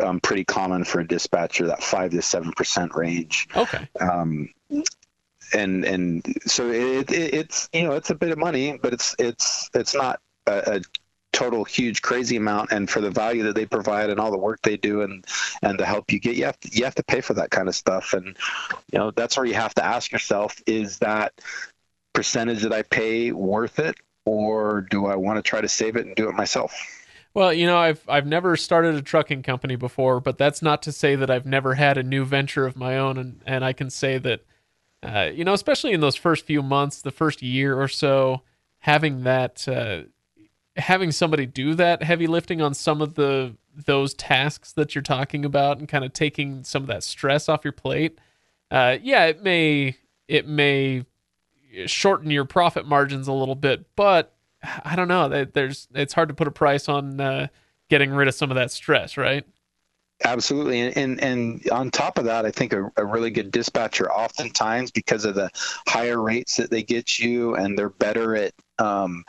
um, 0.01 0.19
pretty 0.19 0.43
common 0.43 0.83
for 0.83 1.01
a 1.01 1.07
dispatcher. 1.07 1.67
That 1.67 1.83
five 1.83 2.11
to 2.11 2.21
seven 2.21 2.51
percent 2.53 2.95
range. 2.95 3.47
Okay. 3.55 3.87
Um, 3.99 4.49
and 5.53 5.85
and 5.85 6.37
so 6.45 6.69
it, 6.69 7.11
it, 7.11 7.33
it's 7.33 7.69
you 7.73 7.83
know 7.83 7.93
it's 7.93 8.09
a 8.09 8.15
bit 8.15 8.31
of 8.31 8.37
money, 8.37 8.79
but 8.81 8.93
it's 8.93 9.15
it's 9.19 9.69
it's 9.73 9.93
not 9.93 10.19
a, 10.47 10.77
a 10.77 10.81
total 11.31 11.63
huge 11.63 12.01
crazy 12.01 12.35
amount 12.35 12.71
and 12.71 12.89
for 12.89 12.99
the 12.99 13.09
value 13.09 13.43
that 13.43 13.55
they 13.55 13.65
provide 13.65 14.09
and 14.09 14.19
all 14.19 14.31
the 14.31 14.37
work 14.37 14.61
they 14.63 14.75
do 14.75 15.01
and 15.01 15.25
and 15.61 15.79
the 15.79 15.85
help 15.85 16.11
you 16.11 16.19
get 16.19 16.35
you 16.35 16.43
have 16.43 16.59
to, 16.59 16.69
you 16.71 16.83
have 16.83 16.95
to 16.95 17.03
pay 17.03 17.21
for 17.21 17.33
that 17.33 17.49
kind 17.49 17.69
of 17.69 17.75
stuff 17.75 18.13
and 18.13 18.37
you 18.91 18.99
know 18.99 19.11
that's 19.11 19.37
where 19.37 19.45
you 19.45 19.53
have 19.53 19.73
to 19.73 19.83
ask 19.83 20.11
yourself 20.11 20.61
is 20.67 20.99
that 20.99 21.33
percentage 22.13 22.63
that 22.63 22.73
I 22.73 22.81
pay 22.81 23.31
worth 23.31 23.79
it 23.79 23.95
or 24.25 24.81
do 24.89 25.05
I 25.05 25.15
want 25.15 25.37
to 25.37 25.41
try 25.41 25.61
to 25.61 25.67
save 25.67 25.95
it 25.95 26.05
and 26.05 26.15
do 26.15 26.29
it 26.29 26.35
myself? 26.35 26.73
Well, 27.33 27.53
you 27.53 27.65
know, 27.65 27.77
I've 27.77 28.03
I've 28.09 28.27
never 28.27 28.57
started 28.57 28.95
a 28.95 29.01
trucking 29.01 29.43
company 29.43 29.75
before, 29.75 30.19
but 30.19 30.37
that's 30.37 30.61
not 30.61 30.81
to 30.83 30.91
say 30.91 31.15
that 31.15 31.29
I've 31.29 31.45
never 31.45 31.75
had 31.75 31.97
a 31.97 32.03
new 32.03 32.25
venture 32.25 32.65
of 32.65 32.75
my 32.75 32.97
own, 32.97 33.17
and 33.17 33.41
and 33.45 33.63
I 33.63 33.71
can 33.73 33.89
say 33.89 34.17
that, 34.17 34.41
uh, 35.01 35.29
you 35.33 35.45
know, 35.45 35.53
especially 35.53 35.93
in 35.93 36.01
those 36.01 36.17
first 36.17 36.45
few 36.45 36.61
months, 36.61 37.01
the 37.01 37.11
first 37.11 37.41
year 37.41 37.79
or 37.79 37.87
so, 37.87 38.41
having 38.79 39.23
that 39.23 39.65
uh, 39.67 40.01
having 40.77 41.11
somebody 41.11 41.45
do 41.45 41.73
that 41.75 42.03
heavy 42.03 42.27
lifting 42.27 42.61
on 42.61 42.73
some 42.73 43.01
of 43.01 43.15
the 43.15 43.55
those 43.85 44.13
tasks 44.13 44.73
that 44.73 44.93
you're 44.93 45.01
talking 45.01 45.45
about 45.45 45.79
and 45.79 45.87
kind 45.87 46.03
of 46.03 46.11
taking 46.13 46.63
some 46.63 46.83
of 46.83 46.87
that 46.87 47.03
stress 47.03 47.47
off 47.49 47.63
your 47.63 47.71
plate 47.71 48.19
uh, 48.69 48.97
yeah 49.01 49.25
it 49.25 49.41
may 49.41 49.95
it 50.27 50.47
may 50.47 51.05
shorten 51.85 52.31
your 52.31 52.45
profit 52.45 52.85
margins 52.85 53.27
a 53.27 53.33
little 53.33 53.55
bit 53.55 53.85
but 53.95 54.33
i 54.83 54.95
don't 54.95 55.07
know 55.07 55.27
there's 55.45 55.87
it's 55.93 56.13
hard 56.13 56.29
to 56.29 56.35
put 56.35 56.47
a 56.47 56.51
price 56.51 56.87
on 56.89 57.19
uh, 57.19 57.47
getting 57.91 58.11
rid 58.11 58.27
of 58.27 58.33
some 58.33 58.49
of 58.49 58.55
that 58.55 58.71
stress 58.71 59.17
right? 59.17 59.45
Absolutely, 60.23 60.79
and, 60.79 60.97
and, 60.97 61.23
and 61.23 61.69
on 61.71 61.89
top 61.89 62.19
of 62.19 62.25
that, 62.25 62.45
I 62.45 62.51
think 62.51 62.73
a, 62.73 62.91
a, 62.95 63.03
really 63.03 63.31
good 63.31 63.49
dispatcher, 63.49 64.11
oftentimes 64.11 64.91
because 64.91 65.25
of 65.25 65.33
the 65.33 65.49
higher 65.87 66.21
rates 66.21 66.57
that 66.57 66.69
they 66.69 66.83
get 66.83 67.17
you, 67.17 67.55
and 67.55 67.75
they're 67.75 67.89
better 67.89 68.35
at 68.35 68.53
um, 68.81 69.23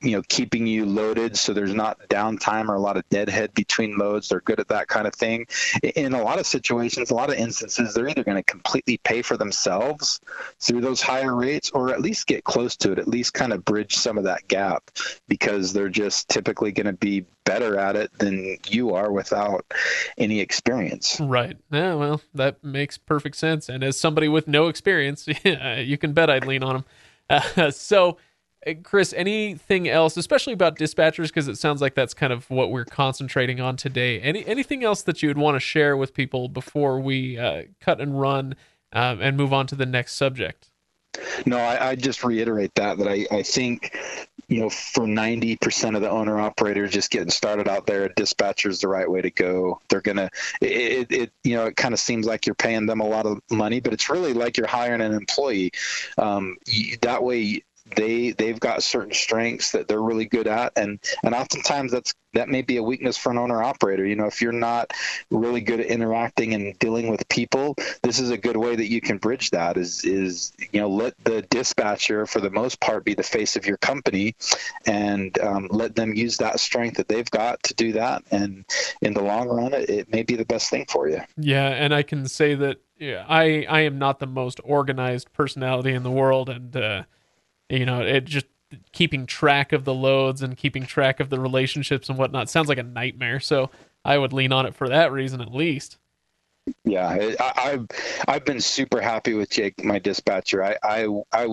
you 0.00 0.12
know, 0.12 0.22
keeping 0.28 0.66
you 0.66 0.86
loaded 0.86 1.36
so 1.36 1.52
there's 1.52 1.74
not 1.74 2.00
downtime 2.08 2.68
or 2.68 2.74
a 2.74 2.80
lot 2.80 2.96
of 2.96 3.08
deadhead 3.10 3.52
between 3.52 3.98
loads. 3.98 4.28
They're 4.28 4.40
good 4.40 4.60
at 4.60 4.68
that 4.68 4.88
kind 4.88 5.06
of 5.06 5.14
thing. 5.14 5.46
In 5.82 6.14
a 6.14 6.22
lot 6.22 6.38
of 6.38 6.46
situations, 6.46 7.10
a 7.10 7.14
lot 7.14 7.28
of 7.28 7.36
instances, 7.36 7.94
they're 7.94 8.08
either 8.08 8.24
going 8.24 8.36
to 8.36 8.42
completely 8.42 8.96
pay 8.98 9.22
for 9.22 9.36
themselves 9.36 10.20
through 10.60 10.80
those 10.80 11.02
higher 11.02 11.34
rates 11.34 11.70
or 11.70 11.90
at 11.90 12.00
least 12.00 12.26
get 12.26 12.44
close 12.44 12.76
to 12.76 12.92
it, 12.92 12.98
at 12.98 13.08
least 13.08 13.34
kind 13.34 13.52
of 13.52 13.64
bridge 13.64 13.96
some 13.96 14.16
of 14.16 14.24
that 14.24 14.48
gap 14.48 14.90
because 15.28 15.72
they're 15.72 15.88
just 15.88 16.28
typically 16.28 16.72
going 16.72 16.86
to 16.86 16.92
be 16.94 17.26
better 17.44 17.78
at 17.78 17.96
it 17.96 18.10
than 18.18 18.56
you 18.68 18.94
are 18.94 19.10
without 19.10 19.64
any 20.16 20.40
experience. 20.40 21.18
Right. 21.20 21.56
Yeah, 21.70 21.94
well, 21.94 22.20
that 22.34 22.62
makes 22.64 22.98
perfect 22.98 23.36
sense. 23.36 23.68
And 23.68 23.82
as 23.82 23.98
somebody 23.98 24.28
with 24.28 24.48
no 24.48 24.68
experience, 24.68 25.26
you 25.44 25.98
can 25.98 26.12
bet 26.12 26.30
I'd 26.30 26.46
lean 26.46 26.62
on 26.62 26.76
them. 26.76 26.84
Uh, 27.30 27.70
so, 27.70 28.18
Chris, 28.82 29.14
anything 29.16 29.88
else, 29.88 30.16
especially 30.16 30.52
about 30.52 30.76
dispatchers, 30.76 31.28
because 31.28 31.48
it 31.48 31.56
sounds 31.56 31.80
like 31.80 31.94
that's 31.94 32.14
kind 32.14 32.32
of 32.32 32.50
what 32.50 32.70
we're 32.70 32.84
concentrating 32.84 33.60
on 33.60 33.76
today. 33.76 34.20
Any 34.20 34.44
anything 34.46 34.84
else 34.84 35.02
that 35.02 35.22
you 35.22 35.28
would 35.28 35.38
want 35.38 35.54
to 35.56 35.60
share 35.60 35.96
with 35.96 36.12
people 36.12 36.48
before 36.48 37.00
we 37.00 37.38
uh, 37.38 37.64
cut 37.80 38.00
and 38.00 38.20
run 38.20 38.56
um, 38.92 39.20
and 39.20 39.36
move 39.36 39.52
on 39.52 39.66
to 39.68 39.74
the 39.74 39.86
next 39.86 40.14
subject? 40.14 40.70
No, 41.46 41.56
I, 41.56 41.90
I 41.90 41.94
just 41.94 42.24
reiterate 42.24 42.74
that 42.74 42.98
that 42.98 43.08
I, 43.08 43.26
I 43.30 43.42
think 43.42 43.96
you 44.48 44.60
know 44.60 44.70
for 44.70 45.04
90% 45.04 45.94
of 45.94 46.02
the 46.02 46.10
owner 46.10 46.40
operators 46.40 46.90
just 46.90 47.10
getting 47.10 47.30
started 47.30 47.68
out 47.68 47.86
there 47.86 48.08
dispatcher 48.08 48.70
is 48.70 48.80
the 48.80 48.88
right 48.88 49.10
way 49.10 49.20
to 49.20 49.30
go 49.30 49.78
they're 49.88 50.00
gonna 50.00 50.30
it, 50.62 51.12
it 51.12 51.32
you 51.44 51.54
know 51.54 51.66
it 51.66 51.76
kind 51.76 51.92
of 51.92 52.00
seems 52.00 52.26
like 52.26 52.46
you're 52.46 52.54
paying 52.54 52.86
them 52.86 53.00
a 53.00 53.06
lot 53.06 53.26
of 53.26 53.40
money 53.50 53.80
but 53.80 53.92
it's 53.92 54.08
really 54.08 54.32
like 54.32 54.56
you're 54.56 54.66
hiring 54.66 55.02
an 55.02 55.12
employee 55.12 55.70
um, 56.16 56.56
that 57.02 57.22
way 57.22 57.62
they 57.96 58.30
they've 58.30 58.58
got 58.58 58.82
certain 58.82 59.12
strengths 59.12 59.72
that 59.72 59.88
they're 59.88 60.02
really 60.02 60.26
good 60.26 60.46
at. 60.46 60.72
And 60.76 60.98
and 61.22 61.34
oftentimes 61.34 61.92
that's 61.92 62.14
that 62.34 62.48
may 62.48 62.62
be 62.62 62.76
a 62.76 62.82
weakness 62.82 63.16
for 63.16 63.32
an 63.32 63.38
owner 63.38 63.62
operator. 63.62 64.04
You 64.04 64.16
know 64.16 64.26
if 64.26 64.42
you're 64.42 64.52
not 64.52 64.92
really 65.30 65.60
good 65.60 65.80
at 65.80 65.86
interacting 65.86 66.54
and 66.54 66.78
dealing 66.78 67.08
with 67.08 67.28
people 67.28 67.76
this 68.02 68.18
is 68.18 68.30
a 68.30 68.36
good 68.36 68.56
way 68.56 68.76
that 68.76 68.88
you 68.88 69.00
can 69.00 69.18
bridge 69.18 69.50
that 69.50 69.76
is 69.76 70.04
is 70.04 70.52
you 70.72 70.80
know 70.80 70.88
let 70.88 71.14
the 71.24 71.42
dispatcher 71.42 72.26
for 72.26 72.40
the 72.40 72.50
most 72.50 72.80
part 72.80 73.04
be 73.04 73.14
the 73.14 73.22
face 73.22 73.56
of 73.56 73.66
your 73.66 73.76
company 73.78 74.34
and 74.86 75.38
um, 75.40 75.68
let 75.70 75.94
them 75.94 76.14
use 76.14 76.36
that 76.38 76.60
strength 76.60 76.96
that 76.96 77.08
they've 77.08 77.30
got 77.30 77.62
to 77.62 77.74
do 77.74 77.92
that. 77.92 78.22
And 78.30 78.64
in 79.02 79.14
the 79.14 79.22
long 79.22 79.48
run 79.48 79.72
it, 79.72 79.90
it 79.90 80.12
may 80.12 80.22
be 80.22 80.36
the 80.36 80.44
best 80.44 80.70
thing 80.70 80.86
for 80.88 81.08
you. 81.08 81.20
Yeah. 81.36 81.68
And 81.68 81.94
i 81.94 82.02
can 82.02 82.26
say 82.28 82.54
that 82.54 82.80
yeah, 82.98 83.24
I 83.28 83.64
I 83.68 83.80
am 83.80 83.98
not 83.98 84.18
the 84.18 84.26
most 84.26 84.60
organized 84.64 85.32
personality 85.32 85.92
in 85.92 86.02
the 86.02 86.10
world, 86.10 86.48
and 86.48 86.76
uh, 86.76 87.02
you 87.68 87.86
know, 87.86 88.00
it 88.02 88.24
just 88.24 88.46
keeping 88.92 89.26
track 89.26 89.72
of 89.72 89.84
the 89.84 89.94
loads 89.94 90.42
and 90.42 90.56
keeping 90.56 90.84
track 90.84 91.20
of 91.20 91.30
the 91.30 91.40
relationships 91.40 92.08
and 92.08 92.18
whatnot 92.18 92.50
sounds 92.50 92.68
like 92.68 92.78
a 92.78 92.82
nightmare. 92.82 93.40
So 93.40 93.70
I 94.04 94.18
would 94.18 94.32
lean 94.32 94.52
on 94.52 94.66
it 94.66 94.74
for 94.74 94.88
that 94.88 95.12
reason 95.12 95.40
at 95.40 95.54
least. 95.54 95.98
Yeah, 96.84 97.08
I, 97.08 97.70
have 97.70 97.86
I've 98.26 98.44
been 98.44 98.60
super 98.60 99.00
happy 99.00 99.34
with 99.34 99.50
Jake, 99.50 99.84
my 99.84 99.98
dispatcher. 99.98 100.62
I, 100.62 100.76
I 100.82 101.06
I 101.32 101.46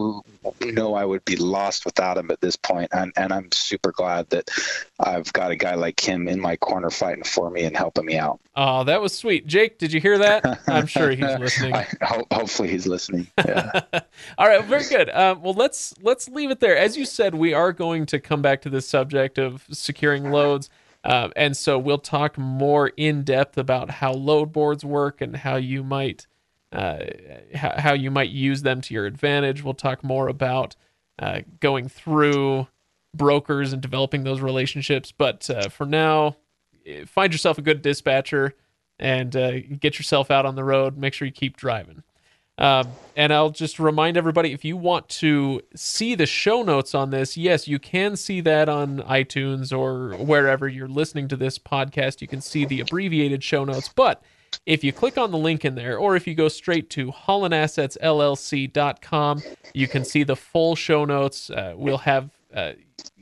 know 0.62 0.94
I 0.94 1.06
would 1.06 1.26
be 1.26 1.36
lost 1.36 1.86
without 1.86 2.18
him 2.18 2.32
at 2.32 2.42
this 2.42 2.56
point, 2.56 2.90
and 2.94 3.12
and 3.18 3.34
I'm 3.34 3.52
super 3.52 3.92
glad 3.92 4.30
that 4.30 4.50
I've 5.00 5.32
got 5.34 5.52
a 5.52 5.56
guy 5.56 5.76
like 5.76 6.00
him 6.00 6.28
in 6.28 6.40
my 6.40 6.56
corner 6.56 6.90
fighting 6.90 7.24
for 7.24 7.50
me 7.50 7.64
and 7.64 7.76
helping 7.76 8.06
me 8.06 8.18
out. 8.18 8.40
Oh, 8.56 8.84
that 8.86 9.02
was 9.02 9.14
sweet, 9.14 9.48
Jake. 9.48 9.78
Did 9.78 9.92
you 9.92 10.00
hear 10.00 10.18
that? 10.20 10.62
I'm 10.68 10.88
sure 10.88 11.12
he's 11.12 11.38
listening. 11.38 11.74
I, 11.74 11.88
ho- 12.02 12.28
hopefully, 12.32 12.70
he's 12.70 12.88
listening. 12.88 13.28
Yeah. 13.38 13.82
All 14.38 14.48
right, 14.48 14.64
very 14.64 14.86
good. 14.86 15.10
Um, 15.10 15.42
well, 15.42 15.54
let's 15.54 15.94
let's 16.02 16.30
leave 16.30 16.52
it 16.52 16.60
there. 16.60 16.78
As 16.78 16.98
you 16.98 17.06
said, 17.06 17.36
we 17.36 17.54
are 17.54 17.74
going 17.74 18.06
to 18.08 18.20
come 18.20 18.42
back 18.42 18.62
to 18.62 18.70
this 18.70 18.88
subject 18.88 19.38
of 19.38 19.66
securing 19.72 20.32
loads. 20.32 20.70
Uh, 21.06 21.30
and 21.36 21.56
so 21.56 21.78
we'll 21.78 22.00
talk 22.00 22.38
more 22.38 22.88
in 22.98 23.24
depth 23.24 23.58
about 23.58 23.92
how 23.92 24.12
load 24.12 24.52
boards 24.52 24.84
work 24.84 25.22
and 25.22 25.38
how 25.38 25.56
you 25.56 25.84
might 25.84 26.26
uh, 26.72 27.06
how, 27.54 27.94
you 27.94 28.12
might 28.12 28.32
use 28.32 28.64
them 28.64 28.82
to 28.82 28.94
your 28.94 29.06
advantage. 29.06 29.64
We'll 29.64 29.76
talk 29.76 30.04
more 30.04 30.28
about 30.28 30.76
uh, 31.18 31.42
going 31.62 31.88
through 31.88 32.68
brokers 33.14 33.72
and 33.72 33.82
developing 33.82 34.24
those 34.24 34.42
relationships. 34.42 35.14
But 35.14 35.50
uh, 35.50 35.70
for 35.70 35.86
now, 35.86 36.36
find 37.06 37.32
yourself 37.32 37.58
a 37.58 37.62
good 37.62 37.82
dispatcher 37.82 38.56
and 39.00 39.36
uh, 39.36 39.60
get 39.60 39.98
yourself 39.98 40.30
out 40.30 40.46
on 40.46 40.56
the 40.56 40.66
road. 40.66 40.98
Make 40.98 41.14
sure 41.14 41.26
you 41.26 41.32
keep 41.32 41.56
driving. 41.56 42.04
Um, 42.58 42.88
and 43.18 43.34
I'll 43.34 43.50
just 43.50 43.80
remind 43.80 44.16
everybody 44.18 44.54
if 44.54 44.64
you 44.64 44.78
want 44.78 45.10
to 45.10 45.62
see 45.76 46.16
the 46.16 46.26
show 46.26 46.64
notes 46.64 46.96
on 46.96 47.12
this, 47.12 47.36
yes, 47.36 47.68
you 47.68 47.80
can 47.80 48.16
see 48.16 48.40
that 48.42 48.70
on 48.70 49.00
iTunes 49.00 49.78
or 49.78 50.16
wherever 50.18 50.66
you're 50.68 50.88
listening 50.88 51.28
to 51.30 51.36
this 51.36 51.58
podcast. 51.60 52.22
You 52.22 52.28
can 52.28 52.42
see 52.42 52.66
the 52.66 52.82
abbreviated 52.82 53.44
show 53.44 53.66
notes. 53.66 53.90
But 53.94 54.24
if 54.66 54.84
you 54.84 54.92
click 54.94 55.18
on 55.18 55.32
the 55.32 55.38
link 55.38 55.66
in 55.66 55.76
there, 55.76 55.98
or 55.98 56.16
if 56.16 56.26
you 56.28 56.36
go 56.36 56.48
straight 56.48 56.90
to 56.92 57.12
hollandassetsllc.com, 57.12 59.42
you 59.74 59.88
can 59.88 60.06
see 60.06 60.24
the 60.24 60.36
full 60.36 60.76
show 60.76 61.06
notes. 61.06 61.50
Uh, 61.50 61.74
we'll 61.76 61.98
have 62.00 62.30
uh, 62.54 62.74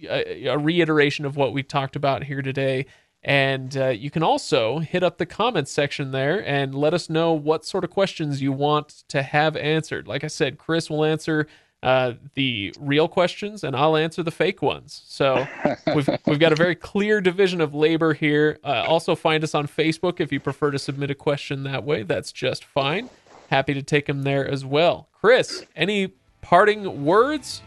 a, 0.08 0.46
a 0.46 0.58
reiteration 0.58 1.26
of 1.26 1.36
what 1.36 1.52
we 1.54 1.64
talked 1.64 1.96
about 1.96 2.24
here 2.24 2.44
today 2.44 2.86
and 3.24 3.78
uh, 3.78 3.88
you 3.88 4.12
can 4.12 4.24
also 4.24 4.80
hit 4.80 5.02
up 5.02 5.18
the 5.18 5.26
comments 5.26 5.72
section 5.72 6.12
there 6.12 6.46
and 6.46 6.76
let 6.76 6.94
us 6.94 7.10
know 7.10 7.32
what 7.32 7.66
sort 7.66 7.84
of 7.84 7.90
questions 7.90 8.42
you 8.42 8.52
want 8.52 9.04
to 9.10 9.24
have 9.24 9.56
answered. 9.56 10.08
Like 10.08 10.24
I 10.24 10.28
said, 10.28 10.58
Chris 10.58 10.90
will 10.90 11.06
answer 11.06 11.48
uh, 11.82 12.14
the 12.34 12.74
real 12.80 13.08
questions 13.08 13.64
and 13.64 13.76
I'll 13.76 13.96
answer 13.96 14.24
the 14.24 14.32
fake 14.32 14.62
ones. 14.62 15.04
So 15.08 15.48
we've, 15.96 16.10
we've 16.26 16.40
got 16.40 16.52
a 16.52 16.56
very 16.56 16.76
clear 16.76 17.22
division 17.22 17.62
of 17.62 17.74
labor 17.74 18.14
here. 18.14 18.60
Uh, 18.64 18.86
also, 18.88 19.16
find 19.16 19.44
us 19.44 19.56
on 19.56 19.68
Facebook 19.68 20.20
if 20.20 20.32
you 20.32 20.40
prefer 20.40 20.72
to 20.72 20.80
submit 20.80 21.10
a 21.10 21.16
question 21.16 21.64
that 21.64 21.84
way. 21.84 22.04
That's 22.04 22.32
just 22.32 22.66
fine. 22.66 23.10
Happy 23.50 23.74
to 23.74 23.84
take 23.84 24.08
them 24.08 24.24
there 24.24 24.46
as 24.46 24.66
well. 24.66 25.08
Chris, 25.14 25.66
any 25.76 26.14
parting 26.42 27.06
words? 27.06 27.62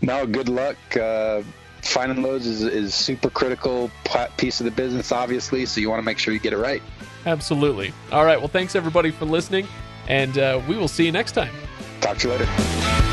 No, 0.00 0.26
good 0.26 0.48
luck. 0.48 0.76
Finding 1.82 2.22
loads 2.22 2.46
is, 2.46 2.62
is 2.62 2.94
super 2.94 3.28
critical 3.28 3.90
piece 4.36 4.60
of 4.60 4.64
the 4.64 4.70
business, 4.70 5.12
obviously. 5.12 5.66
So 5.66 5.80
you 5.80 5.90
want 5.90 5.98
to 5.98 6.04
make 6.04 6.18
sure 6.18 6.32
you 6.32 6.40
get 6.40 6.52
it 6.52 6.58
right. 6.58 6.82
Absolutely. 7.26 7.92
All 8.10 8.24
right. 8.24 8.38
Well, 8.38 8.48
thanks 8.48 8.74
everybody 8.74 9.10
for 9.10 9.24
listening, 9.24 9.66
and 10.08 10.38
uh, 10.38 10.60
we 10.68 10.76
will 10.76 10.88
see 10.88 11.04
you 11.04 11.12
next 11.12 11.32
time. 11.32 11.52
Talk 12.00 12.18
to 12.18 12.28
you 12.28 12.34
later. 12.34 13.11